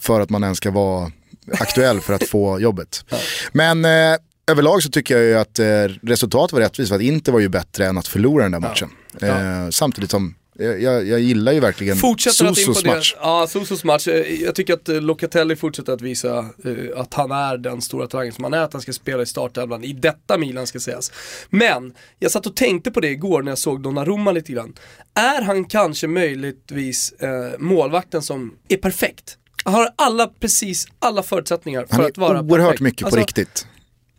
för 0.00 0.20
att 0.20 0.30
man 0.30 0.42
ens 0.42 0.58
ska 0.58 0.70
vara 0.70 1.12
aktuell 1.52 2.00
för 2.00 2.14
att 2.14 2.28
få 2.28 2.60
jobbet. 2.60 3.04
Men 3.52 3.84
eh, 3.84 4.16
överlag 4.50 4.82
så 4.82 4.90
tycker 4.90 5.16
jag 5.16 5.24
ju 5.24 5.38
att 5.38 5.58
eh, 5.58 5.64
resultatet 6.02 6.52
var 6.52 6.60
rättvist. 6.60 6.88
För 6.88 6.96
att 6.96 7.02
inte 7.02 7.32
var 7.32 7.40
ju 7.40 7.48
bättre 7.48 7.86
än 7.86 7.98
att 7.98 8.08
förlora 8.08 8.42
den 8.42 8.52
där 8.52 8.60
matchen. 8.60 8.90
Ja. 9.20 9.26
Ja. 9.26 9.64
Eh, 9.64 9.70
samtidigt 9.70 10.10
som 10.10 10.34
jag, 10.58 11.06
jag, 11.06 11.20
gillar 11.20 11.52
ju 11.52 11.60
verkligen 11.60 11.96
Sosos 11.96 12.84
match. 12.84 13.14
Ja, 13.20 13.46
Sosos 13.46 13.84
match. 13.84 14.08
Eh, 14.08 14.42
jag 14.42 14.54
tycker 14.54 14.74
att 14.74 14.88
eh, 14.88 15.00
Locatelli 15.00 15.56
fortsätter 15.56 15.92
att 15.92 16.00
visa 16.00 16.38
uh, 16.66 17.00
att 17.00 17.14
han 17.14 17.30
är 17.30 17.56
den 17.58 17.82
stora 17.82 18.06
talangen 18.06 18.32
som 18.32 18.44
han 18.44 18.54
är, 18.54 18.58
att 18.58 18.72
han 18.72 18.82
ska 18.82 18.92
spela 18.92 19.22
i 19.22 19.26
startelvan 19.26 19.84
i 19.84 19.92
detta 19.92 20.38
Milan 20.38 20.66
ska 20.66 20.80
sägas. 20.80 21.12
Men, 21.50 21.94
jag 22.18 22.30
satt 22.30 22.46
och 22.46 22.56
tänkte 22.56 22.90
på 22.90 23.00
det 23.00 23.08
igår 23.08 23.42
när 23.42 23.50
jag 23.50 23.58
såg 23.58 23.82
Donnarumma 23.82 24.32
lite 24.32 24.52
grann. 24.52 24.74
Är 25.14 25.42
han 25.42 25.64
kanske 25.64 26.06
möjligtvis 26.06 27.14
uh, 27.22 27.58
målvakten 27.58 28.22
som 28.22 28.54
är 28.68 28.76
perfekt? 28.76 29.38
Han 29.64 29.74
har 29.74 29.88
alla, 29.96 30.26
precis 30.26 30.86
alla 30.98 31.22
förutsättningar 31.22 31.86
för 31.86 32.02
att 32.02 32.18
vara 32.18 32.28
perfekt. 32.28 32.36
Han 32.36 32.36
är 32.36 32.52
oerhört 32.52 32.80
mycket 32.80 33.00
på 33.00 33.06
alltså, 33.06 33.20
riktigt. 33.20 33.66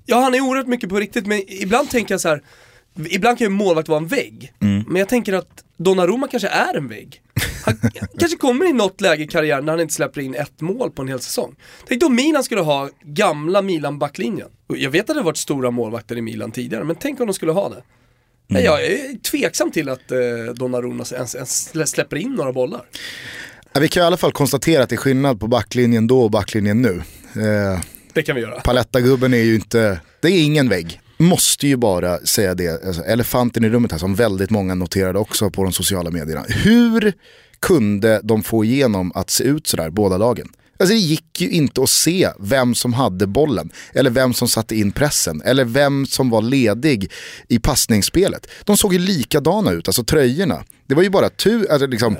Ja, 0.05 0.19
han 0.19 0.33
är 0.33 0.41
oerhört 0.41 0.67
mycket 0.67 0.89
på 0.89 0.99
riktigt, 0.99 1.27
men 1.27 1.41
ibland 1.47 1.89
tänker 1.89 2.13
jag 2.13 2.21
så 2.21 2.29
här 2.29 2.43
Ibland 3.09 3.37
kan 3.37 3.45
ju 3.45 3.49
målvakt 3.49 3.89
vara 3.89 3.99
en 3.99 4.07
vägg, 4.07 4.53
mm. 4.61 4.83
men 4.87 4.99
jag 4.99 5.09
tänker 5.09 5.33
att 5.33 5.63
Donnarumma 5.77 6.27
kanske 6.27 6.47
är 6.47 6.77
en 6.77 6.87
vägg. 6.87 7.21
Han 7.65 7.79
kanske 8.19 8.37
kommer 8.37 8.69
i 8.69 8.73
något 8.73 9.01
läge 9.01 9.23
i 9.23 9.27
karriären 9.27 9.65
när 9.65 9.73
han 9.73 9.79
inte 9.79 9.93
släpper 9.93 10.21
in 10.21 10.35
ett 10.35 10.61
mål 10.61 10.91
på 10.91 11.01
en 11.01 11.07
hel 11.07 11.19
säsong. 11.19 11.55
Tänk 11.87 12.03
om 12.03 12.15
Milan 12.15 12.43
skulle 12.43 12.61
ha 12.61 12.89
gamla 13.03 13.61
Milan-backlinjen. 13.61 14.47
Jag 14.67 14.89
vet 14.89 15.01
att 15.01 15.07
det 15.07 15.19
har 15.19 15.25
varit 15.25 15.37
stora 15.37 15.71
målvakter 15.71 16.17
i 16.17 16.21
Milan 16.21 16.51
tidigare, 16.51 16.83
men 16.83 16.95
tänk 16.95 17.19
om 17.19 17.27
de 17.27 17.33
skulle 17.33 17.51
ha 17.51 17.69
det. 17.69 17.83
Mm. 18.49 18.63
Jag 18.63 18.85
är 18.85 19.17
tveksam 19.19 19.71
till 19.71 19.89
att 19.89 20.11
eh, 20.11 20.17
Donnarumma 20.55 21.05
ens, 21.13 21.35
ens 21.35 21.89
släpper 21.89 22.17
in 22.17 22.31
några 22.31 22.53
bollar. 22.53 22.85
vi 23.79 23.87
kan 23.87 24.03
i 24.03 24.05
alla 24.05 24.17
fall 24.17 24.31
konstatera 24.31 24.83
att 24.83 24.89
det 24.89 24.95
är 24.95 24.97
skillnad 24.97 25.39
på 25.39 25.47
backlinjen 25.47 26.07
då 26.07 26.21
och 26.21 26.31
backlinjen 26.31 26.81
nu. 26.81 27.01
Eh, 27.35 27.79
det 28.13 28.23
kan 28.23 28.35
vi 28.35 28.41
göra. 28.41 28.59
Palettagubben 28.59 29.33
är 29.33 29.43
ju 29.43 29.55
inte, 29.55 30.01
det 30.21 30.27
är 30.27 30.43
ingen 30.43 30.69
vägg 30.69 31.01
måste 31.17 31.67
ju 31.67 31.75
bara 31.77 32.17
säga 32.17 32.55
det, 32.55 32.85
alltså, 32.85 33.03
elefanten 33.03 33.63
i 33.63 33.69
rummet 33.69 33.91
här 33.91 33.99
som 33.99 34.15
väldigt 34.15 34.49
många 34.49 34.75
noterade 34.75 35.19
också 35.19 35.49
på 35.49 35.63
de 35.63 35.73
sociala 35.73 36.11
medierna. 36.11 36.45
Hur 36.47 37.13
kunde 37.59 38.21
de 38.23 38.43
få 38.43 38.65
igenom 38.65 39.11
att 39.15 39.29
se 39.29 39.43
ut 39.43 39.67
sådär, 39.67 39.89
båda 39.89 40.17
lagen. 40.17 40.47
Alltså 40.79 40.93
det 40.93 40.99
gick 40.99 41.41
ju 41.41 41.49
inte 41.49 41.83
att 41.83 41.89
se 41.89 42.29
vem 42.39 42.75
som 42.75 42.93
hade 42.93 43.27
bollen, 43.27 43.69
eller 43.93 44.09
vem 44.09 44.33
som 44.33 44.47
satte 44.47 44.75
in 44.75 44.91
pressen, 44.91 45.41
eller 45.45 45.65
vem 45.65 46.05
som 46.05 46.29
var 46.29 46.41
ledig 46.41 47.11
i 47.47 47.59
passningsspelet. 47.59 48.47
De 48.63 48.77
såg 48.77 48.93
ju 48.93 48.99
likadana 48.99 49.71
ut, 49.71 49.87
alltså 49.87 50.03
tröjorna. 50.03 50.63
Det 50.87 50.95
var 50.95 51.03
ju 51.03 51.09
bara 51.09 51.29
tur, 51.29 51.71
alltså 51.71 51.87
liksom, 51.87 52.17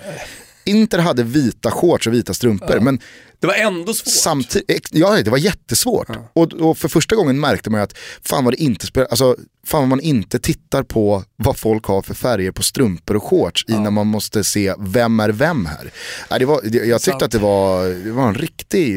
Inter 0.67 0.99
hade 0.99 1.23
vita 1.23 1.71
shorts 1.71 2.07
och 2.07 2.13
vita 2.13 2.33
strumpor, 2.33 2.75
ja. 2.75 2.81
men 2.81 2.99
det 3.39 3.47
var 3.47 3.53
ändå 3.53 3.93
svårt. 3.93 4.13
Samtidigt, 4.13 4.89
ja, 4.91 5.21
det 5.23 5.29
var 5.29 5.37
jättesvårt. 5.37 6.07
Ja. 6.09 6.31
Och, 6.33 6.53
och, 6.53 6.77
för 6.77 6.87
första 6.87 7.15
gången 7.15 7.39
märkte 7.39 7.69
man 7.69 7.79
ju 7.79 7.83
att 7.83 7.97
fan 8.21 8.43
vad, 8.43 8.53
det 8.53 8.57
inte 8.57 8.85
spel, 8.85 9.07
alltså, 9.09 9.35
fan 9.65 9.81
vad 9.81 9.89
man 9.89 10.01
inte 10.01 10.39
tittar 10.39 10.83
på 10.83 11.23
vad 11.35 11.57
folk 11.57 11.85
har 11.85 12.01
för 12.01 12.13
färger 12.13 12.51
på 12.51 12.63
strumpor 12.63 13.15
och 13.15 13.23
shorts 13.23 13.65
ja. 13.67 13.75
innan 13.75 13.93
man 13.93 14.07
måste 14.07 14.43
se 14.43 14.73
vem 14.79 15.19
är 15.19 15.29
vem 15.29 15.65
här. 15.65 15.91
Ja, 16.29 16.39
det 16.39 16.45
var, 16.45 16.61
det, 16.63 16.77
jag 16.77 17.01
tyckte 17.01 17.25
att 17.25 17.31
det 17.31 17.39
var, 17.39 17.89
det 18.05 18.11
var 18.11 18.27
en 18.27 18.35
riktig, 18.35 18.95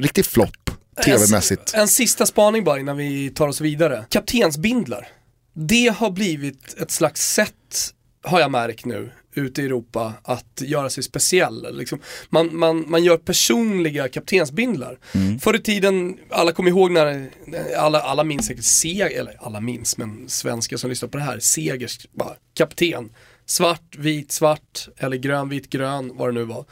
riktig 0.00 0.26
flopp 0.26 0.70
tv-mässigt. 1.04 1.74
En, 1.74 1.80
en 1.80 1.88
sista 1.88 2.26
spaning 2.26 2.64
bara 2.64 2.78
innan 2.78 2.96
vi 2.96 3.30
tar 3.30 3.48
oss 3.48 3.60
vidare. 3.60 4.04
Kaptensbindlar. 4.08 5.08
Det 5.54 5.94
har 5.96 6.10
blivit 6.10 6.74
ett 6.78 6.90
slags 6.90 7.34
sätt, 7.34 7.92
har 8.24 8.40
jag 8.40 8.50
märkt 8.50 8.84
nu, 8.84 9.12
ute 9.34 9.62
i 9.62 9.64
Europa 9.64 10.12
att 10.22 10.60
göra 10.60 10.90
sig 10.90 11.02
speciell. 11.02 11.76
Liksom. 11.78 12.00
Man, 12.28 12.56
man, 12.56 12.84
man 12.88 13.04
gör 13.04 13.16
personliga 13.16 14.08
kaptensbindlar. 14.08 14.98
Mm. 15.14 15.38
Förr 15.38 15.54
i 15.54 15.58
tiden, 15.58 16.18
alla 16.30 16.52
kommer 16.52 16.70
ihåg 16.70 16.90
när, 16.90 17.30
alla, 17.76 18.00
alla 18.00 18.24
minns 18.24 18.46
säkert 18.46 18.64
Seger, 18.64 19.20
eller 19.20 19.36
alla 19.40 19.60
minns, 19.60 19.98
men 19.98 20.28
svenskar 20.28 20.76
som 20.76 20.90
lyssnar 20.90 21.08
på 21.08 21.18
det 21.18 21.24
här, 21.24 21.38
Segers, 21.38 22.06
bara, 22.12 22.34
kapten. 22.54 23.10
Svart, 23.46 23.96
vit, 23.96 24.32
svart 24.32 24.88
eller 24.96 25.16
grön, 25.16 25.48
vit, 25.48 25.70
grön, 25.70 26.12
vad 26.16 26.28
det 26.28 26.32
nu 26.32 26.44
var. 26.44 26.64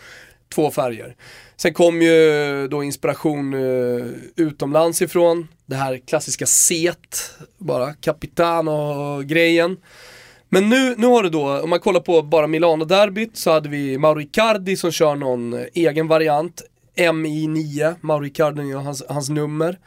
Två 0.54 0.70
färger. 0.70 1.16
Sen 1.56 1.74
kom 1.74 2.02
ju 2.02 2.68
då 2.68 2.82
inspiration 2.82 3.54
uh, 3.54 4.06
utomlands 4.36 5.02
ifrån, 5.02 5.48
det 5.66 5.76
här 5.76 6.00
klassiska 6.06 6.46
set, 6.46 7.34
bara 7.58 7.94
Capitano-grejen. 7.94 9.76
Men 10.54 10.68
nu, 10.68 10.94
nu 10.98 11.06
har 11.06 11.22
du 11.22 11.28
då, 11.28 11.60
om 11.60 11.70
man 11.70 11.80
kollar 11.80 12.00
på 12.00 12.22
bara 12.22 12.46
Milano-derbyt 12.46 13.36
så 13.36 13.50
hade 13.50 13.68
vi 13.68 13.98
Mauro 13.98 14.20
Icardi 14.20 14.76
som 14.76 14.90
kör 14.90 15.16
någon 15.16 15.64
egen 15.74 16.08
variant. 16.08 16.62
MI9, 16.96 17.94
Mauro 18.00 18.26
Icardi 18.26 18.74
och 18.74 18.82
hans, 18.82 19.02
hans 19.08 19.28
nummer. 19.28 19.78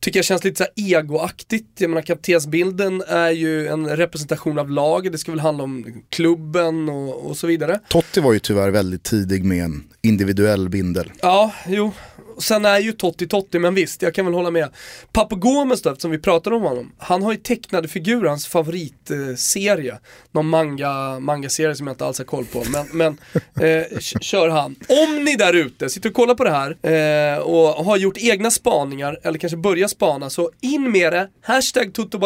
Tycker 0.00 0.18
jag 0.18 0.24
känns 0.24 0.44
lite 0.44 0.64
så 0.64 0.82
egoaktigt. 0.82 1.80
Jag 1.80 1.90
menar 1.90 2.02
kaptensbilden 2.02 3.02
är 3.08 3.30
ju 3.30 3.66
en 3.66 3.96
representation 3.96 4.58
av 4.58 4.70
laget, 4.70 5.12
det 5.12 5.18
ska 5.18 5.32
väl 5.32 5.40
handla 5.40 5.64
om 5.64 6.02
klubben 6.10 6.88
och, 6.88 7.26
och 7.26 7.36
så 7.36 7.46
vidare. 7.46 7.80
Totti 7.88 8.20
var 8.20 8.32
ju 8.32 8.38
tyvärr 8.38 8.70
väldigt 8.70 9.02
tidig 9.02 9.44
med 9.44 9.64
en 9.64 9.84
individuell 10.02 10.68
bindel. 10.68 11.12
Ja, 11.22 11.52
jo, 11.66 11.92
sen 12.38 12.64
är 12.64 12.78
ju 12.78 12.92
Totti 12.92 13.26
Totti, 13.26 13.58
men 13.58 13.74
visst, 13.74 14.02
jag 14.02 14.14
kan 14.14 14.24
väl 14.24 14.34
hålla 14.34 14.50
med. 14.50 14.68
Papo 15.12 15.36
Gomes 15.36 15.82
då, 15.82 15.90
eftersom 15.90 16.10
vi 16.10 16.18
pratade 16.18 16.56
om 16.56 16.62
honom. 16.62 16.92
Han 16.98 17.22
har 17.22 17.32
ju 17.32 17.38
tecknade 17.38 17.88
figurer, 17.88 18.28
hans 18.28 18.46
favoritserie. 18.46 19.98
Någon 20.32 20.48
manga, 20.48 21.18
manga-serie 21.20 21.74
som 21.74 21.86
jag 21.86 21.94
inte 21.94 22.06
alls 22.06 22.18
har 22.18 22.24
koll 22.24 22.44
på. 22.44 22.64
Men, 22.70 22.86
men 22.92 23.18
eh, 23.68 23.98
kör 24.00 24.48
han. 24.48 24.76
Om 24.88 25.24
ni 25.24 25.36
där 25.36 25.52
ute 25.52 25.88
sitter 25.88 26.08
och 26.08 26.14
kollar 26.14 26.34
på 26.34 26.44
det 26.44 26.50
här 26.50 26.76
eh, 26.82 27.38
och 27.38 27.84
har 27.84 27.96
gjort 27.96 28.16
egna 28.18 28.50
spaningar, 28.50 29.20
eller 29.22 29.38
kanske 29.38 29.56
börjar 29.56 29.88
spana, 29.88 30.30
så 30.30 30.50
in 30.60 30.92
med 30.92 31.12
det. 31.12 31.28
Hashtag 31.42 31.94
Toto 31.94 32.18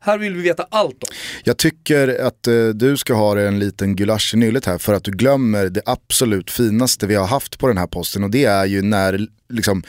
här 0.00 0.18
vill 0.18 0.34
vi 0.34 0.42
veta 0.42 0.66
allt 0.70 1.02
om. 1.02 1.08
Jag 1.44 1.56
tycker 1.56 2.26
att 2.26 2.46
eh, 2.46 2.68
du 2.68 2.96
ska 2.96 3.14
ha 3.14 3.40
en 3.40 3.58
liten 3.58 3.96
gulasch 3.96 4.34
i 4.34 4.36
nyllet 4.36 4.64
här 4.64 4.78
för 4.78 4.94
att 4.94 5.04
du 5.04 5.10
glömmer 5.10 5.68
det 5.68 5.82
absolut 5.86 6.50
finaste 6.50 7.06
vi 7.06 7.14
har 7.14 7.26
haft 7.26 7.58
på 7.58 7.68
den 7.68 7.78
här 7.78 7.86
posten 7.86 8.24
och 8.24 8.30
det 8.30 8.44
är 8.44 8.66
ju 8.66 8.82
när 8.82 9.28
liksom, 9.48 9.82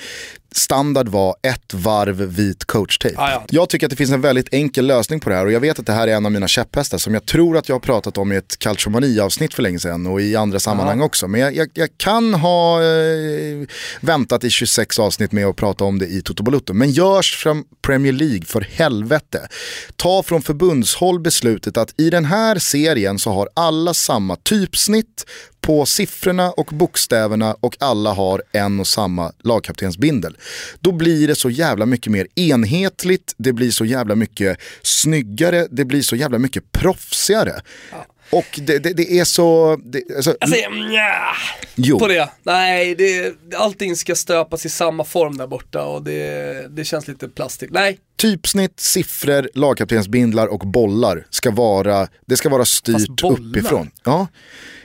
standard 0.51 1.07
var 1.07 1.35
ett 1.41 1.73
varv 1.73 2.15
vit 2.15 2.65
coachtejp. 2.65 3.17
Ah, 3.17 3.31
ja. 3.31 3.45
Jag 3.49 3.69
tycker 3.69 3.85
att 3.85 3.89
det 3.89 3.95
finns 3.95 4.11
en 4.11 4.21
väldigt 4.21 4.53
enkel 4.53 4.87
lösning 4.87 5.19
på 5.19 5.29
det 5.29 5.35
här 5.35 5.45
och 5.45 5.51
jag 5.51 5.59
vet 5.59 5.79
att 5.79 5.85
det 5.85 5.93
här 5.93 6.07
är 6.07 6.15
en 6.15 6.25
av 6.25 6.31
mina 6.31 6.47
käpphästar 6.47 6.97
som 6.97 7.13
jag 7.13 7.25
tror 7.25 7.57
att 7.57 7.69
jag 7.69 7.75
har 7.75 7.79
pratat 7.79 8.17
om 8.17 8.31
i 8.31 8.35
ett 8.35 8.59
Calciomani-avsnitt 8.59 9.53
för 9.53 9.63
länge 9.63 9.79
sedan 9.79 10.07
och 10.07 10.21
i 10.21 10.35
andra 10.35 10.59
sammanhang 10.59 11.01
ah. 11.01 11.05
också. 11.05 11.27
Men 11.27 11.41
jag, 11.41 11.55
jag, 11.55 11.69
jag 11.73 11.89
kan 11.97 12.33
ha 12.33 12.83
eh, 12.83 13.67
väntat 14.01 14.43
i 14.43 14.49
26 14.49 14.99
avsnitt 14.99 15.31
med 15.31 15.45
att 15.45 15.55
prata 15.55 15.83
om 15.83 15.99
det 15.99 16.07
i 16.07 16.21
Toto 16.21 16.43
Balutto. 16.43 16.73
Men 16.73 16.91
görs 16.91 17.35
från 17.35 17.63
Premier 17.81 18.13
League, 18.13 18.45
för 18.45 18.61
helvete. 18.61 19.47
Ta 19.95 20.23
från 20.23 20.41
förbundshåll 20.41 21.19
beslutet 21.19 21.77
att 21.77 21.93
i 21.97 22.09
den 22.09 22.25
här 22.25 22.59
serien 22.59 23.19
så 23.19 23.31
har 23.31 23.49
alla 23.53 23.93
samma 23.93 24.35
typsnitt, 24.35 25.25
på 25.61 25.85
siffrorna 25.85 26.51
och 26.51 26.65
bokstäverna 26.65 27.55
och 27.59 27.75
alla 27.79 28.13
har 28.13 28.43
en 28.51 28.79
och 28.79 28.87
samma 28.87 29.31
lagkaptensbindel. 29.43 30.37
Då 30.79 30.91
blir 30.91 31.27
det 31.27 31.35
så 31.35 31.49
jävla 31.49 31.85
mycket 31.85 32.11
mer 32.11 32.27
enhetligt, 32.35 33.33
det 33.37 33.53
blir 33.53 33.71
så 33.71 33.85
jävla 33.85 34.15
mycket 34.15 34.57
snyggare, 34.81 35.67
det 35.71 35.85
blir 35.85 36.01
så 36.01 36.15
jävla 36.15 36.39
mycket 36.39 36.71
proffsigare. 36.71 37.61
Ja. 37.91 38.05
Och 38.31 38.59
det, 38.61 38.79
det, 38.79 38.93
det, 38.93 39.19
är 39.19 39.23
så... 39.23 39.79
Det, 39.83 40.03
alltså, 40.15 40.35
alltså 40.41 40.69
nja, 40.69 41.35
jo. 41.75 41.99
på 41.99 42.07
det. 42.07 42.29
Nej, 42.43 42.95
det, 42.95 43.35
allting 43.55 43.95
ska 43.95 44.15
stöpas 44.15 44.65
i 44.65 44.69
samma 44.69 45.03
form 45.03 45.37
där 45.37 45.47
borta 45.47 45.85
och 45.85 46.03
det, 46.03 46.75
det 46.75 46.85
känns 46.85 47.07
lite 47.07 47.29
plastigt. 47.29 47.71
Nej. 47.71 47.99
Typsnitt, 48.17 48.79
siffror, 48.79 49.49
lagkaptensbindlar 49.53 50.47
och 50.47 50.59
bollar 50.59 51.25
ska 51.29 51.51
vara, 51.51 52.07
det 52.25 52.37
ska 52.37 52.49
vara 52.49 52.65
styrt 52.65 53.23
uppifrån. 53.23 53.91
Ja. 54.03 54.27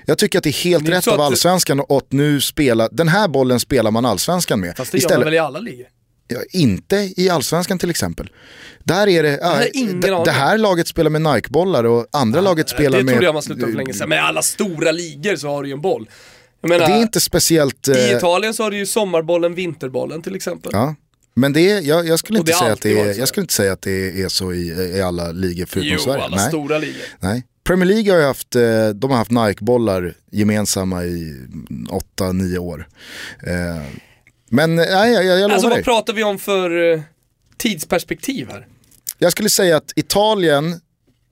Jag 0.07 0.19
tycker 0.19 0.39
att 0.39 0.45
det 0.45 0.51
är 0.51 0.65
helt 0.65 0.89
rätt 0.89 1.09
av 1.09 1.21
allsvenskan 1.21 1.81
att 1.81 2.13
nu 2.13 2.41
spela, 2.41 2.89
den 2.89 3.09
här 3.09 3.29
bollen 3.29 3.61
spelar 3.61 3.91
man 3.91 4.05
allsvenskan 4.05 4.61
med. 4.61 4.77
Fast 4.77 4.93
det 4.93 4.99
Istället, 4.99 5.13
gör 5.13 5.19
man 5.19 5.25
väl 5.25 5.35
i 5.35 5.39
alla 5.39 5.59
ligor? 5.59 5.87
Ja, 6.35 6.41
inte 6.51 7.13
i 7.17 7.29
allsvenskan 7.29 7.79
till 7.79 7.91
exempel. 7.91 8.31
Där 8.85 9.09
är 9.09 9.23
det, 9.23 9.39
äh, 9.39 10.23
det, 10.25 10.31
här 10.31 10.59
laget 10.59 10.89
spelar 10.89 11.11
med 11.11 11.23
Nike-bollar 11.23 11.85
och 11.85 12.07
andra 12.13 12.39
ja, 12.39 12.43
laget 12.43 12.69
spelar 12.69 12.99
med... 12.99 13.07
Det 13.07 13.13
trodde 13.13 13.27
jag 13.27 13.35
man 13.35 13.43
slutade 13.43 13.73
för 13.73 13.79
länge 13.79 13.95
sedan, 13.95 14.09
men 14.09 14.19
i 14.19 14.21
alla 14.21 14.43
stora 14.43 14.93
ligor 14.93 15.37
så 15.37 15.49
har 15.49 15.63
du 15.63 15.69
ju 15.69 15.73
en 15.73 15.81
boll. 15.81 16.09
Menar, 16.61 16.87
det 16.87 16.93
är 16.93 17.03
inte 17.03 17.21
speciellt... 17.21 17.89
I 17.89 17.91
eh, 17.91 18.17
Italien 18.17 18.55
så 18.55 18.63
har 18.63 18.71
du 18.71 18.77
ju 18.77 18.87
sommarbollen, 18.87 19.55
vinterbollen 19.55 20.23
till 20.23 20.35
exempel. 20.35 20.71
Ja. 20.75 20.95
Men 21.35 21.53
det 21.53 21.71
är, 21.71 21.81
jag, 21.81 22.07
jag, 22.07 22.19
skulle 22.19 22.39
inte 22.39 22.53
säga 22.53 22.73
att 22.73 22.81
det 22.81 23.01
är, 23.01 23.19
jag 23.19 23.29
skulle 23.29 23.43
inte 23.43 23.55
säga 23.55 23.73
att 23.73 23.83
det 23.83 24.23
är 24.23 24.29
så 24.29 24.53
i, 24.53 24.67
i 24.97 25.03
alla 25.03 25.33
ligor 25.33 25.67
förutom 25.67 25.91
jo, 25.93 25.99
Sverige. 25.99 26.23
alla 26.23 26.37
Nej. 26.37 26.49
stora 26.49 26.79
ligor. 26.79 27.03
Nej. 27.21 27.45
Premier 27.65 27.87
League 27.87 28.13
har 28.13 28.21
ju 28.21 28.27
haft, 28.27 28.57
eh, 28.57 28.89
de 28.95 29.11
har 29.11 29.19
haft 29.19 29.31
Nike-bollar 29.31 30.15
gemensamma 30.31 31.05
i 31.05 31.37
8-9 32.19 32.59
år. 32.59 32.89
Eh, 34.51 34.55
men 34.57 34.75
nej, 34.75 35.13
jag, 35.13 35.25
jag, 35.25 35.39
jag 35.39 35.51
Alltså 35.51 35.69
vad 35.69 35.77
dig. 35.77 35.85
pratar 35.85 36.13
vi 36.13 36.25
om 36.25 36.39
för 36.39 36.93
eh, 36.93 37.01
tidsperspektiv 37.57 38.49
här? 38.51 38.67
Jag 39.19 39.33
skulle 39.33 39.51
säga 39.51 39.77
att 39.77 39.93
Italien, 39.97 40.81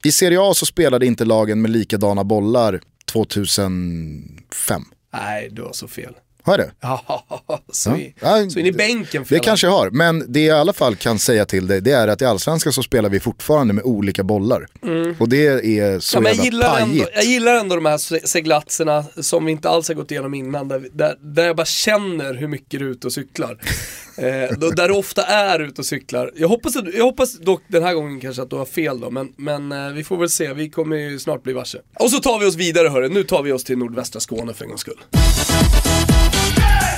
i 0.03 0.11
Serie 0.11 0.37
A 0.41 0.53
så 0.53 0.65
spelade 0.65 1.05
inte 1.05 1.25
lagen 1.25 1.61
med 1.61 1.71
likadana 1.71 2.23
bollar 2.23 2.81
2005. 3.05 4.83
Nej, 5.13 5.49
du 5.51 5.61
har 5.61 5.73
så 5.73 5.87
fel. 5.87 6.13
Har 6.45 6.57
det? 6.57 6.71
Ja, 6.81 7.25
så, 7.71 7.89
ja. 7.89 7.97
I, 7.97 8.15
ja, 8.19 8.49
så 8.49 8.59
in 8.59 8.65
i 8.65 8.71
bänken 8.71 9.25
för 9.25 9.35
Det 9.35 9.39
kanske 9.39 9.67
jag 9.67 9.71
har, 9.71 9.89
men 9.89 10.33
det 10.33 10.39
jag 10.39 10.57
i 10.57 10.59
alla 10.59 10.73
fall 10.73 10.95
kan 10.95 11.19
säga 11.19 11.45
till 11.45 11.67
dig 11.67 11.81
det 11.81 11.91
är 11.91 12.07
att 12.07 12.21
i 12.21 12.25
Allsvenskan 12.25 12.73
så 12.73 12.83
spelar 12.83 13.09
vi 13.09 13.19
fortfarande 13.19 13.73
med 13.73 13.83
olika 13.83 14.23
bollar. 14.23 14.67
Mm. 14.83 15.15
Och 15.19 15.29
det 15.29 15.47
är 15.47 15.99
så 15.99 16.17
ja, 16.17 16.21
men 16.21 16.35
jag 16.35 16.45
gillar, 16.45 16.79
ändå, 16.79 17.05
jag 17.13 17.23
gillar 17.23 17.55
ändå 17.55 17.75
de 17.75 17.85
här 17.85 18.27
seglatserna 18.27 19.05
som 19.21 19.45
vi 19.45 19.51
inte 19.51 19.69
alls 19.69 19.87
har 19.87 19.95
gått 19.95 20.11
igenom 20.11 20.33
innan, 20.33 20.67
där, 20.67 20.87
där, 20.93 21.15
där 21.21 21.45
jag 21.45 21.55
bara 21.55 21.65
känner 21.65 22.33
hur 22.33 22.47
mycket 22.47 22.79
du 22.79 22.87
är 22.87 22.91
ute 22.91 23.07
och 23.07 23.13
cyklar. 23.13 23.57
eh, 24.17 24.57
då, 24.57 24.69
där 24.69 24.87
du 24.87 24.93
ofta 24.93 25.23
är 25.23 25.59
ute 25.59 25.81
och 25.81 25.85
cyklar. 25.85 26.31
Jag 26.35 26.47
hoppas, 26.47 26.75
jag 26.93 27.05
hoppas 27.05 27.39
dock 27.39 27.61
den 27.67 27.83
här 27.83 27.93
gången 27.93 28.19
kanske 28.19 28.41
att 28.41 28.49
du 28.49 28.55
har 28.55 28.65
fel 28.65 28.99
då, 28.99 29.09
men, 29.09 29.33
men 29.37 29.71
eh, 29.71 29.93
vi 29.93 30.03
får 30.03 30.17
väl 30.17 30.29
se, 30.29 30.53
vi 30.53 30.69
kommer 30.69 30.95
ju 30.95 31.19
snart 31.19 31.43
bli 31.43 31.53
varse. 31.53 31.77
Och 31.99 32.11
så 32.11 32.19
tar 32.19 32.39
vi 32.39 32.45
oss 32.45 32.55
vidare 32.55 32.87
hörru, 32.87 33.09
nu 33.09 33.23
tar 33.23 33.43
vi 33.43 33.51
oss 33.51 33.63
till 33.63 33.77
nordvästra 33.77 34.19
Skåne 34.19 34.53
för 34.53 34.63
en 34.63 34.69
gångs 34.69 34.81
skull. 34.81 34.99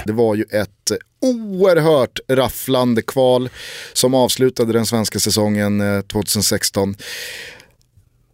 Det 0.05 0.13
var 0.13 0.35
ju 0.35 0.43
ett 0.43 0.91
oerhört 1.21 2.19
rafflande 2.27 3.01
kval 3.01 3.49
som 3.93 4.13
avslutade 4.13 4.73
den 4.73 4.85
svenska 4.85 5.19
säsongen 5.19 6.03
2016. 6.07 6.89
Eh, 6.89 6.95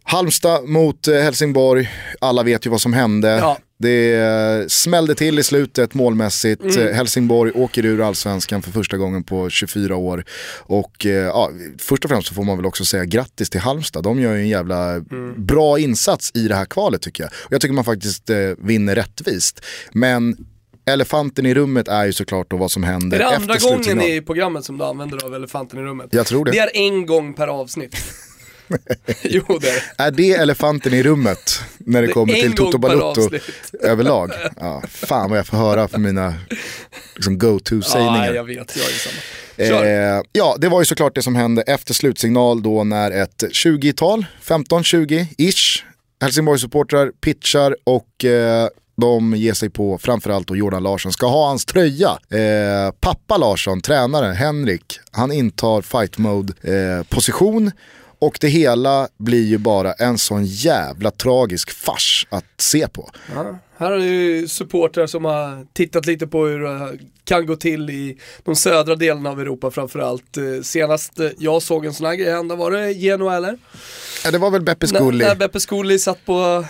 Halmstad 0.04 0.64
mot 0.64 1.08
eh, 1.08 1.14
Helsingborg, 1.14 1.90
alla 2.20 2.42
vet 2.42 2.66
ju 2.66 2.70
vad 2.70 2.80
som 2.80 2.92
hände. 2.92 3.28
Ja. 3.28 3.58
Det 3.78 4.14
eh, 4.14 4.66
smällde 4.68 5.14
till 5.14 5.38
i 5.38 5.42
slutet 5.42 5.94
målmässigt. 5.94 6.62
Mm. 6.62 6.94
Helsingborg 6.94 7.52
åker 7.54 7.84
ur 7.84 8.06
allsvenskan 8.06 8.62
för 8.62 8.70
första 8.70 8.96
gången 8.96 9.24
på 9.24 9.50
24 9.50 9.96
år. 9.96 10.24
Och 10.58 11.04
ja, 11.04 11.50
först 11.78 12.04
och 12.04 12.10
främst 12.10 12.28
så 12.28 12.34
får 12.34 12.44
man 12.44 12.56
väl 12.56 12.66
också 12.66 12.84
säga 12.84 13.04
grattis 13.04 13.50
till 13.50 13.60
Halmstad. 13.60 14.04
De 14.04 14.20
gör 14.20 14.34
ju 14.34 14.40
en 14.40 14.48
jävla 14.48 14.90
mm. 14.92 15.46
bra 15.46 15.78
insats 15.78 16.30
i 16.34 16.48
det 16.48 16.54
här 16.54 16.64
kvalet 16.64 17.02
tycker 17.02 17.22
jag. 17.22 17.32
Och 17.32 17.52
jag 17.52 17.60
tycker 17.60 17.74
man 17.74 17.84
faktiskt 17.84 18.30
vinner 18.58 18.94
rättvist. 18.94 19.64
Men 19.92 20.36
elefanten 20.84 21.46
i 21.46 21.54
rummet 21.54 21.88
är 21.88 22.04
ju 22.04 22.12
såklart 22.12 22.50
då 22.50 22.56
vad 22.56 22.70
som 22.70 22.82
händer 22.82 23.20
efter 23.20 23.34
Är 23.34 23.46
det 23.46 23.52
andra 23.52 23.68
gången 23.68 24.02
i 24.02 24.20
programmet 24.20 24.64
som 24.64 24.78
du 24.78 24.84
använder 24.84 25.24
av 25.24 25.34
elefanten 25.34 25.78
i 25.78 25.82
rummet? 25.82 26.08
Jag 26.10 26.26
tror 26.26 26.44
det. 26.44 26.50
Det 26.50 26.58
är 26.58 26.70
en 26.74 27.06
gång 27.06 27.34
per 27.34 27.48
avsnitt. 27.48 27.96
jo 29.22 29.58
det 29.60 29.68
är 29.68 29.74
det. 29.96 30.02
Är 30.04 30.10
det 30.10 30.32
elefanten 30.32 30.94
i 30.94 31.02
rummet 31.02 31.60
när 31.78 32.00
det, 32.00 32.06
Det 32.06 32.12
kommer 32.12 32.34
till 32.34 32.52
Toto 32.52 32.78
Balutto 32.78 33.30
överlag? 33.80 34.30
Ja, 34.60 34.82
fan 34.88 35.30
vad 35.30 35.38
jag 35.38 35.46
får 35.46 35.56
höra 35.56 35.88
för 35.88 35.98
mina 35.98 36.34
liksom, 37.14 37.38
go-to-sägningar. 37.38 38.26
Ja, 38.26 38.34
jag 38.34 38.44
vet, 38.44 38.76
jag 38.76 38.86
är 38.86 38.98
samma. 38.98 39.16
Eh, 39.56 40.22
ja, 40.32 40.56
det 40.58 40.68
var 40.68 40.80
ju 40.80 40.84
såklart 40.84 41.14
det 41.14 41.22
som 41.22 41.36
hände 41.36 41.62
efter 41.62 41.94
slutsignal 41.94 42.62
då 42.62 42.84
när 42.84 43.10
ett 43.10 43.42
20-tal, 43.42 44.26
15-20-ish 44.44 45.82
Helsingborg-supportrar 46.20 47.10
pitchar 47.20 47.76
och 47.84 48.24
eh, 48.24 48.68
de 48.96 49.34
ger 49.36 49.54
sig 49.54 49.70
på 49.70 49.98
framförallt 49.98 50.48
då 50.48 50.56
Jordan 50.56 50.82
Larsson, 50.82 51.12
ska 51.12 51.26
ha 51.26 51.48
hans 51.48 51.64
tröja. 51.64 52.18
Eh, 52.30 52.92
pappa 53.00 53.36
Larsson, 53.36 53.80
tränaren 53.80 54.36
Henrik, 54.36 54.98
han 55.10 55.32
intar 55.32 55.82
fight 55.82 56.18
mode 56.18 56.52
eh, 56.62 57.06
position 57.06 57.70
och 58.18 58.38
det 58.40 58.48
hela 58.48 59.08
blir 59.18 59.44
ju 59.44 59.58
bara 59.58 59.92
en 59.92 60.18
sån 60.18 60.44
jävla 60.44 61.10
tragisk 61.10 61.70
fars 61.70 62.26
att 62.30 62.44
se 62.58 62.88
på. 62.88 63.10
Ja, 63.34 63.58
här 63.76 63.90
har 63.90 63.98
du 63.98 64.48
supportrar 64.48 65.06
som 65.06 65.24
har 65.24 65.66
tittat 65.72 66.06
lite 66.06 66.26
på 66.26 66.46
hur 66.46 66.60
det 66.60 66.98
kan 67.24 67.46
gå 67.46 67.56
till 67.56 67.90
i 67.90 68.18
de 68.44 68.56
södra 68.56 68.94
delarna 68.94 69.30
av 69.30 69.40
Europa 69.40 69.70
framförallt. 69.70 70.36
Eh, 70.36 70.62
Senast 70.62 71.20
eh, 71.20 71.28
jag 71.38 71.62
såg 71.62 71.86
en 71.86 71.94
sån 71.94 72.06
här 72.06 72.14
grej 72.14 72.32
hända, 72.32 72.54
var 72.56 72.70
det 72.70 72.92
Genoa 72.92 73.36
eller? 73.36 73.58
Ja, 74.24 74.30
det 74.30 74.38
var 74.38 74.50
väl 74.50 74.62
Beppe 74.62 74.86
När, 74.92 75.00
Scully. 75.00 75.24
när 75.24 75.34
Beppe 75.34 75.60
Scully 75.60 75.98
satt 75.98 76.24
på 76.24 76.64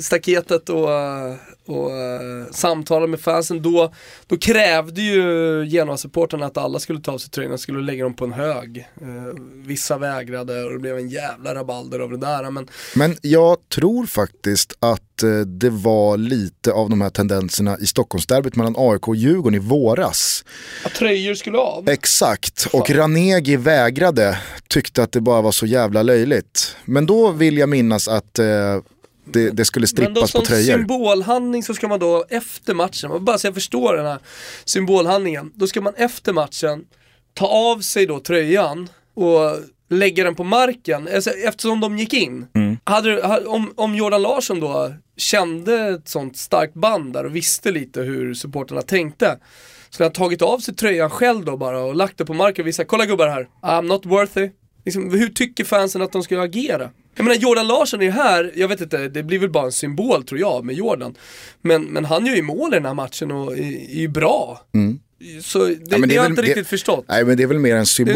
staketet 0.00 0.68
och, 0.68 0.92
eh, 0.92 1.34
och 1.66 1.90
uh, 1.90 2.50
samtalade 2.52 3.06
med 3.06 3.20
fansen, 3.20 3.62
då, 3.62 3.92
då 4.26 4.36
krävde 4.36 5.02
ju 5.02 5.22
Genoa-supportrarna 5.64 6.46
att 6.46 6.56
alla 6.56 6.78
skulle 6.78 7.00
ta 7.00 7.12
av 7.12 7.18
sig 7.18 7.30
tröjorna, 7.30 7.58
skulle 7.58 7.80
lägga 7.80 8.04
dem 8.04 8.14
på 8.14 8.24
en 8.24 8.32
hög. 8.32 8.88
Eh, 9.00 9.06
vissa 9.54 9.98
vägrade 9.98 10.64
och 10.64 10.72
det 10.72 10.78
blev 10.78 10.98
en 10.98 11.08
jävla 11.08 11.54
rabalder 11.54 12.00
av 12.00 12.10
det 12.10 12.16
där. 12.16 12.50
Men 12.50 12.68
Men 12.94 13.16
jag 13.22 13.68
tror 13.68 14.06
faktiskt 14.06 14.76
att 14.80 15.22
eh, 15.22 15.38
det 15.40 15.70
var 15.70 16.16
lite 16.16 16.72
av 16.72 16.90
de 16.90 17.00
här 17.00 17.10
tendenserna 17.10 17.78
i 17.80 17.86
Stockholmsderbyt 17.86 18.56
mellan 18.56 18.74
AIK 18.78 19.08
och 19.08 19.16
Djurgården 19.16 19.54
i 19.54 19.58
våras. 19.58 20.44
att 20.84 20.94
tröjor 20.94 21.34
skulle 21.34 21.58
av. 21.58 21.88
Exakt, 21.88 22.66
och 22.72 22.90
Ranegi 22.90 23.56
vägrade, 23.56 24.38
tyckte 24.68 25.02
att 25.02 25.12
det 25.12 25.20
bara 25.20 25.42
var 25.42 25.52
så 25.52 25.66
jävla 25.66 26.02
löjligt. 26.02 26.76
Men 26.84 27.06
då 27.06 27.30
vill 27.30 27.58
jag 27.58 27.68
minnas 27.68 28.08
att 28.08 28.38
eh, 28.38 28.46
det, 29.26 29.50
det 29.50 29.64
skulle 29.64 29.86
Men 29.96 30.14
då 30.14 30.26
strippas 30.26 30.32
på 30.32 30.38
som 30.38 30.46
tröjor. 30.46 30.78
symbolhandling 30.78 31.62
så 31.62 31.74
ska 31.74 31.88
man 31.88 31.98
då 31.98 32.24
efter 32.28 32.74
matchen, 32.74 33.24
bara 33.24 33.38
så 33.38 33.46
jag 33.46 33.54
förstår 33.54 33.96
den 33.96 34.06
här 34.06 34.18
symbolhandlingen, 34.64 35.52
då 35.54 35.66
ska 35.66 35.80
man 35.80 35.94
efter 35.96 36.32
matchen 36.32 36.84
ta 37.34 37.46
av 37.46 37.80
sig 37.80 38.06
då 38.06 38.20
tröjan 38.20 38.88
och 39.14 39.58
lägga 39.88 40.24
den 40.24 40.34
på 40.34 40.44
marken, 40.44 41.08
alltså, 41.14 41.30
eftersom 41.30 41.80
de 41.80 41.98
gick 41.98 42.14
in. 42.14 42.46
Mm. 42.54 42.76
Hade, 42.84 43.22
om, 43.46 43.72
om 43.76 43.94
Jordan 43.94 44.22
Larsson 44.22 44.60
då 44.60 44.92
kände 45.16 45.88
ett 45.88 46.08
sånt 46.08 46.36
starkt 46.36 46.74
band 46.74 47.12
där 47.12 47.24
och 47.24 47.36
visste 47.36 47.70
lite 47.70 48.00
hur 48.00 48.34
supporterna 48.34 48.82
tänkte, 48.82 49.38
skulle 49.90 50.04
han 50.04 50.12
tagit 50.12 50.42
av 50.42 50.58
sig 50.58 50.74
tröjan 50.74 51.10
själv 51.10 51.44
då 51.44 51.56
bara 51.56 51.78
och 51.78 51.94
lagt 51.94 52.18
det 52.18 52.24
på 52.24 52.34
marken 52.34 52.62
och 52.62 52.66
visat, 52.66 52.88
kolla 52.88 53.06
gubbar 53.06 53.28
här, 53.28 53.48
I'm 53.62 53.82
not 53.82 54.06
worthy. 54.06 54.50
Liksom, 54.84 55.10
hur 55.10 55.28
tycker 55.28 55.64
fansen 55.64 56.02
att 56.02 56.12
de 56.12 56.22
ska 56.22 56.40
agera? 56.40 56.90
Jag 57.16 57.24
menar 57.24 57.36
Jordan 57.36 57.66
Larsson 57.66 58.02
är 58.02 58.10
här, 58.10 58.52
jag 58.56 58.68
vet 58.68 58.80
inte, 58.80 59.08
det 59.08 59.22
blir 59.22 59.38
väl 59.38 59.50
bara 59.50 59.64
en 59.64 59.72
symbol 59.72 60.24
tror 60.24 60.40
jag 60.40 60.64
med 60.64 60.74
Jordan. 60.74 61.14
Men, 61.62 61.82
men 61.84 62.04
han 62.04 62.26
gör 62.26 62.34
ju 62.36 62.42
mål 62.42 62.72
i 62.74 62.76
den 62.76 62.86
här 62.86 62.94
matchen 62.94 63.30
och 63.30 63.52
är, 63.58 63.94
ju 63.96 64.08
bra. 64.08 64.60
Så 65.42 65.58
det, 65.58 65.64
Mm. 65.64 65.80
Ja, 65.90 65.98
men 65.98 66.08
det, 66.08 66.14
är 66.14 66.18
har 66.18 66.24
jag 66.24 66.30
väl- 66.30 66.30
inte 66.30 66.42
det- 66.42 66.48
riktigt 66.48 66.66
förstått. 66.68 67.04
Nej 67.08 67.24
men 67.24 67.36
det 67.36 67.42
är 67.42 67.46
väl 67.46 67.58
mer 67.58 67.76
en 67.76 67.86
symbol, 67.86 68.14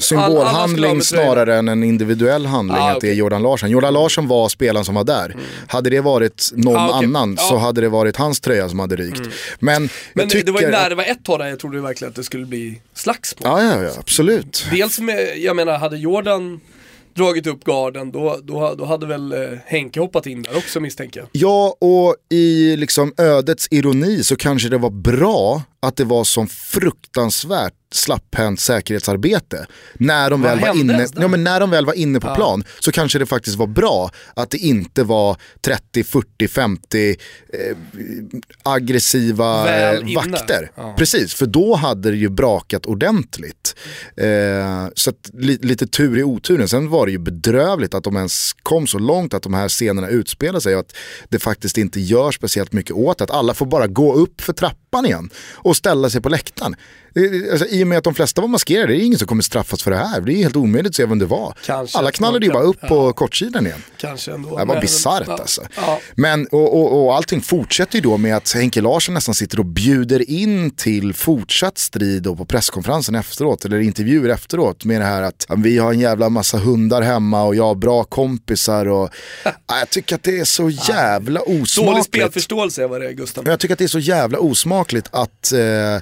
symbolhandling 0.00 0.82
tröjorna. 0.82 1.00
snarare 1.02 1.56
än 1.56 1.68
en 1.68 1.84
individuell 1.84 2.46
handling 2.46 2.78
Ah, 2.82 2.90
att 2.90 3.00
det 3.00 3.10
är. 3.10 3.14
Jordan 3.14 3.42
Larsson. 3.42 3.70
Jordan 3.70 3.92
Larsson 3.94 4.28
var 4.28 4.48
spelaren 4.48 4.84
som 4.84 4.94
var 4.94 5.04
där. 5.04 5.36
Hade 5.66 5.90
det 5.90 6.00
varit 6.00 6.50
någon 6.54 6.76
Ah, 6.76 6.88
okej. 6.96 7.06
annan 7.06 7.36
så 7.36 7.54
Ja. 7.54 7.58
hade 7.58 7.80
det 7.80 7.88
varit 7.88 8.16
hans 8.16 8.40
tröja 8.40 8.68
som 8.68 8.78
hade 8.78 8.96
rykt. 8.96 9.20
Men, 9.58 9.82
Men 9.82 9.88
jag 10.14 10.30
tycker... 10.30 10.46
det 10.46 10.52
var 10.52 10.60
ju 10.60 10.70
när 10.70 10.88
det 10.88 10.94
var 10.94 11.04
ett 11.04 11.24
tag 11.24 11.38
där 11.38 11.46
jag 11.46 11.58
trodde 11.58 11.80
verkligen 11.80 12.10
att 12.10 12.16
det 12.16 12.24
skulle 12.24 12.46
bli 12.46 12.80
slagsmål. 12.94 13.42
Ja, 13.44 13.62
ja, 13.62 13.82
ja, 13.82 13.90
absolut. 13.98 14.66
Dels 14.70 14.98
med, 15.00 15.38
jag 15.38 15.56
menar, 15.56 15.78
hade 15.78 15.96
Jordan 15.98 16.60
dragit 17.14 17.46
upp 17.46 17.64
garden, 17.64 18.12
då, 18.12 18.38
då, 18.42 18.74
då 18.78 18.84
hade 18.84 19.06
väl 19.06 19.32
eh, 19.32 19.58
Henke 19.66 20.00
hoppat 20.00 20.26
in 20.26 20.42
där 20.42 20.56
också 20.56 20.80
misstänker 20.80 21.20
jag. 21.20 21.28
Ja, 21.32 21.76
och 21.80 22.16
i 22.28 22.76
liksom 22.76 23.14
ödets 23.18 23.68
ironi 23.70 24.24
så 24.24 24.36
kanske 24.36 24.68
det 24.68 24.78
var 24.78 24.90
bra 24.90 25.62
att 25.82 25.96
det 25.96 26.04
var 26.04 26.24
som 26.24 26.48
fruktansvärt 26.48 27.74
slapphänt 27.92 28.60
säkerhetsarbete. 28.60 29.66
När 29.94 30.30
de, 30.30 30.42
Vad 30.42 30.50
väl 30.50 30.60
var, 30.60 30.76
inne, 30.76 31.06
ja, 31.16 31.28
men 31.28 31.44
när 31.44 31.60
de 31.60 31.70
väl 31.70 31.86
var 31.86 31.94
inne 31.94 32.20
på 32.20 32.34
plan 32.34 32.64
så 32.80 32.92
kanske 32.92 33.18
det 33.18 33.26
faktiskt 33.26 33.56
var 33.56 33.66
bra 33.66 34.10
att 34.34 34.50
det 34.50 34.58
inte 34.58 35.02
var 35.02 35.36
30, 35.60 36.04
40, 36.04 36.48
50 36.48 37.10
eh, 37.10 37.16
aggressiva 38.62 39.64
Väl 39.64 40.14
vakter. 40.14 40.70
Ja. 40.74 40.94
Precis, 40.98 41.34
för 41.34 41.46
då 41.46 41.74
hade 41.74 42.10
det 42.10 42.16
ju 42.16 42.28
brakat 42.28 42.86
ordentligt. 42.86 43.76
Eh, 44.16 44.88
så 44.94 45.10
att, 45.10 45.30
li, 45.32 45.58
lite 45.62 45.86
tur 45.86 46.18
i 46.18 46.22
oturen. 46.22 46.68
Sen 46.68 46.88
var 46.88 47.06
det 47.06 47.12
ju 47.12 47.18
bedrövligt 47.18 47.94
att 47.94 48.04
de 48.04 48.16
ens 48.16 48.52
kom 48.62 48.86
så 48.86 48.98
långt 48.98 49.34
att 49.34 49.42
de 49.42 49.54
här 49.54 49.68
scenerna 49.68 50.08
utspelar 50.08 50.60
sig 50.60 50.74
och 50.74 50.80
att 50.80 50.96
det 51.28 51.38
faktiskt 51.38 51.78
inte 51.78 52.00
gör 52.00 52.30
speciellt 52.32 52.72
mycket 52.72 52.96
åt 52.96 53.20
att 53.20 53.30
alla 53.30 53.54
får 53.54 53.66
bara 53.66 53.86
gå 53.86 54.14
upp 54.14 54.40
för 54.40 54.52
trappan 54.52 55.06
igen 55.06 55.30
och 55.70 55.76
ställa 55.76 56.10
sig 56.10 56.20
på 56.20 56.28
läktaren. 56.28 56.76
Alltså, 57.52 57.66
I 57.66 57.84
och 57.84 57.86
med 57.86 57.98
att 57.98 58.04
de 58.04 58.14
flesta 58.14 58.40
var 58.40 58.48
maskerade, 58.48 58.92
det 58.92 59.02
är 59.02 59.04
ingen 59.04 59.18
som 59.18 59.28
kommer 59.28 59.42
straffas 59.42 59.82
för 59.82 59.90
det 59.90 59.96
här. 59.96 60.20
Det 60.20 60.32
är 60.32 60.36
helt 60.36 60.56
omöjligt 60.56 60.90
att 60.90 60.96
se 60.96 61.06
vem 61.06 61.18
det 61.18 61.26
var. 61.26 61.54
Kanske 61.66 61.98
alla 61.98 62.10
knallade 62.10 62.46
ju 62.46 62.52
bara 62.52 62.62
upp 62.62 62.80
på 62.80 63.12
kortsidan 63.12 63.66
igen. 63.66 63.82
Kanske 63.96 64.32
ändå. 64.32 64.58
Det 64.58 64.64
var 64.64 64.80
bisarrt 64.80 65.24
ja, 65.26 65.32
alltså. 65.32 65.62
Ja. 65.76 66.00
Men, 66.14 66.46
och, 66.46 66.80
och, 66.80 67.04
och 67.04 67.16
allting 67.16 67.40
fortsätter 67.40 67.94
ju 67.94 68.00
då 68.00 68.16
med 68.16 68.36
att 68.36 68.52
Henke 68.52 68.80
Larsson 68.80 69.14
nästan 69.14 69.34
sitter 69.34 69.58
och 69.58 69.66
bjuder 69.66 70.30
in 70.30 70.70
till 70.70 71.14
fortsatt 71.14 71.78
strid 71.78 72.22
då 72.22 72.36
på 72.36 72.44
presskonferensen 72.44 73.14
efteråt, 73.14 73.64
eller 73.64 73.80
intervjuer 73.80 74.28
efteråt 74.28 74.84
med 74.84 75.00
det 75.00 75.04
här 75.04 75.22
att 75.22 75.46
ja, 75.48 75.54
vi 75.58 75.78
har 75.78 75.92
en 75.92 76.00
jävla 76.00 76.28
massa 76.28 76.58
hundar 76.58 77.02
hemma 77.02 77.42
och 77.42 77.54
jag 77.54 77.64
har 77.64 77.74
bra 77.74 78.04
kompisar 78.04 78.86
och 78.86 79.10
ja, 79.44 79.52
jag 79.66 79.90
tycker 79.90 80.14
att 80.14 80.22
det 80.22 80.38
är 80.40 80.44
så 80.44 80.70
jävla 80.70 81.40
Dålig 81.40 81.62
osmakligt. 81.62 82.06
spelförståelse 82.06 82.86
var 82.86 83.00
det 83.00 83.12
Gustav. 83.12 83.44
Men 83.44 83.50
jag 83.50 83.60
tycker 83.60 83.74
att 83.74 83.78
det 83.78 83.84
är 83.84 83.88
så 83.88 83.98
jävla 83.98 84.38
osmakligt 84.38 85.08
att 85.12 85.52
eh, 85.52 85.58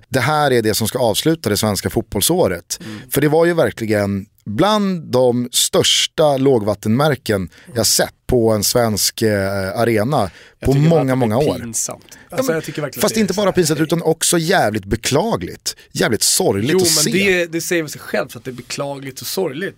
det 0.08 0.20
här 0.20 0.50
är 0.50 0.62
det 0.62 0.74
som 0.74 0.88
ska 0.88 0.97
avsluta 0.98 1.48
det 1.48 1.56
svenska 1.56 1.90
fotbollsåret. 1.90 2.78
Mm. 2.84 3.10
För 3.10 3.20
det 3.20 3.28
var 3.28 3.46
ju 3.46 3.54
verkligen 3.54 4.26
bland 4.44 5.02
de 5.02 5.48
största 5.52 6.36
lågvattenmärken 6.36 7.48
jag 7.74 7.86
sett 7.86 8.14
på 8.26 8.50
en 8.52 8.64
svensk 8.64 9.22
eh, 9.22 9.78
arena 9.78 10.30
på 10.60 10.72
många, 10.72 11.14
många 11.14 11.38
år. 11.38 11.58
Pinsamt. 11.58 12.18
Alltså, 12.30 12.60
tycker 12.60 12.82
verkligen 12.82 13.02
Fast 13.02 13.16
inte 13.16 13.34
bara 13.34 13.52
pinsamt 13.52 13.80
utan 13.80 14.02
också 14.02 14.38
jävligt 14.38 14.84
beklagligt. 14.84 15.76
Jävligt 15.92 16.22
sorgligt 16.22 16.70
Jo 16.72 16.78
att 16.78 16.82
men 16.82 16.90
se. 16.90 17.10
det, 17.10 17.46
det 17.46 17.60
säger 17.60 17.82
väl 17.82 17.90
sig 17.90 18.00
självt 18.00 18.36
att 18.36 18.44
det 18.44 18.50
är 18.50 18.52
beklagligt 18.52 19.20
och 19.20 19.26
sorgligt. 19.26 19.76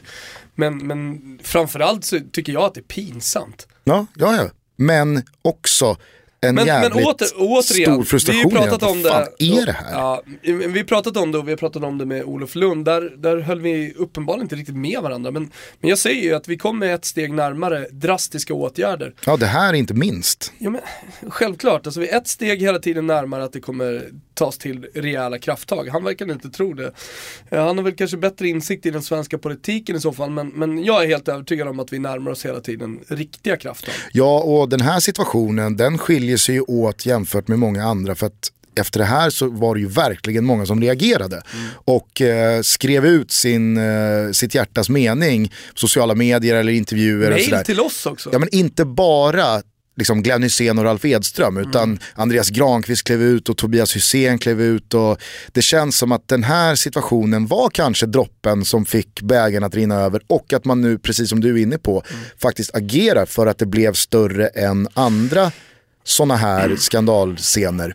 Men, 0.54 0.86
men 0.86 1.20
framförallt 1.42 2.04
så 2.04 2.20
tycker 2.32 2.52
jag 2.52 2.62
att 2.62 2.74
det 2.74 2.80
är 2.80 2.82
pinsamt. 2.82 3.66
Ja, 3.84 4.06
ja, 4.14 4.36
ja. 4.36 4.50
Men 4.76 5.22
också 5.42 5.96
en 6.42 6.54
Men, 6.54 6.66
men 6.66 6.66
jävligt 6.66 7.06
åter, 7.06 7.28
återigen, 7.36 7.62
stor 7.62 7.76
vi 7.76 7.84
har 7.96 8.04
frustration. 8.04 8.50
pratat 8.50 8.82
om 8.82 9.02
vad 9.02 9.12
det. 9.12 9.24
fan 9.24 9.28
är 9.38 9.66
det 9.66 9.72
här? 9.72 9.92
Ja, 9.92 10.22
vi 10.42 10.78
har 10.78 10.84
pratat 10.84 11.16
om 11.16 11.32
det 11.32 11.38
och 11.38 11.48
vi 11.48 11.52
har 11.52 11.56
pratat 11.56 11.82
om 11.84 11.98
det 11.98 12.06
med 12.06 12.24
Olof 12.24 12.54
Lund. 12.54 12.84
Där, 12.84 13.12
där 13.16 13.40
höll 13.40 13.60
vi 13.60 13.94
uppenbarligen 13.96 14.44
inte 14.44 14.56
riktigt 14.56 14.76
med 14.76 15.00
varandra. 15.02 15.30
Men, 15.30 15.50
men 15.80 15.88
jag 15.88 15.98
säger 15.98 16.22
ju 16.22 16.34
att 16.34 16.48
vi 16.48 16.56
kommer 16.58 16.86
ett 16.94 17.04
steg 17.04 17.32
närmare 17.32 17.86
drastiska 17.90 18.54
åtgärder. 18.54 19.14
Ja, 19.26 19.36
det 19.36 19.46
här 19.46 19.68
är 19.68 19.74
inte 19.74 19.94
minst. 19.94 20.52
Ja, 20.58 20.70
men, 20.70 20.80
självklart, 21.28 21.86
alltså 21.86 22.00
vi 22.00 22.08
är 22.08 22.16
ett 22.16 22.28
steg 22.28 22.60
hela 22.62 22.78
tiden 22.78 23.06
närmare 23.06 23.44
att 23.44 23.52
det 23.52 23.60
kommer 23.60 24.02
tas 24.40 24.58
till 24.58 24.86
rejäla 24.94 25.38
krafttag. 25.38 25.88
Han 25.88 26.04
verkar 26.04 26.32
inte 26.32 26.50
tro 26.50 26.74
det. 26.74 26.92
Eh, 27.50 27.66
Han 27.66 27.76
har 27.76 27.84
väl 27.84 27.94
kanske 27.96 28.16
bättre 28.16 28.48
insikt 28.48 28.86
i 28.86 28.90
den 28.90 29.02
svenska 29.02 29.38
politiken 29.38 29.96
i 29.96 30.00
så 30.00 30.12
fall, 30.12 30.30
men, 30.30 30.48
men 30.48 30.84
jag 30.84 31.02
är 31.04 31.06
helt 31.08 31.28
övertygad 31.28 31.68
om 31.68 31.80
att 31.80 31.92
vi 31.92 31.98
närmar 31.98 32.30
oss 32.30 32.44
hela 32.44 32.60
tiden 32.60 33.00
riktiga 33.08 33.56
krafttag. 33.56 33.94
Ja, 34.12 34.40
och 34.40 34.68
den 34.68 34.80
här 34.80 35.00
situationen 35.00 35.76
den 35.76 35.98
skiljer 35.98 36.36
sig 36.36 36.54
ju 36.54 36.60
åt 36.60 37.06
jämfört 37.06 37.48
med 37.48 37.58
många 37.58 37.84
andra 37.84 38.14
för 38.14 38.26
att 38.26 38.52
efter 38.74 38.98
det 39.00 39.06
här 39.06 39.30
så 39.30 39.48
var 39.50 39.74
det 39.74 39.80
ju 39.80 39.86
verkligen 39.86 40.44
många 40.44 40.66
som 40.66 40.80
reagerade 40.80 41.42
och 41.84 42.20
eh, 42.20 42.62
skrev 42.62 43.06
ut 43.06 43.32
sin, 43.32 43.76
eh, 43.76 44.30
sitt 44.32 44.54
hjärtas 44.54 44.88
mening 44.88 45.48
på 45.48 45.78
sociala 45.78 46.14
medier 46.14 46.54
eller 46.56 46.72
intervjuer 46.72 47.38
sådär. 47.38 47.64
till 47.64 47.80
oss 47.80 48.06
också. 48.06 48.30
Ja 48.32 48.38
men 48.38 48.48
inte 48.54 48.84
bara 48.84 49.62
liksom 50.00 50.22
Glenn 50.22 50.42
Hysén 50.42 50.78
och 50.78 50.84
Ralf 50.84 51.04
Edström 51.04 51.56
utan 51.56 51.98
Andreas 52.14 52.50
Granqvist 52.50 53.04
klev 53.04 53.22
ut 53.22 53.48
och 53.48 53.56
Tobias 53.56 53.96
Hysén 53.96 54.38
klev 54.38 54.60
ut 54.60 54.94
och 54.94 55.18
det 55.52 55.62
känns 55.62 55.98
som 55.98 56.12
att 56.12 56.28
den 56.28 56.44
här 56.44 56.74
situationen 56.74 57.46
var 57.46 57.70
kanske 57.70 58.06
droppen 58.06 58.64
som 58.64 58.84
fick 58.84 59.20
bägaren 59.22 59.64
att 59.64 59.74
rinna 59.74 59.94
över 59.94 60.22
och 60.26 60.52
att 60.52 60.64
man 60.64 60.80
nu, 60.80 60.98
precis 60.98 61.28
som 61.28 61.40
du 61.40 61.58
är 61.58 61.62
inne 61.62 61.78
på, 61.78 62.02
faktiskt 62.42 62.74
agerar 62.74 63.26
för 63.26 63.46
att 63.46 63.58
det 63.58 63.66
blev 63.66 63.92
större 63.92 64.46
än 64.46 64.88
andra 64.94 65.52
sådana 66.04 66.36
här 66.36 66.76
skandalscener. 66.76 67.94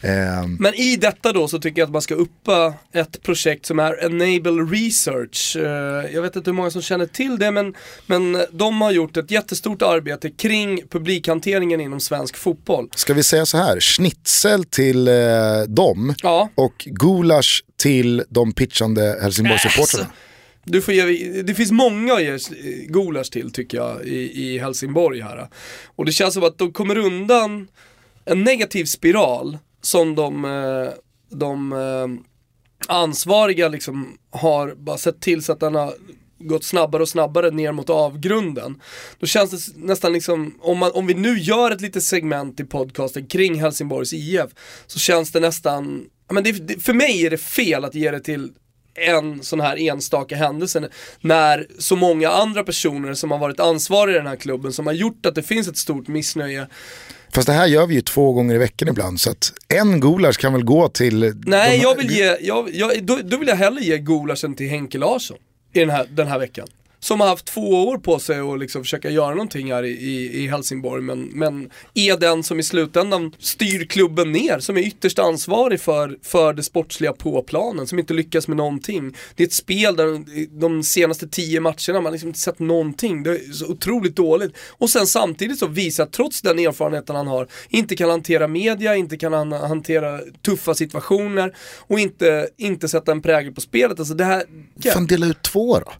Eh, 0.00 0.46
Men 0.58 0.74
i 0.74 0.96
detta 0.96 1.32
då 1.32 1.48
så 1.48 1.58
tycker 1.58 1.80
jag 1.80 1.86
att 1.86 1.92
man 1.92 2.02
ska 2.02 2.14
uppa 2.14 2.74
ett 2.92 3.22
projekt 3.22 3.66
som 3.66 3.78
är 3.78 4.04
Enable 4.04 4.62
Research. 4.78 5.56
Eh, 5.56 6.14
Jag 6.14 6.22
vet 6.22 6.36
inte 6.36 6.50
hur 6.50 6.54
många 6.56 6.70
som 6.70 6.82
känner 6.82 7.06
till 7.06 7.38
det 7.38 7.50
men, 7.50 7.74
men 8.06 8.46
de 8.52 8.80
har 8.80 8.90
gjort 8.90 9.16
ett 9.16 9.30
jättestort 9.30 9.82
arbete 9.82 10.30
kring 10.30 10.80
publikhanteringen 10.90 11.80
inom 11.80 12.00
svensk 12.00 12.36
fotboll. 12.36 12.88
ska 12.96 13.14
vi 13.14 13.22
säga 13.22 13.46
så 13.46 13.56
här, 13.58 13.80
schnitzel 13.80 14.64
till 14.64 15.08
eh, 15.08 15.14
dem 15.68 16.14
Ja. 16.22 16.48
och 16.54 16.74
gulasch 16.86 17.64
till 17.76 18.22
de 18.28 18.52
pitchande 18.52 19.18
Helsingborgssupportrarna. 19.22 20.06
Du 20.68 20.82
får 20.82 20.94
ge, 20.94 21.42
det 21.42 21.54
finns 21.54 21.72
många 21.72 22.14
att 22.14 22.22
ge 22.22 22.38
gulasch 22.88 23.30
till 23.30 23.52
tycker 23.52 23.78
jag 23.78 24.04
i, 24.04 24.44
i 24.44 24.58
Helsingborg 24.58 25.20
här. 25.20 25.48
Och 25.86 26.04
det 26.04 26.12
känns 26.12 26.34
som 26.34 26.44
att 26.44 26.58
de 26.58 26.72
kommer 26.72 26.98
undan 26.98 27.68
en 28.24 28.44
negativ 28.44 28.84
spiral 28.84 29.58
som 29.82 30.14
de, 30.14 30.44
eh, 30.44 30.92
de 31.30 31.72
eh, 31.72 32.08
ansvariga 32.88 33.68
liksom 33.68 34.18
har 34.30 34.74
bara 34.74 34.98
sett 34.98 35.20
till 35.20 35.42
så 35.42 35.52
att 35.52 35.60
den 35.60 35.74
har 35.74 35.94
gått 36.38 36.64
snabbare 36.64 37.02
och 37.02 37.08
snabbare 37.08 37.50
ner 37.50 37.72
mot 37.72 37.90
avgrunden. 37.90 38.82
Då 39.18 39.26
känns 39.26 39.50
det 39.50 39.86
nästan 39.86 40.12
liksom, 40.12 40.54
om, 40.60 40.78
man, 40.78 40.90
om 40.94 41.06
vi 41.06 41.14
nu 41.14 41.38
gör 41.38 41.70
ett 41.70 41.80
litet 41.80 42.02
segment 42.02 42.60
i 42.60 42.64
podcasten 42.64 43.26
kring 43.26 43.60
Helsingborgs 43.60 44.12
IF, 44.12 44.50
så 44.86 44.98
känns 44.98 45.32
det 45.32 45.40
nästan, 45.40 46.04
men 46.30 46.44
det, 46.44 46.82
för 46.82 46.92
mig 46.92 47.26
är 47.26 47.30
det 47.30 47.38
fel 47.38 47.84
att 47.84 47.94
ge 47.94 48.10
det 48.10 48.20
till 48.20 48.52
en 48.96 49.42
sån 49.42 49.60
här 49.60 49.76
enstaka 49.76 50.36
händelse 50.36 50.88
när 51.20 51.66
så 51.78 51.96
många 51.96 52.30
andra 52.30 52.64
personer 52.64 53.14
som 53.14 53.30
har 53.30 53.38
varit 53.38 53.60
ansvariga 53.60 54.16
i 54.16 54.18
den 54.18 54.26
här 54.26 54.36
klubben 54.36 54.72
som 54.72 54.86
har 54.86 54.92
gjort 54.92 55.26
att 55.26 55.34
det 55.34 55.42
finns 55.42 55.68
ett 55.68 55.76
stort 55.76 56.08
missnöje. 56.08 56.66
Fast 57.34 57.46
det 57.46 57.52
här 57.52 57.66
gör 57.66 57.86
vi 57.86 57.94
ju 57.94 58.00
två 58.00 58.32
gånger 58.32 58.54
i 58.54 58.58
veckan 58.58 58.88
ibland 58.88 59.20
så 59.20 59.30
att 59.30 59.52
en 59.68 60.00
gulasch 60.00 60.38
kan 60.38 60.52
väl 60.52 60.64
gå 60.64 60.88
till... 60.88 61.34
Nej, 61.46 61.80
jag 61.82 61.96
vill 61.96 62.10
ge, 62.10 62.36
jag, 62.40 62.74
jag, 62.74 63.04
då, 63.04 63.18
då 63.24 63.36
vill 63.36 63.48
jag 63.48 63.56
hellre 63.56 63.84
ge 63.84 63.98
gulaschen 63.98 64.54
till 64.54 64.68
Henke 64.68 64.98
Larsson 64.98 65.36
i 65.72 65.80
den 65.80 65.90
här, 65.90 66.06
den 66.10 66.26
här 66.26 66.38
veckan. 66.38 66.68
Som 67.06 67.20
har 67.20 67.28
haft 67.28 67.46
två 67.46 67.88
år 67.88 67.98
på 67.98 68.18
sig 68.18 68.40
att 68.40 68.58
liksom 68.58 68.82
försöka 68.82 69.10
göra 69.10 69.30
någonting 69.30 69.72
här 69.72 69.82
i, 69.82 69.90
i, 69.90 70.42
i 70.42 70.48
Helsingborg 70.48 71.02
men, 71.02 71.22
men 71.22 71.70
är 71.94 72.16
den 72.16 72.42
som 72.42 72.60
i 72.60 72.62
slutändan 72.62 73.32
styr 73.38 73.84
klubben 73.84 74.32
ner, 74.32 74.58
som 74.58 74.76
är 74.76 74.80
ytterst 74.80 75.18
ansvarig 75.18 75.80
för, 75.80 76.18
för 76.22 76.52
det 76.52 76.62
sportsliga 76.62 77.12
på 77.12 77.42
planen, 77.42 77.86
som 77.86 77.98
inte 77.98 78.14
lyckas 78.14 78.48
med 78.48 78.56
någonting. 78.56 79.16
Det 79.34 79.42
är 79.42 79.46
ett 79.46 79.52
spel 79.52 79.96
där 79.96 80.24
de, 80.60 80.82
senaste 80.82 81.28
tio 81.28 81.60
matcherna, 81.60 82.00
man 82.00 82.12
liksom 82.12 82.28
inte 82.28 82.40
sett 82.40 82.58
någonting. 82.58 83.22
Det 83.22 83.30
är 83.30 83.52
så 83.52 83.66
otroligt 83.66 84.16
dåligt. 84.16 84.56
Och 84.70 84.90
sen 84.90 85.06
samtidigt 85.06 85.58
så 85.58 85.66
visar 85.66 86.04
att 86.04 86.12
trots 86.12 86.42
den 86.42 86.58
erfarenheten 86.58 87.16
han 87.16 87.26
har, 87.26 87.48
inte 87.68 87.96
kan 87.96 88.10
hantera 88.10 88.48
media, 88.48 88.96
inte 88.96 89.16
kan 89.16 89.32
han 89.32 89.52
hantera 89.52 90.20
tuffa 90.42 90.74
situationer 90.74 91.56
och 91.78 91.98
inte, 91.98 92.48
inte 92.56 92.88
sätta 92.88 93.12
en 93.12 93.22
prägel 93.22 93.54
på 93.54 93.60
spelet. 93.60 93.98
Alltså 93.98 94.14
det 94.14 94.24
här, 94.24 94.44
Fan 94.92 95.06
dela 95.06 95.26
ut 95.26 95.42
två 95.42 95.78
då. 95.78 95.92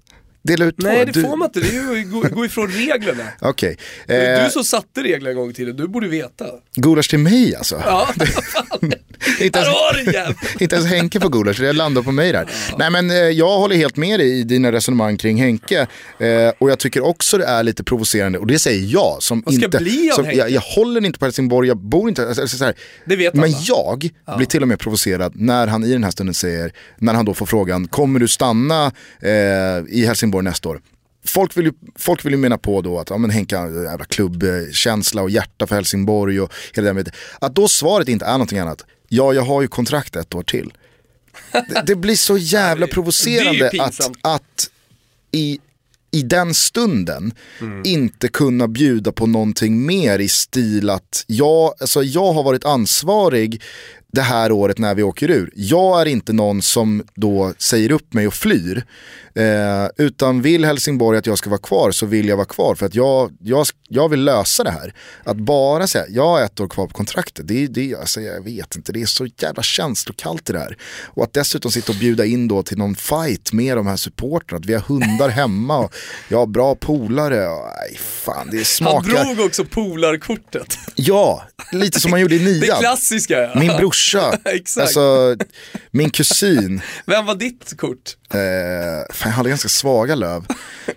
Dela 0.47 0.65
ut. 0.65 0.75
Nej 0.79 1.07
det 1.07 1.13
Du- 1.13 1.23
får 1.23 1.37
man 1.37 1.47
inte, 1.49 1.61
det 1.61 1.69
är 1.77 1.95
ju 1.97 2.05
gå, 2.11 2.21
gå 2.21 2.45
ifrån 2.45 2.69
reglerna. 2.69 3.23
Okej. 3.41 3.77
Är 4.09 4.39
Eh, 4.39 4.45
Du 4.45 4.51
som 4.51 4.65
satte 4.65 5.03
reglerna 5.03 5.31
en 5.31 5.37
gång 5.37 5.51
i 5.51 5.55
tiden, 5.55 5.77
du 5.77 5.89
borde 5.89 6.09
veta. 6.09 6.47
gulasch 6.75 7.11
till 7.11 7.19
mig 7.19 7.57
alltså. 7.57 7.83
Ja, 7.87 8.09
inte, 9.41 9.59
ens, 9.59 10.37
inte 10.61 10.75
ens 10.77 10.89
Henke 10.91 11.21
får 11.21 11.29
gulasch, 11.29 11.61
det 11.61 11.73
landar 11.73 12.03
på 12.03 12.13
mig 12.13 12.33
där. 12.33 12.51
Nej 12.79 12.91
men 12.91 13.11
eh, 13.11 13.17
jag 13.17 13.59
håller 13.59 13.77
helt 13.77 13.97
med 13.97 14.21
dig 14.21 14.41
i 14.41 14.43
dina 14.45 14.73
resonemang 14.73 15.17
kring 15.17 15.37
Henke. 15.43 15.87
Eh, 16.19 16.53
och 16.59 16.71
jag 16.71 16.79
tycker 16.79 17.05
också 17.05 17.39
det 17.39 17.45
är 17.45 17.63
lite 17.63 17.85
provocerande, 17.85 18.39
och 18.39 18.47
det 18.47 18.59
säger 18.59 18.87
jag 18.93 19.23
som 19.23 19.43
Vad 19.47 19.55
ska 19.55 19.65
inte... 19.65 19.79
bli 19.79 20.11
av 20.11 20.15
som, 20.15 20.25
Henke? 20.25 20.39
jag, 20.39 20.51
jag 20.51 20.61
håller 20.61 21.05
inte 21.05 21.19
på 21.19 21.25
Helsingborg, 21.25 21.69
jag 21.69 21.77
bor 21.77 22.09
inte... 22.09 22.29
Alltså, 22.29 22.49
så 22.49 22.65
här, 22.65 22.75
Det 23.05 23.17
vet 23.17 23.35
men 23.35 23.45
alla. 23.45 23.57
jag 23.63 24.11
blir 24.37 24.47
till 24.47 24.63
och 24.63 24.69
med 24.69 24.79
provocerad 24.79 25.33
när 25.37 25.67
han 25.67 25.85
i 25.85 25.93
den 25.93 26.05
här 26.05 26.11
stunden 26.11 26.35
säger, 26.35 26.73
när 26.99 27.15
han 27.15 27.25
då 27.25 27.35
får 27.35 27.47
frågan, 27.47 27.89
kommer 27.89 28.21
du 28.21 28.29
stanna 28.29 28.93
eh, 29.23 29.31
i 29.89 30.05
Helsingborg 30.07 30.45
nästa 30.45 30.69
år? 30.69 30.81
Folk 31.27 31.57
vill, 31.57 31.65
ju, 31.65 31.73
folk 31.95 32.25
vill 32.25 32.33
ju 32.33 32.39
mena 32.39 32.59
på 32.59 32.81
då 32.81 32.99
att 32.99 33.11
ja, 33.11 33.19
men 33.19 33.31
Henke 33.31 33.57
har 33.57 33.85
jävla 33.85 34.05
klubbkänsla 34.05 35.23
och 35.23 35.31
hjärta 35.31 35.67
för 35.67 35.75
Helsingborg 35.75 36.41
och 36.41 36.53
hela 36.75 36.87
den 36.87 36.97
biten. 36.97 37.13
Att 37.41 37.55
då 37.55 37.69
svaret 37.69 38.09
inte 38.09 38.25
är 38.25 38.33
någonting 38.33 38.59
annat, 38.59 38.85
ja 39.09 39.33
jag 39.33 39.43
har 39.43 39.63
ju 39.63 39.69
kontrakt 39.69 40.17
ett 40.17 40.35
år 40.35 40.43
till. 40.43 40.73
Det, 41.53 41.83
det 41.87 41.95
blir 41.97 42.17
så 42.17 42.39
jävla 42.39 42.87
provocerande 42.97 43.71
att, 43.79 44.11
att 44.23 44.71
i, 45.33 45.61
i 46.11 46.23
den 46.23 46.55
stunden 46.55 47.35
inte 47.85 48.29
kunna 48.29 48.69
bjuda 48.69 49.13
på 49.13 49.27
någonting 49.27 49.87
mer 49.87 50.19
i 50.19 50.29
stil 50.29 50.91
att 50.91 51.25
jag, 51.27 51.75
alltså 51.81 52.03
jag 52.03 52.33
har 52.33 52.43
varit 52.43 52.65
ansvarig 52.65 53.63
det 54.13 54.23
här 54.23 54.53
året 54.53 54.79
när 54.79 54.95
vi 54.95 55.03
åker 55.03 55.31
ur. 55.31 55.51
Jag 55.55 56.01
är 56.01 56.07
inte 56.07 56.33
någon 56.33 56.63
som 56.63 57.03
då 57.15 57.53
säger 57.59 57.91
upp 57.93 58.13
mig 58.15 58.27
och 58.27 58.35
flyr. 58.35 58.85
Eh, 59.35 59.87
utan 60.07 60.43
vill 60.43 60.65
Helsingborg 60.65 61.19
att 61.19 61.27
jag 61.27 61.39
ska 61.39 61.51
vara 61.51 61.61
kvar 61.61 61.91
så 61.91 62.07
vill 62.07 62.29
jag 62.29 62.37
vara 62.37 62.47
kvar 62.47 62.75
för 62.75 62.87
att 62.87 62.95
jag, 62.95 63.33
jag, 63.41 63.67
jag 63.89 64.09
vill 64.09 64.25
lösa 64.25 64.65
det 64.65 64.71
här. 64.71 64.95
Att 65.25 65.37
bara 65.37 65.87
säga, 65.87 66.05
jag 66.09 66.27
har 66.29 66.43
ett 66.43 66.61
år 66.61 66.69
kvar 66.69 66.87
på 66.87 66.93
kontraktet, 66.93 67.49
det, 67.49 67.63
är- 67.65 67.69
det, 67.69 67.95
alltså, 67.95 68.21
jag 68.21 68.45
vet 68.45 68.77
inte, 68.77 68.93
det 68.93 69.03
är 69.03 69.07
så 69.07 69.27
jävla 69.39 69.63
känslokallt 69.63 70.47
det 70.47 70.59
här. 70.59 70.77
Och 71.05 71.25
att 71.25 71.33
dessutom 71.33 71.71
sitta 71.73 71.93
och 71.93 71.99
bjuda 71.99 72.25
in 72.25 72.49
då 72.49 72.63
till 72.63 72.79
någon 72.79 72.95
fight 72.95 73.53
med 73.53 73.77
de 73.77 73.87
här 73.87 73.97
supportrarna, 73.97 74.59
att 74.61 74.67
vi 74.67 74.75
har 74.75 74.81
hundar 74.81 75.29
hemma 75.29 75.79
och 75.79 75.95
jag 76.29 76.39
har 76.39 76.47
bra 76.47 76.75
polare. 76.75 77.49
Och, 77.49 77.65
nej, 77.91 77.99
fan, 77.99 78.49
det 78.51 78.57
Han 78.57 78.65
smakar. 78.65 79.25
drog 79.35 79.47
också 79.47 79.65
polarkortet. 79.65 80.79
Ja, 80.95 81.45
lite 81.73 82.01
som 82.01 82.11
man 82.11 82.21
gjorde 82.21 82.35
i 82.35 82.39
Det 82.61 82.67
nian. 82.67 82.79
klassiska 82.81 83.39
ja. 83.39 83.53
Min 83.61 83.71
brorsa, 83.97 84.39
Exakt. 84.45 84.83
alltså 84.83 85.37
min 85.91 86.11
kusin. 86.11 86.81
Vem 87.07 87.27
var 87.27 87.35
ditt 87.35 87.75
kort? 87.77 88.17
Eh, 88.31 89.15
fan, 89.15 89.29
jag 89.31 89.37
hade 89.37 89.49
ganska 89.49 89.69
svaga 89.69 90.15
löv. 90.15 90.47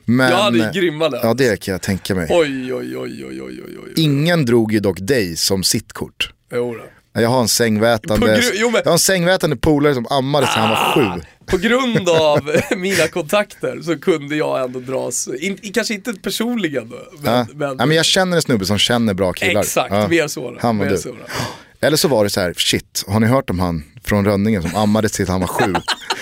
Men, 0.06 0.32
Jag 0.32 0.38
hade 0.38 0.72
grymma 0.74 1.08
löv. 1.08 1.20
Ja 1.24 1.34
det 1.34 1.60
kan 1.64 1.72
jag 1.72 1.82
tänka 1.82 2.16
mig. 2.16 2.28
Oj, 2.30 2.74
oj, 2.74 2.97
oj, 2.97 3.26
oj, 3.26 3.41
oj, 3.41 3.62
oj, 3.68 3.78
oj. 3.86 3.93
Ingen 3.95 4.45
drog 4.45 4.74
ju 4.74 4.80
dock 4.80 4.97
dig 5.02 5.36
som 5.36 5.64
sitt 5.64 5.93
kort. 5.93 6.34
Jo 6.54 6.74
då. 7.14 7.22
Jag 7.22 7.30
har 7.30 7.41
en 7.41 7.47
sängvätande, 7.47 8.41
jo, 8.54 8.70
men- 8.70 8.82
jag 8.84 8.86
har 8.86 8.91
en 8.93 9.00
sängvätande 9.00 9.56
polare 9.56 9.93
som 9.93 10.08
ammade 10.10 10.47
sedan 10.47 10.62
han 10.62 10.70
var 10.70 10.93
sju. 11.18 11.24
På 11.45 11.58
grund 11.58 12.10
av 12.20 12.52
mina 12.78 13.08
kontakter 13.08 13.82
så 13.82 14.00
kunde 14.00 14.36
jag 14.36 14.64
ändå 14.64 14.80
dras, 14.80 15.28
in, 15.39 15.58
kanske 15.74 15.93
inte 15.93 16.14
personligen 16.14 16.89
då, 16.89 16.97
men, 17.22 17.34
Ja. 17.34 17.45
men, 17.56 17.76
Ja, 17.80 17.86
men 17.86 17.97
jag 17.97 18.06
känner 18.06 18.36
en 18.36 18.41
snubbe 18.41 18.66
som 18.66 18.78
känner 18.78 19.14
bra 19.14 19.34
killar. 19.34 19.62
exakt, 19.62 19.93
Ja. 19.93 20.08
mer 20.08 20.28
så. 20.28 20.52
då, 20.52 20.58
Han 20.62 20.70
och 20.80 20.86
mer 20.86 20.91
du. 20.91 20.97
så. 20.97 21.16
Eller 21.82 21.98
så 21.98 22.08
var 22.08 22.24
det 22.24 22.30
så 22.30 22.42
här, 22.42 22.54
shit, 22.58 23.04
har 23.08 23.20
ni 23.20 23.28
hört 23.28 23.50
om 23.50 23.60
han 23.60 23.84
från 24.04 24.26
Rönningen 24.26 24.62
som 24.62 24.76
ammade 24.76 25.10
tills 25.10 25.30
han 25.30 25.40
var 25.40 25.48
sju? 25.48 25.74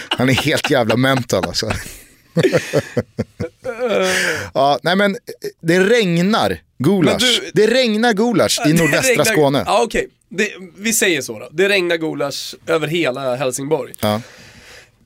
Han 0.09 0.29
är 0.29 0.33
helt 0.33 0.71
jävla 0.71 0.95
mental 0.97 1.45
alltså. 1.47 1.71
ja, 4.53 4.79
nej 4.83 4.95
men 4.95 5.17
det 5.61 5.79
regnar 5.79 6.61
gulasch. 6.77 7.21
Du- 7.43 7.51
det 7.53 7.67
regnar 7.73 8.13
gulasch 8.13 8.59
i 8.67 8.73
nordvästra 8.73 9.09
regnar- 9.11 9.23
Skåne. 9.25 9.63
Ja 9.65 9.83
okej, 9.83 10.07
Det- 10.29 10.51
vi 10.77 10.93
säger 10.93 11.21
så 11.21 11.39
då. 11.39 11.49
Det 11.51 11.69
regnar 11.69 11.97
gulasch 11.97 12.55
över 12.67 12.87
hela 12.87 13.35
Helsingborg. 13.35 13.93
Ja. 13.99 14.21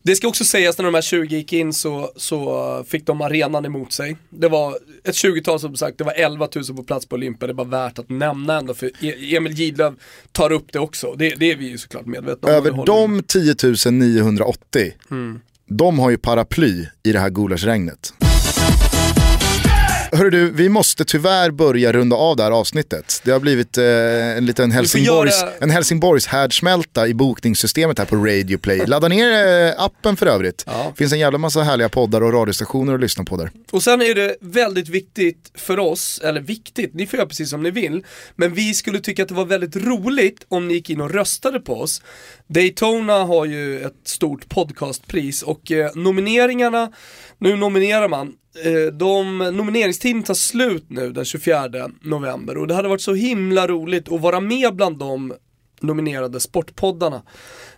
Det 0.04 0.16
ska 0.16 0.28
också 0.28 0.46
sägas 0.46 0.78
när 0.78 0.86
de 0.86 0.94
här 0.94 1.02
20 1.02 1.36
gick 1.36 1.54
in 1.54 1.74
så, 1.74 2.12
så 2.16 2.84
fick 2.88 3.06
de 3.06 3.22
arenan 3.22 3.66
emot 3.66 3.92
sig. 3.94 4.18
Det 4.30 4.48
var 4.48 4.78
ett 5.04 5.16
20-tal 5.16 5.60
som 5.60 5.76
sagt, 5.76 5.98
det 5.98 6.04
var 6.04 6.14
11 6.14 6.48
000 6.56 6.66
på 6.78 6.84
plats 6.84 7.06
på 7.06 7.16
Olympia. 7.16 7.48
Det 7.48 7.54
bara 7.54 7.68
värt 7.68 8.00
att 8.00 8.10
nämna 8.10 8.58
ändå 8.58 8.74
för 8.74 8.92
E- 9.06 9.36
Emil 9.36 9.54
Gidlöv 9.54 9.96
tar 10.32 10.52
upp 10.52 10.66
det 10.74 10.80
också. 10.80 11.16
Det, 11.18 11.30
det 11.30 11.52
är 11.52 11.56
vi 11.56 11.70
ju 11.70 11.78
såklart 11.78 12.06
medvetna 12.06 12.50
om. 12.50 12.54
Över 12.56 12.86
de 12.86 13.24
10 13.24 13.92
980, 13.92 14.94
Mm. 15.12 15.40
de 15.68 16.00
har 16.00 16.10
ju 16.10 16.18
paraply 16.18 16.86
i 17.04 17.12
det 17.12 17.20
här 17.20 17.30
gulaschregnet. 17.30 18.14
Hörru 20.14 20.30
du, 20.30 20.52
vi 20.52 20.70
måste 20.70 21.06
tyvärr 21.06 21.52
börja 21.52 21.92
runda 21.92 22.16
av 22.16 22.36
det 22.38 22.44
här 22.44 22.52
avsnittet. 22.52 23.22
Det 23.26 23.32
har 23.32 23.40
blivit 23.40 23.78
eh, 23.78 23.86
en 24.38 24.46
liten 24.46 24.72
Helsingborgs, 24.72 25.42
göra- 25.42 25.52
en 25.60 25.70
Helsingborgs 25.70 26.28
härdsmälta 26.28 27.08
i 27.08 27.14
bokningssystemet 27.14 28.00
här 28.00 28.06
på 28.06 28.16
Radio 28.16 28.58
Play. 28.58 28.86
Ladda 28.86 29.08
ner 29.08 29.48
eh, 29.68 29.74
appen 29.84 30.18
för 30.18 30.26
övrigt. 30.26 30.64
Ja. 30.68 30.94
finns 30.98 31.14
en 31.14 31.20
jävla 31.20 31.38
massa 31.38 31.62
härliga 31.62 31.90
poddar 31.90 32.24
och 32.24 32.34
radiostationer 32.34 32.94
att 32.94 33.00
lyssna 33.00 33.24
på 33.24 33.38
där. 33.38 33.52
Och 33.72 33.84
sen 33.84 34.02
är 34.02 34.16
det 34.16 34.36
väldigt 34.42 34.90
viktigt 34.90 35.52
för 35.56 35.80
oss, 35.80 36.22
eller 36.24 36.42
viktigt, 36.42 36.94
ni 36.94 37.08
får 37.08 37.18
göra 37.20 37.28
precis 37.28 37.50
som 37.50 37.64
ni 37.64 37.72
vill, 37.72 38.04
men 38.36 38.54
vi 38.54 38.74
skulle 38.74 39.00
tycka 39.00 39.24
att 39.24 39.30
det 39.30 39.36
var 39.36 39.46
väldigt 39.46 39.76
roligt 39.76 40.46
om 40.48 40.68
ni 40.68 40.74
gick 40.74 40.90
in 40.90 41.02
och 41.02 41.12
röstade 41.12 41.60
på 41.60 41.82
oss. 41.82 42.02
Daytona 42.48 43.14
har 43.24 43.46
ju 43.46 43.82
ett 43.82 43.94
stort 44.06 44.50
podcastpris 44.50 45.42
och 45.42 45.72
eh, 45.72 45.92
nomineringarna, 45.96 46.92
nu 47.38 47.56
nominerar 47.56 48.08
man, 48.08 48.34
Eh, 48.56 48.94
de, 48.94 49.38
nomineringstiden 49.38 50.24
tar 50.24 50.34
slut 50.34 50.86
nu 50.88 51.12
den 51.12 51.26
24 51.26 51.70
november 52.02 52.58
och 52.58 52.68
det 52.68 52.74
hade 52.74 52.88
varit 52.88 53.02
så 53.02 53.14
himla 53.14 53.68
roligt 53.68 54.12
att 54.12 54.22
vara 54.22 54.40
med 54.40 54.76
bland 54.76 54.98
de 54.98 55.34
nominerade 55.82 56.40
sportpoddarna. 56.40 57.22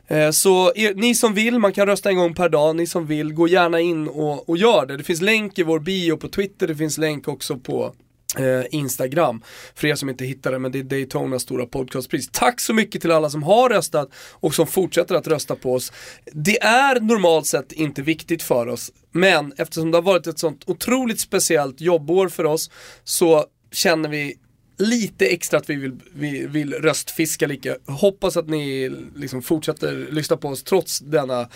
Eh, 0.08 0.30
så 0.30 0.72
er, 0.76 0.94
ni 0.94 1.16
som 1.16 1.34
vill, 1.34 1.60
man 1.60 1.74
kan 1.74 1.86
rösta 1.88 2.10
en 2.10 2.18
gång 2.18 2.36
per 2.36 2.50
dag, 2.50 2.76
ni 2.76 2.88
som 2.88 3.06
vill, 3.06 3.34
gå 3.34 3.48
gärna 3.48 3.80
in 3.80 4.08
och, 4.08 4.50
och 4.50 4.58
gör 4.58 4.86
det. 4.86 4.98
Det 4.98 5.04
finns 5.04 5.22
länk 5.22 5.60
i 5.60 5.64
vår 5.64 5.80
bio 5.80 6.18
på 6.18 6.28
Twitter, 6.28 6.68
det 6.68 6.76
finns 6.76 6.98
länk 6.98 7.28
också 7.28 7.58
på 7.58 7.94
Eh, 8.38 8.66
Instagram. 8.72 9.42
För 9.76 9.88
er 9.88 9.96
som 9.96 10.10
inte 10.10 10.26
hittar 10.26 10.52
det, 10.52 10.60
men 10.60 10.72
det 10.72 10.80
är 10.80 10.84
Daytonas 10.84 11.42
stora 11.42 11.66
podcastpris. 11.66 12.30
Tack 12.32 12.60
så 12.60 12.74
mycket 12.74 13.02
till 13.02 13.12
alla 13.12 13.30
som 13.30 13.44
har 13.44 13.70
röstat 13.70 14.10
och 14.32 14.56
som 14.56 14.68
fortsätter 14.68 15.16
att 15.16 15.28
rösta 15.28 15.56
på 15.56 15.74
oss. 15.74 15.92
Det 16.32 16.64
är 16.64 17.00
normalt 17.00 17.48
sett 17.48 17.72
inte 17.72 18.02
viktigt 18.02 18.44
för 18.44 18.68
oss, 18.68 18.92
men 19.12 19.54
eftersom 19.58 19.92
det 19.92 19.98
har 19.98 20.04
varit 20.04 20.28
ett 20.28 20.40
sånt 20.40 20.64
otroligt 20.66 21.20
speciellt 21.20 21.82
jobbår 21.82 22.30
för 22.30 22.44
oss 22.44 22.72
så 23.04 23.46
känner 23.72 24.10
vi 24.10 24.36
lite 24.78 25.26
extra 25.26 25.60
att 25.60 25.70
vi 25.70 25.76
vill, 25.76 26.00
vi 26.14 26.48
vill 26.48 26.74
röstfiska 26.74 27.48
lika. 27.48 27.76
Hoppas 27.86 28.38
att 28.38 28.50
ni 28.50 28.96
liksom 29.16 29.42
fortsätter 29.42 30.08
lyssna 30.12 30.38
på 30.38 30.48
oss 30.48 30.64
trots 30.64 31.00
denna 31.00 31.50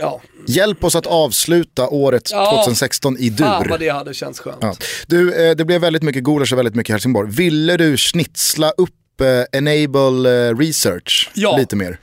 Ja. 0.00 0.20
Hjälp 0.46 0.84
oss 0.84 0.96
att 0.96 1.06
avsluta 1.06 1.88
året 1.88 2.28
Ja. 2.32 2.50
2016 2.64 3.16
i 3.18 3.30
dur. 3.30 3.44
Fan 3.44 3.66
vad 3.70 3.80
det 3.80 3.88
hade 3.88 4.14
känts 4.14 4.40
skönt. 4.40 4.58
Ja. 4.60 4.74
Du, 5.06 5.48
eh, 5.48 5.56
det 5.56 5.64
blev 5.64 5.80
väldigt 5.80 6.02
mycket 6.02 6.24
Gulasch 6.24 6.52
och 6.52 6.58
väldigt 6.58 6.74
mycket 6.74 6.92
Helsingborg. 6.92 7.30
Ville 7.30 7.76
du 7.76 7.96
snitsla 7.96 8.70
upp 8.70 9.20
eh, 9.20 9.58
Enable 9.58 10.48
eh, 10.48 10.56
Research 10.58 11.30
Ja. 11.34 11.56
lite 11.56 11.76
mer? 11.76 11.98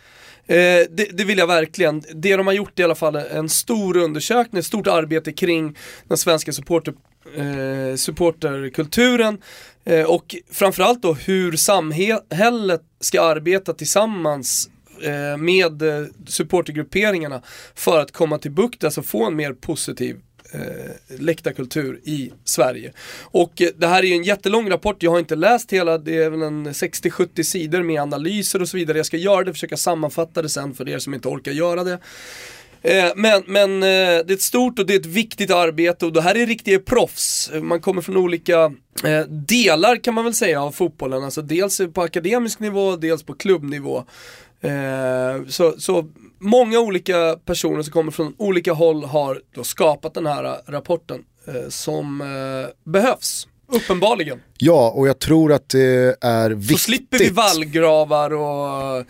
Eh, 0.48 0.56
det, 0.90 1.08
det 1.14 1.24
vill 1.24 1.38
jag 1.38 1.48
verkligen. 1.48 2.04
Det 2.14 2.36
de 2.36 2.48
har 2.48 2.54
gjort 2.54 2.80
är 2.80 2.82
i 2.82 2.86
alla 2.86 2.96
fall 2.96 3.16
en 3.16 3.50
stor 3.50 3.98
undersökning, 3.98 4.60
ett 4.60 4.66
stort 4.66 4.88
arbete 4.88 5.32
kring 5.32 5.78
den 6.08 6.18
svenska 6.18 6.52
supporter, 6.54 6.94
eh, 7.38 7.96
supporterkulturen 7.96 9.38
eh, 9.86 10.04
och 10.04 10.36
framförallt 10.52 11.02
då 11.02 11.14
hur 11.14 11.52
samhället 11.58 12.82
ska 13.02 13.22
arbeta 13.22 13.74
tillsammans 13.74 14.70
eh, 15.04 15.38
med 15.38 15.82
eh, 15.82 16.06
supportergrupperingarna 16.28 17.42
för 17.76 18.00
att 18.00 18.12
komma 18.12 18.38
till 18.38 18.52
bukt, 18.52 18.84
alltså 18.84 19.04
få 19.04 19.26
en 19.26 19.36
mer 19.36 19.54
positiv 19.54 20.18
eh, 20.52 21.20
läktarkultur 21.20 22.00
i 22.04 22.32
Sverige. 22.46 22.94
Och 23.22 23.62
eh, 23.62 23.70
det 23.78 23.88
här 23.88 24.04
är 24.04 24.08
ju 24.08 24.14
en 24.14 24.24
jättelång 24.24 24.70
rapport, 24.70 25.04
jag 25.04 25.12
har 25.12 25.20
inte 25.20 25.36
läst 25.36 25.74
hela, 25.74 25.98
det 25.98 26.18
är 26.24 26.30
väl 26.30 26.42
en 26.42 26.68
60-70 26.68 27.44
sidor 27.44 27.84
med 27.84 28.02
analyser 28.02 28.62
och 28.62 28.70
så 28.70 28.78
vidare. 28.78 28.98
Jag 28.98 29.06
ska 29.06 29.18
göra 29.18 29.44
det, 29.44 29.54
försöka 29.54 29.78
sammanfatta 29.78 30.42
det 30.42 30.50
sen 30.50 30.74
för 30.74 30.90
er 30.90 31.00
som 31.00 31.14
inte 31.14 31.28
orkar 31.28 31.52
göra 31.52 31.84
det. 31.84 32.00
Eh, 32.82 33.12
Men, 33.16 33.44
men 33.48 33.84
eh, 33.84 33.88
det 34.26 34.30
är 34.30 34.32
ett 34.32 34.42
stort 34.42 34.80
och 34.80 34.86
det 34.86 34.94
är 34.94 35.00
ett 35.00 35.06
viktigt 35.06 35.52
arbete 35.52 36.06
och 36.06 36.14
det 36.14 36.22
här 36.22 36.36
är 36.36 36.46
riktiga 36.46 36.80
proffs. 36.80 37.52
Man 37.62 37.82
kommer 37.82 38.02
från 38.02 38.18
olika 38.18 38.64
eh, 39.04 39.26
delar 39.30 39.96
kan 39.96 40.14
man 40.14 40.24
väl 40.24 40.34
säga 40.34 40.64
av 40.64 40.72
fotbollen. 40.72 41.24
Alltså 41.24 41.42
dels 41.42 41.82
på 41.94 42.02
akademisk 42.02 42.60
nivå, 42.60 42.96
dels 42.96 43.24
på 43.24 43.34
klubbnivå. 43.34 44.06
Eh, 44.62 45.46
Så, 45.48 45.74
så 45.80 46.06
många 46.40 46.80
olika 46.80 47.38
personer 47.46 47.84
som 47.84 47.94
kommer 47.94 48.12
från 48.12 48.34
olika 48.38 48.74
håll 48.74 49.04
har 49.04 49.42
då 49.56 49.64
skapat 49.64 50.14
den 50.14 50.26
här 50.26 50.62
rapporten 50.72 51.24
eh, 51.48 51.70
som 51.70 52.22
eh, 52.22 52.92
behövs. 52.92 53.48
Uppenbarligen. 53.74 54.40
Ja, 54.58 54.90
och 54.96 55.08
jag 55.08 55.20
tror 55.20 55.54
att 55.54 55.70
det 55.70 56.18
är 56.22 56.50
Så 56.50 56.56
viktigt. 56.56 56.80
slipper 56.80 57.18
vi 57.20 57.30
vallgravar 57.30 58.34
och 58.34 58.98
eh, 58.98 59.04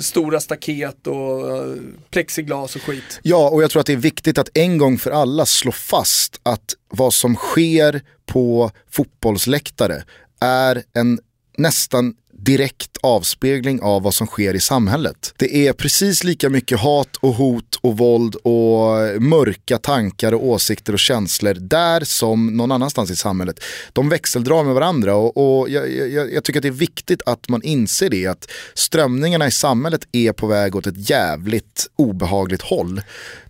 stora 0.00 0.40
staket 0.40 1.06
och 1.06 1.56
eh, 1.56 1.74
plexiglas 2.10 2.76
och 2.76 2.82
skit. 2.82 3.20
Ja, 3.22 3.48
och 3.50 3.62
jag 3.62 3.70
tror 3.70 3.80
att 3.80 3.86
det 3.86 3.92
är 3.92 3.96
viktigt 3.96 4.38
att 4.38 4.48
en 4.54 4.78
gång 4.78 4.98
för 4.98 5.10
alla 5.10 5.46
slå 5.46 5.72
fast 5.72 6.40
att 6.42 6.74
vad 6.88 7.14
som 7.14 7.34
sker 7.36 8.02
på 8.26 8.70
fotbollsläktare 8.90 10.02
är 10.40 10.82
en 10.92 11.20
nästan 11.58 12.14
direkt 12.44 12.96
avspegling 13.02 13.80
av 13.82 14.02
vad 14.02 14.14
som 14.14 14.26
sker 14.26 14.54
i 14.54 14.60
samhället. 14.60 15.34
Det 15.36 15.66
är 15.66 15.72
precis 15.72 16.24
lika 16.24 16.50
mycket 16.50 16.80
hat 16.80 17.16
och 17.16 17.34
hot 17.34 17.78
och 17.80 17.98
våld 17.98 18.34
och 18.34 19.22
mörka 19.22 19.78
tankar 19.78 20.34
och 20.34 20.46
åsikter 20.46 20.92
och 20.92 20.98
känslor 20.98 21.54
där 21.54 22.04
som 22.04 22.56
någon 22.56 22.72
annanstans 22.72 23.10
i 23.10 23.16
samhället. 23.16 23.60
De 23.92 24.08
växeldrar 24.08 24.64
med 24.64 24.74
varandra 24.74 25.14
och, 25.14 25.60
och 25.60 25.68
jag, 25.68 25.92
jag, 25.92 26.32
jag 26.32 26.44
tycker 26.44 26.60
att 26.60 26.62
det 26.62 26.68
är 26.68 26.70
viktigt 26.70 27.22
att 27.26 27.48
man 27.48 27.62
inser 27.62 28.10
det 28.10 28.26
att 28.26 28.50
strömningarna 28.74 29.46
i 29.46 29.50
samhället 29.50 30.08
är 30.12 30.32
på 30.32 30.46
väg 30.46 30.76
åt 30.76 30.86
ett 30.86 31.10
jävligt 31.10 31.86
obehagligt 31.96 32.62
håll. 32.62 33.02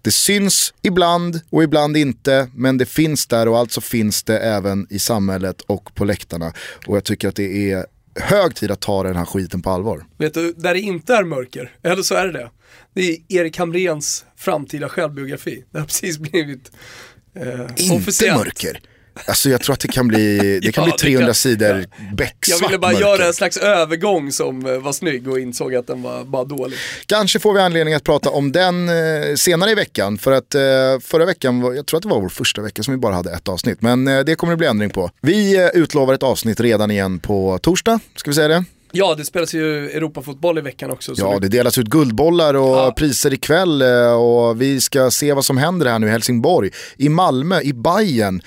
Det 0.02 0.12
syns 0.12 0.74
ibland 0.82 1.40
och 1.50 1.62
ibland 1.62 1.96
inte 1.96 2.48
men 2.54 2.78
det 2.78 2.86
finns 2.86 3.26
där 3.26 3.48
och 3.48 3.58
alltså 3.58 3.80
finns 3.80 4.22
det 4.22 4.38
även 4.38 4.86
i 4.90 4.98
samhället 4.98 5.60
och 5.60 5.94
på 5.94 6.04
läktarna. 6.04 6.52
Och 6.86 6.96
jag 6.96 7.04
tycker 7.04 7.28
att 7.28 7.36
det 7.36 7.72
är 7.72 7.86
hög 8.20 8.54
tid 8.54 8.70
att 8.70 8.80
ta 8.80 9.02
den 9.02 9.16
här 9.16 9.24
skiten 9.24 9.62
på 9.62 9.70
allvar. 9.70 10.04
Vet 10.18 10.34
du, 10.34 10.52
där 10.52 10.74
det 10.74 10.80
inte 10.80 11.14
är 11.14 11.24
mörker, 11.24 11.76
eller 11.82 12.02
så 12.02 12.14
är 12.14 12.26
det 12.26 12.32
det. 12.32 12.50
Det 12.94 13.10
är 13.10 13.16
Erik 13.28 13.58
Hamréns 13.58 14.24
framtida 14.36 14.88
självbiografi. 14.88 15.64
Det 15.70 15.78
har 15.78 15.86
precis 15.86 16.18
blivit 16.18 16.72
eh, 17.36 17.60
Inte 17.76 17.94
officiellt. 17.96 18.38
mörker. 18.38 18.80
Alltså 19.26 19.50
jag 19.50 19.60
tror 19.60 19.72
att 19.72 19.80
det 19.80 19.88
kan 19.88 20.08
bli, 20.08 20.38
det 20.62 20.72
kan 20.72 20.84
Ja, 20.84 20.84
bli 20.84 20.92
det 20.92 20.98
300 20.98 21.26
kan- 21.26 21.34
sidor 21.34 21.68
Jag 22.08 22.16
becksvart 22.16 22.62
ville 22.70 22.78
bara 22.78 22.92
mörker. 22.92 23.06
göra 23.06 23.26
en 23.26 23.34
slags 23.34 23.56
övergång 23.56 24.32
som 24.32 24.66
eh, 24.66 24.78
var 24.78 24.92
snygg 24.92 25.28
och 25.28 25.38
insåg 25.38 25.74
att 25.74 25.86
den 25.86 26.02
var 26.02 26.24
bara 26.24 26.44
dålig. 26.44 26.78
Kanske 27.06 27.38
får 27.38 27.52
vi 27.54 27.60
anledning 27.60 27.94
att 27.94 28.04
prata 28.04 28.30
om 28.30 28.52
den 28.52 28.88
eh, 28.88 29.34
senare 29.36 29.70
i 29.70 29.74
veckan. 29.74 30.18
För 30.18 30.32
att 30.32 30.54
eh, 30.54 30.60
förra 31.02 31.24
veckan, 31.24 31.60
var, 31.60 31.72
jag 31.74 31.86
tror 31.86 31.98
att 31.98 32.02
det 32.02 32.08
var 32.08 32.20
vår 32.20 32.28
första 32.28 32.62
vecka 32.62 32.82
som 32.82 32.94
vi 32.94 32.98
bara 32.98 33.14
hade 33.14 33.30
ett 33.32 33.48
avsnitt. 33.48 33.82
Men 33.82 34.04
det 34.04 34.34
kommer 34.36 34.52
det 34.52 34.56
bli 34.56 34.66
ändring 34.66 34.90
på. 34.90 35.10
Vi 35.20 35.70
utlovar 35.74 36.14
ett 36.14 36.22
avsnitt 36.22 36.60
redan 36.60 36.90
igen 36.90 37.18
på 37.18 37.58
torsdag, 37.62 38.00
ska 38.16 38.30
vi 38.30 38.34
säga 38.34 38.48
det? 38.48 38.64
Ja, 38.96 39.14
det 39.14 39.24
spelas 39.24 39.54
ju 39.54 39.90
Europafotboll 39.90 40.58
i 40.58 40.60
veckan 40.60 40.90
också. 40.90 41.16
så 41.16 41.22
Ja, 41.22 41.38
det- 41.38 41.48
delas 41.48 41.78
ut 41.78 41.86
guldbollar 41.86 42.54
och 42.54 42.76
Ja. 42.76 42.92
priser 42.96 43.32
ikväll 43.34 43.82
eh, 43.82 44.12
och 44.12 44.60
vi 44.60 44.80
ska 44.80 45.10
se 45.10 45.32
vad 45.32 45.44
som 45.44 45.58
händer 45.58 45.86
här 45.86 45.98
nu 45.98 46.06
i 46.06 46.10
Helsingborg, 46.10 46.70
i 46.96 47.08
Malmö, 47.08 47.60
i 47.60 47.72
Bayern. 47.72 48.42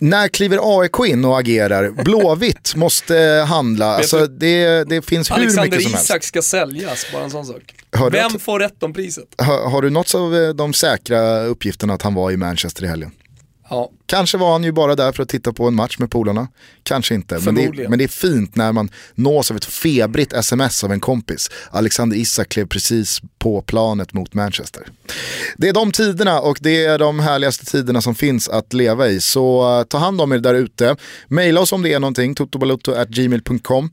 När 0.00 0.28
kliver 0.28 0.80
AIK 0.80 0.98
in 1.06 1.24
och 1.24 1.38
agerar? 1.38 1.90
Blåvitt 2.04 2.74
måste 2.76 3.44
handla, 3.48 3.86
alltså 3.86 4.26
det, 4.26 4.84
det 4.88 5.02
finns 5.02 5.30
hur 5.30 5.34
Alexander 5.34 5.62
mycket 5.70 5.82
som 5.82 5.92
helst. 5.92 6.04
Isak 6.10 6.24
ska 6.24 6.42
säljas, 6.42 7.06
bara 7.12 7.24
en 7.24 7.30
sån 7.30 7.46
sak. 7.46 7.74
Hörde 7.92 8.18
Vem 8.18 8.26
att- 8.36 8.42
får 8.42 8.58
rätt 8.60 8.82
om 8.82 8.92
priset? 8.92 9.24
Har, 9.38 9.70
har 9.70 9.82
du 9.82 9.90
nåtts 9.90 10.14
av 10.14 10.36
eh, 10.36 10.48
de 10.48 10.72
säkra 10.72 11.42
uppgifterna 11.44 11.94
att 11.94 12.02
han 12.02 12.14
var 12.14 12.30
i 12.30 12.36
Manchester 12.36 12.84
i 12.84 12.86
helgen? 12.86 13.10
Ja, 13.70 13.90
Kanske 14.06 14.38
var 14.38 14.52
han 14.52 14.64
ju 14.64 14.72
bara 14.72 14.94
där 14.94 15.12
för 15.12 15.22
att 15.22 15.28
titta 15.28 15.52
på 15.52 15.68
en 15.68 15.74
match 15.74 15.98
med 15.98 16.10
polarna. 16.10 16.48
Kanske 16.82 17.14
inte. 17.14 17.38
Men 17.44 17.54
det, 17.54 17.64
är, 17.64 17.88
men 17.88 17.98
det 17.98 18.04
är 18.04 18.08
fint 18.08 18.56
när 18.56 18.72
man 18.72 18.90
nås 19.14 19.50
av 19.50 19.56
ett 19.56 19.64
febrigt 19.64 20.32
sms 20.32 20.84
av 20.84 20.92
en 20.92 21.00
kompis. 21.00 21.50
Alexander 21.70 22.16
Isak 22.16 22.48
klev 22.48 22.66
precis 22.66 23.20
på 23.38 23.62
planet 23.62 24.12
mot 24.12 24.34
Manchester. 24.34 24.86
Det 25.56 25.68
är 25.68 25.72
de 25.72 25.92
tiderna 25.92 26.40
och 26.40 26.58
det 26.60 26.84
är 26.84 26.98
de 26.98 27.20
härligaste 27.20 27.64
tiderna 27.64 28.00
som 28.00 28.14
finns 28.14 28.48
att 28.48 28.72
leva 28.72 29.08
i. 29.08 29.20
Så 29.20 29.78
eh, 29.78 29.84
ta 29.84 29.98
hand 29.98 30.20
om 30.20 30.32
er 30.32 30.38
där 30.38 30.54
ute. 30.54 30.96
Maila 31.28 31.60
oss 31.60 31.72
om 31.72 31.82
det 31.82 31.92
är 31.92 32.00
någonting, 32.00 32.34
totobalutto.gmail.com. 32.34 33.90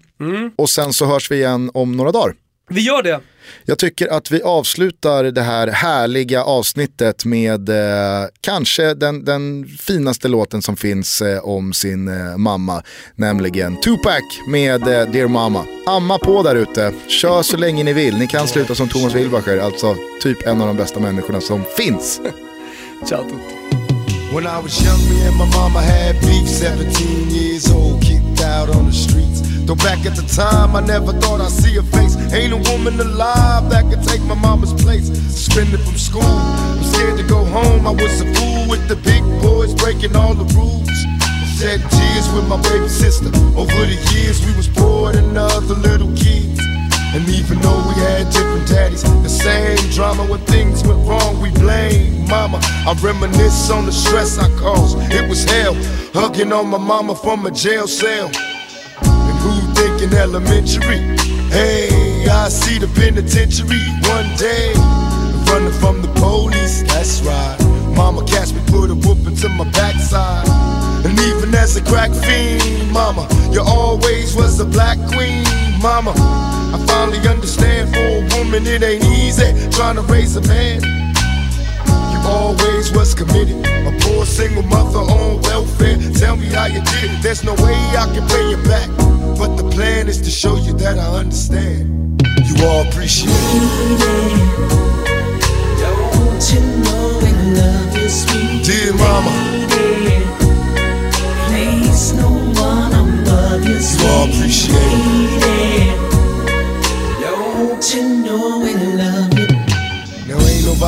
Och 0.55 0.69
sen 0.69 0.93
så 0.93 1.05
hörs 1.05 1.31
vi 1.31 1.35
igen 1.35 1.71
om 1.73 1.91
några 1.91 2.11
dagar. 2.11 2.33
Vi 2.69 2.81
gör 2.81 3.03
det. 3.03 3.19
Jag 3.65 3.79
tycker 3.79 4.07
att 4.07 4.31
vi 4.31 4.41
avslutar 4.41 5.23
det 5.23 5.41
här 5.41 5.67
härliga 5.67 6.43
avsnittet 6.43 7.25
med 7.25 7.69
eh, 7.69 8.27
kanske 8.41 8.93
den, 8.93 9.25
den 9.25 9.65
finaste 9.79 10.27
låten 10.27 10.61
som 10.61 10.77
finns 10.77 11.21
eh, 11.21 11.39
om 11.39 11.73
sin 11.73 12.07
eh, 12.07 12.37
mamma, 12.37 12.83
nämligen 13.15 13.81
Tupac 13.81 14.23
med 14.47 14.81
eh, 14.81 15.11
Dear 15.11 15.27
Mama. 15.27 15.65
Amma 15.85 16.17
på 16.17 16.43
där 16.43 16.55
ute, 16.55 16.93
kör 17.07 17.41
så 17.41 17.57
länge 17.57 17.83
ni 17.83 17.93
vill. 17.93 18.17
Ni 18.17 18.27
kan 18.27 18.47
sluta 18.47 18.75
som 18.75 18.89
Thomas 18.89 19.15
Wilbacher, 19.15 19.57
alltså 19.57 19.95
typ 20.21 20.47
en 20.47 20.61
av 20.61 20.67
de 20.67 20.77
bästa 20.77 20.99
människorna 20.99 21.41
som 21.41 21.63
finns. 21.77 22.21
Ciao 23.09 23.23
tutti. 23.23 23.57
When 24.33 24.43
I 24.43 24.61
was 24.61 24.81
young, 24.85 24.99
me 25.09 25.27
and 25.27 25.37
my 25.37 25.45
mama 25.57 25.79
had 25.79 26.15
beef. 26.21 26.49
17 26.49 27.29
years 27.31 27.71
old, 27.71 28.03
kicked 28.03 28.41
out 28.43 28.69
on 28.75 28.85
the 28.85 28.91
streets. 28.91 29.56
Though 29.67 29.75
back 29.75 30.05
at 30.05 30.15
the 30.15 30.23
time, 30.23 30.77
I 30.77 30.79
never 30.79 31.11
thought 31.11 31.41
I'd 31.41 31.51
see 31.51 31.75
her 31.75 31.83
face. 31.83 32.15
Ain't 32.31 32.53
a 32.53 32.71
woman 32.71 32.97
alive 33.01 33.69
that 33.69 33.83
could 33.91 34.01
take 34.01 34.21
my 34.21 34.33
mama's 34.33 34.71
place. 34.71 35.07
Suspended 35.27 35.81
from 35.81 35.97
school, 35.97 36.23
I'm 36.23 36.81
scared 36.83 37.17
to 37.17 37.23
go 37.27 37.43
home. 37.43 37.85
I 37.85 37.91
was 37.91 38.21
a 38.21 38.33
fool 38.33 38.69
with 38.69 38.87
the 38.87 38.95
big 38.95 39.23
boys 39.41 39.73
breaking 39.73 40.15
all 40.15 40.33
the 40.33 40.47
rules. 40.55 40.87
Shed 41.59 41.83
tears 41.91 42.31
with 42.31 42.47
my 42.47 42.55
baby 42.63 42.87
sister. 42.87 43.27
Over 43.59 43.83
the 43.91 43.99
years, 44.15 44.39
we 44.45 44.55
was 44.55 44.69
poor 44.69 45.11
than 45.11 45.35
other 45.35 45.75
little 45.75 46.15
kids. 46.15 46.63
And 47.11 47.27
even 47.27 47.59
though 47.59 47.83
we 47.91 47.95
had 48.07 48.31
different 48.31 48.69
daddies, 48.69 49.03
the 49.03 49.27
same 49.27 49.75
drama 49.91 50.23
when 50.31 50.39
things 50.47 50.81
went 50.87 51.05
wrong, 51.05 51.41
we 51.41 51.51
blame 51.51 52.25
mama. 52.29 52.61
I 52.87 52.95
reminisce 53.03 53.69
on 53.69 53.85
the 53.85 53.91
stress 53.91 54.37
I 54.39 54.47
caused. 54.55 54.95
It 55.11 55.27
was 55.27 55.43
hell, 55.43 55.75
hugging 56.13 56.53
on 56.53 56.67
my 56.67 56.77
mama 56.77 57.15
from 57.15 57.45
a 57.45 57.51
jail 57.51 57.85
cell. 57.85 58.31
And 59.01 59.37
who 59.39 59.51
thinking 59.73 60.17
elementary? 60.17 60.99
Hey, 61.49 62.27
I 62.29 62.49
see 62.49 62.79
the 62.79 62.87
penitentiary 62.87 63.83
one 64.09 64.29
day. 64.37 64.73
Running 65.51 65.73
from 65.79 66.01
the 66.01 66.11
police, 66.19 66.83
that's 66.83 67.21
right. 67.21 67.57
Mama 67.95 68.25
catch 68.25 68.53
me, 68.53 68.61
put 68.67 68.89
a 68.89 68.95
whooping 68.95 69.35
to 69.37 69.49
my 69.49 69.63
backside. 69.71 70.47
And 71.05 71.17
even 71.19 71.53
as 71.55 71.77
a 71.77 71.83
crack 71.83 72.11
fiend, 72.11 72.91
mama, 72.91 73.27
you 73.51 73.61
always 73.61 74.35
was 74.35 74.59
a 74.59 74.65
black 74.65 74.97
queen, 75.13 75.43
mama. 75.81 76.13
I 76.17 76.83
finally 76.85 77.25
understand 77.27 77.93
for 77.93 78.01
a 78.01 78.37
woman 78.37 78.67
it 78.67 78.83
ain't 78.83 79.03
easy 79.05 79.53
trying 79.71 79.95
to 79.95 80.01
raise 80.01 80.35
a 80.35 80.41
man. 80.41 81.06
Always 82.27 82.91
was 82.91 83.13
committed. 83.13 83.65
A 83.65 83.91
poor 84.01 84.25
single 84.25 84.63
mother 84.63 84.99
on 84.99 85.41
welfare. 85.41 85.97
Tell 86.13 86.35
me 86.35 86.47
how 86.47 86.65
you 86.65 86.81
did 86.81 87.11
it. 87.11 87.23
There's 87.23 87.43
no 87.43 87.53
way 87.55 87.75
I 87.95 88.05
can 88.13 88.27
pay 88.27 88.49
you 88.49 88.57
back. 88.57 88.89
But 89.39 89.55
the 89.55 89.69
plan 89.69 90.07
is 90.07 90.19
to 90.21 90.29
show 90.29 90.57
you 90.57 90.73
that 90.73 90.97
I 90.99 91.07
understand. 91.19 92.21
You 92.45 92.65
all 92.65 92.87
appreciate 92.87 93.31
it. 93.31 94.77
Don't 95.79 96.53
you 96.53 96.61
know 96.83 97.19
we 97.21 97.31
love 97.59 97.97
you, 97.97 98.09
sweet 98.09 98.65
Dear 98.65 98.93
mama? 98.93 99.31
Place 101.47 102.13
no 102.13 102.29
one 102.61 102.93
above 102.93 103.63
you, 103.65 103.75
you 103.75 104.07
all 104.07 104.29
appreciate 104.29 104.75
it. 104.75 105.16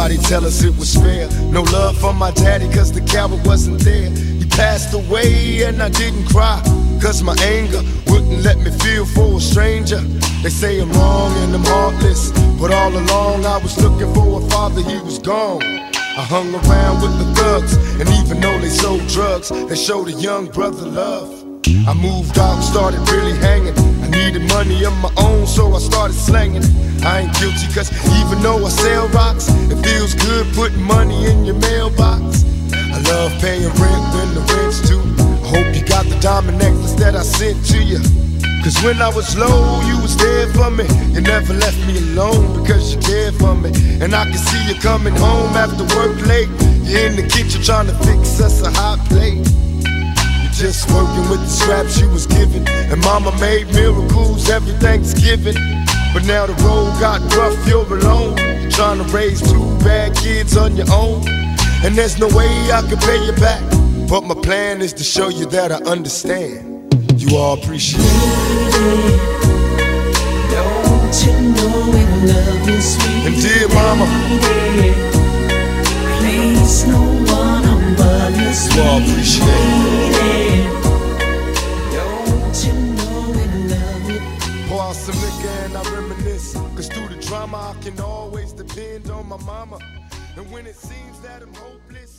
Nobody 0.09 0.27
tell 0.27 0.45
us 0.45 0.63
it 0.63 0.75
was 0.77 0.95
fair. 0.95 1.29
No 1.51 1.61
love 1.61 1.97
for 1.97 2.13
my 2.13 2.31
daddy 2.31 2.67
cause 2.69 2.91
the 2.91 3.01
coward 3.01 3.45
wasn't 3.45 3.79
there. 3.81 4.09
He 4.09 4.45
passed 4.45 4.93
away 4.93 5.63
and 5.63 5.81
I 5.83 5.89
didn't 5.89 6.25
cry. 6.25 6.61
Cause 7.01 7.21
my 7.21 7.35
anger 7.41 7.81
wouldn't 8.07 8.41
let 8.41 8.57
me 8.57 8.71
feel 8.79 9.05
for 9.05 9.37
a 9.37 9.39
stranger. 9.39 9.99
They 10.41 10.49
say 10.49 10.81
I'm 10.81 10.91
wrong 10.93 11.31
and 11.43 11.53
I'm 11.53 11.63
heartless. 11.63 12.31
But 12.59 12.71
all 12.71 12.91
along 12.91 13.45
I 13.45 13.57
was 13.57 13.77
looking 13.77 14.11
for 14.15 14.41
a 14.41 14.49
father, 14.49 14.81
he 14.81 14.97
was 14.99 15.19
gone. 15.19 15.61
I 15.63 16.23
hung 16.25 16.53
around 16.53 17.01
with 17.01 17.15
the 17.19 17.33
thugs, 17.35 17.73
and 17.99 18.09
even 18.19 18.41
though 18.41 18.59
they 18.59 18.69
sold 18.69 19.07
drugs, 19.07 19.49
they 19.49 19.75
showed 19.75 20.07
a 20.09 20.13
young 20.13 20.47
brother 20.47 20.85
love. 20.85 21.29
I 21.87 21.93
moved 21.93 22.37
out 22.37 22.61
started 22.61 22.99
really 23.11 23.37
hanging. 23.37 23.77
I 24.03 24.09
needed 24.09 24.41
money 24.49 24.83
of 24.85 24.93
my 24.97 25.11
own, 25.17 25.45
so 25.45 25.73
I 25.75 25.79
started 25.79 26.15
slanging. 26.15 26.63
I 27.03 27.21
ain't 27.21 27.33
guilty, 27.39 27.67
cause 27.73 27.91
even 28.19 28.41
though 28.43 28.65
I 28.65 28.69
sell 28.69 29.07
rocks, 29.09 29.47
it 29.71 29.79
feels 29.83 30.13
good 30.15 30.45
putting 30.53 30.83
money 30.83 31.27
in 31.27 31.45
your 31.45 31.55
mailbox. 31.55 32.43
I 32.73 32.99
love 33.07 33.31
paying 33.39 33.71
rent 33.79 34.03
when 34.13 34.35
the 34.35 34.43
rent's 34.53 34.81
due. 34.83 34.99
I 34.99 35.47
hope 35.47 35.75
you 35.75 35.85
got 35.87 36.05
the 36.05 36.19
diamond 36.19 36.57
necklace 36.57 36.93
that 36.93 37.15
I 37.15 37.23
sent 37.23 37.65
to 37.67 37.81
you. 37.81 37.99
Cause 38.63 38.83
when 38.83 39.01
I 39.01 39.07
was 39.07 39.37
low, 39.37 39.79
you 39.87 39.95
was 40.01 40.17
there 40.17 40.47
for 40.53 40.69
me. 40.69 40.83
You 41.13 41.21
never 41.21 41.53
left 41.53 41.79
me 41.87 41.97
alone 41.97 42.61
because 42.61 42.93
you 42.93 42.99
cared 42.99 43.35
for 43.35 43.55
me. 43.55 43.71
And 44.03 44.13
I 44.13 44.25
can 44.25 44.37
see 44.37 44.67
you 44.67 44.75
coming 44.81 45.15
home 45.15 45.55
after 45.55 45.83
work 45.95 46.19
late. 46.27 46.49
You're 46.83 47.07
in 47.07 47.15
the 47.15 47.23
kitchen 47.23 47.63
trying 47.63 47.87
to 47.87 47.95
fix 48.03 48.41
us 48.41 48.61
a 48.61 48.71
hot 48.71 48.99
plate. 49.07 49.39
You're 50.43 50.51
just 50.51 50.91
working 50.91 51.29
with 51.31 51.39
the 51.39 51.47
scraps 51.47 51.97
you 51.99 52.09
was 52.09 52.27
given. 52.27 52.67
And 52.67 52.99
mama 53.01 53.31
made 53.39 53.67
miracles 53.73 54.49
every 54.49 54.73
Thanksgiving. 54.73 55.55
But 56.13 56.25
now 56.25 56.45
the 56.47 56.53
road 56.63 56.99
got 56.99 57.21
rough, 57.35 57.67
you're 57.67 57.85
alone. 57.85 58.35
Trying 58.71 58.97
to 58.97 59.03
raise 59.13 59.41
two 59.41 59.77
bad 59.79 60.15
kids 60.15 60.57
on 60.57 60.75
your 60.75 60.91
own. 60.91 61.27
And 61.83 61.95
there's 61.95 62.17
no 62.19 62.27
way 62.27 62.49
I 62.71 62.81
can 62.81 62.97
pay 62.97 63.23
you 63.25 63.33
back. 63.33 63.61
But 64.09 64.21
my 64.21 64.35
plan 64.35 64.81
is 64.81 64.91
to 64.93 65.03
show 65.03 65.29
you 65.29 65.45
that 65.47 65.71
I 65.71 65.75
understand. 65.89 66.93
You 67.21 67.37
all 67.37 67.61
appreciate 67.61 68.01
it. 68.01 69.39
Don't 70.49 71.25
you 71.25 71.33
know 71.55 71.91
we 71.93 72.03
love 72.27 72.69
you, 72.69 72.81
sweet 72.81 73.25
And 73.27 73.35
dear 73.41 73.67
mama, 73.69 74.05
lady? 74.41 74.93
Place 76.17 76.87
no 76.87 77.01
one 77.31 77.65
above 77.65 78.35
you, 78.35 78.75
you 78.75 78.81
all 78.81 79.01
appreciate 79.01 79.47
it. 79.47 79.98
My 89.29 89.37
mama. 89.45 89.77
And 90.35 90.51
when 90.51 90.65
it 90.65 90.75
seems 90.75 91.19
that 91.19 91.43
I'm 91.43 91.53
hopeless, 91.53 92.18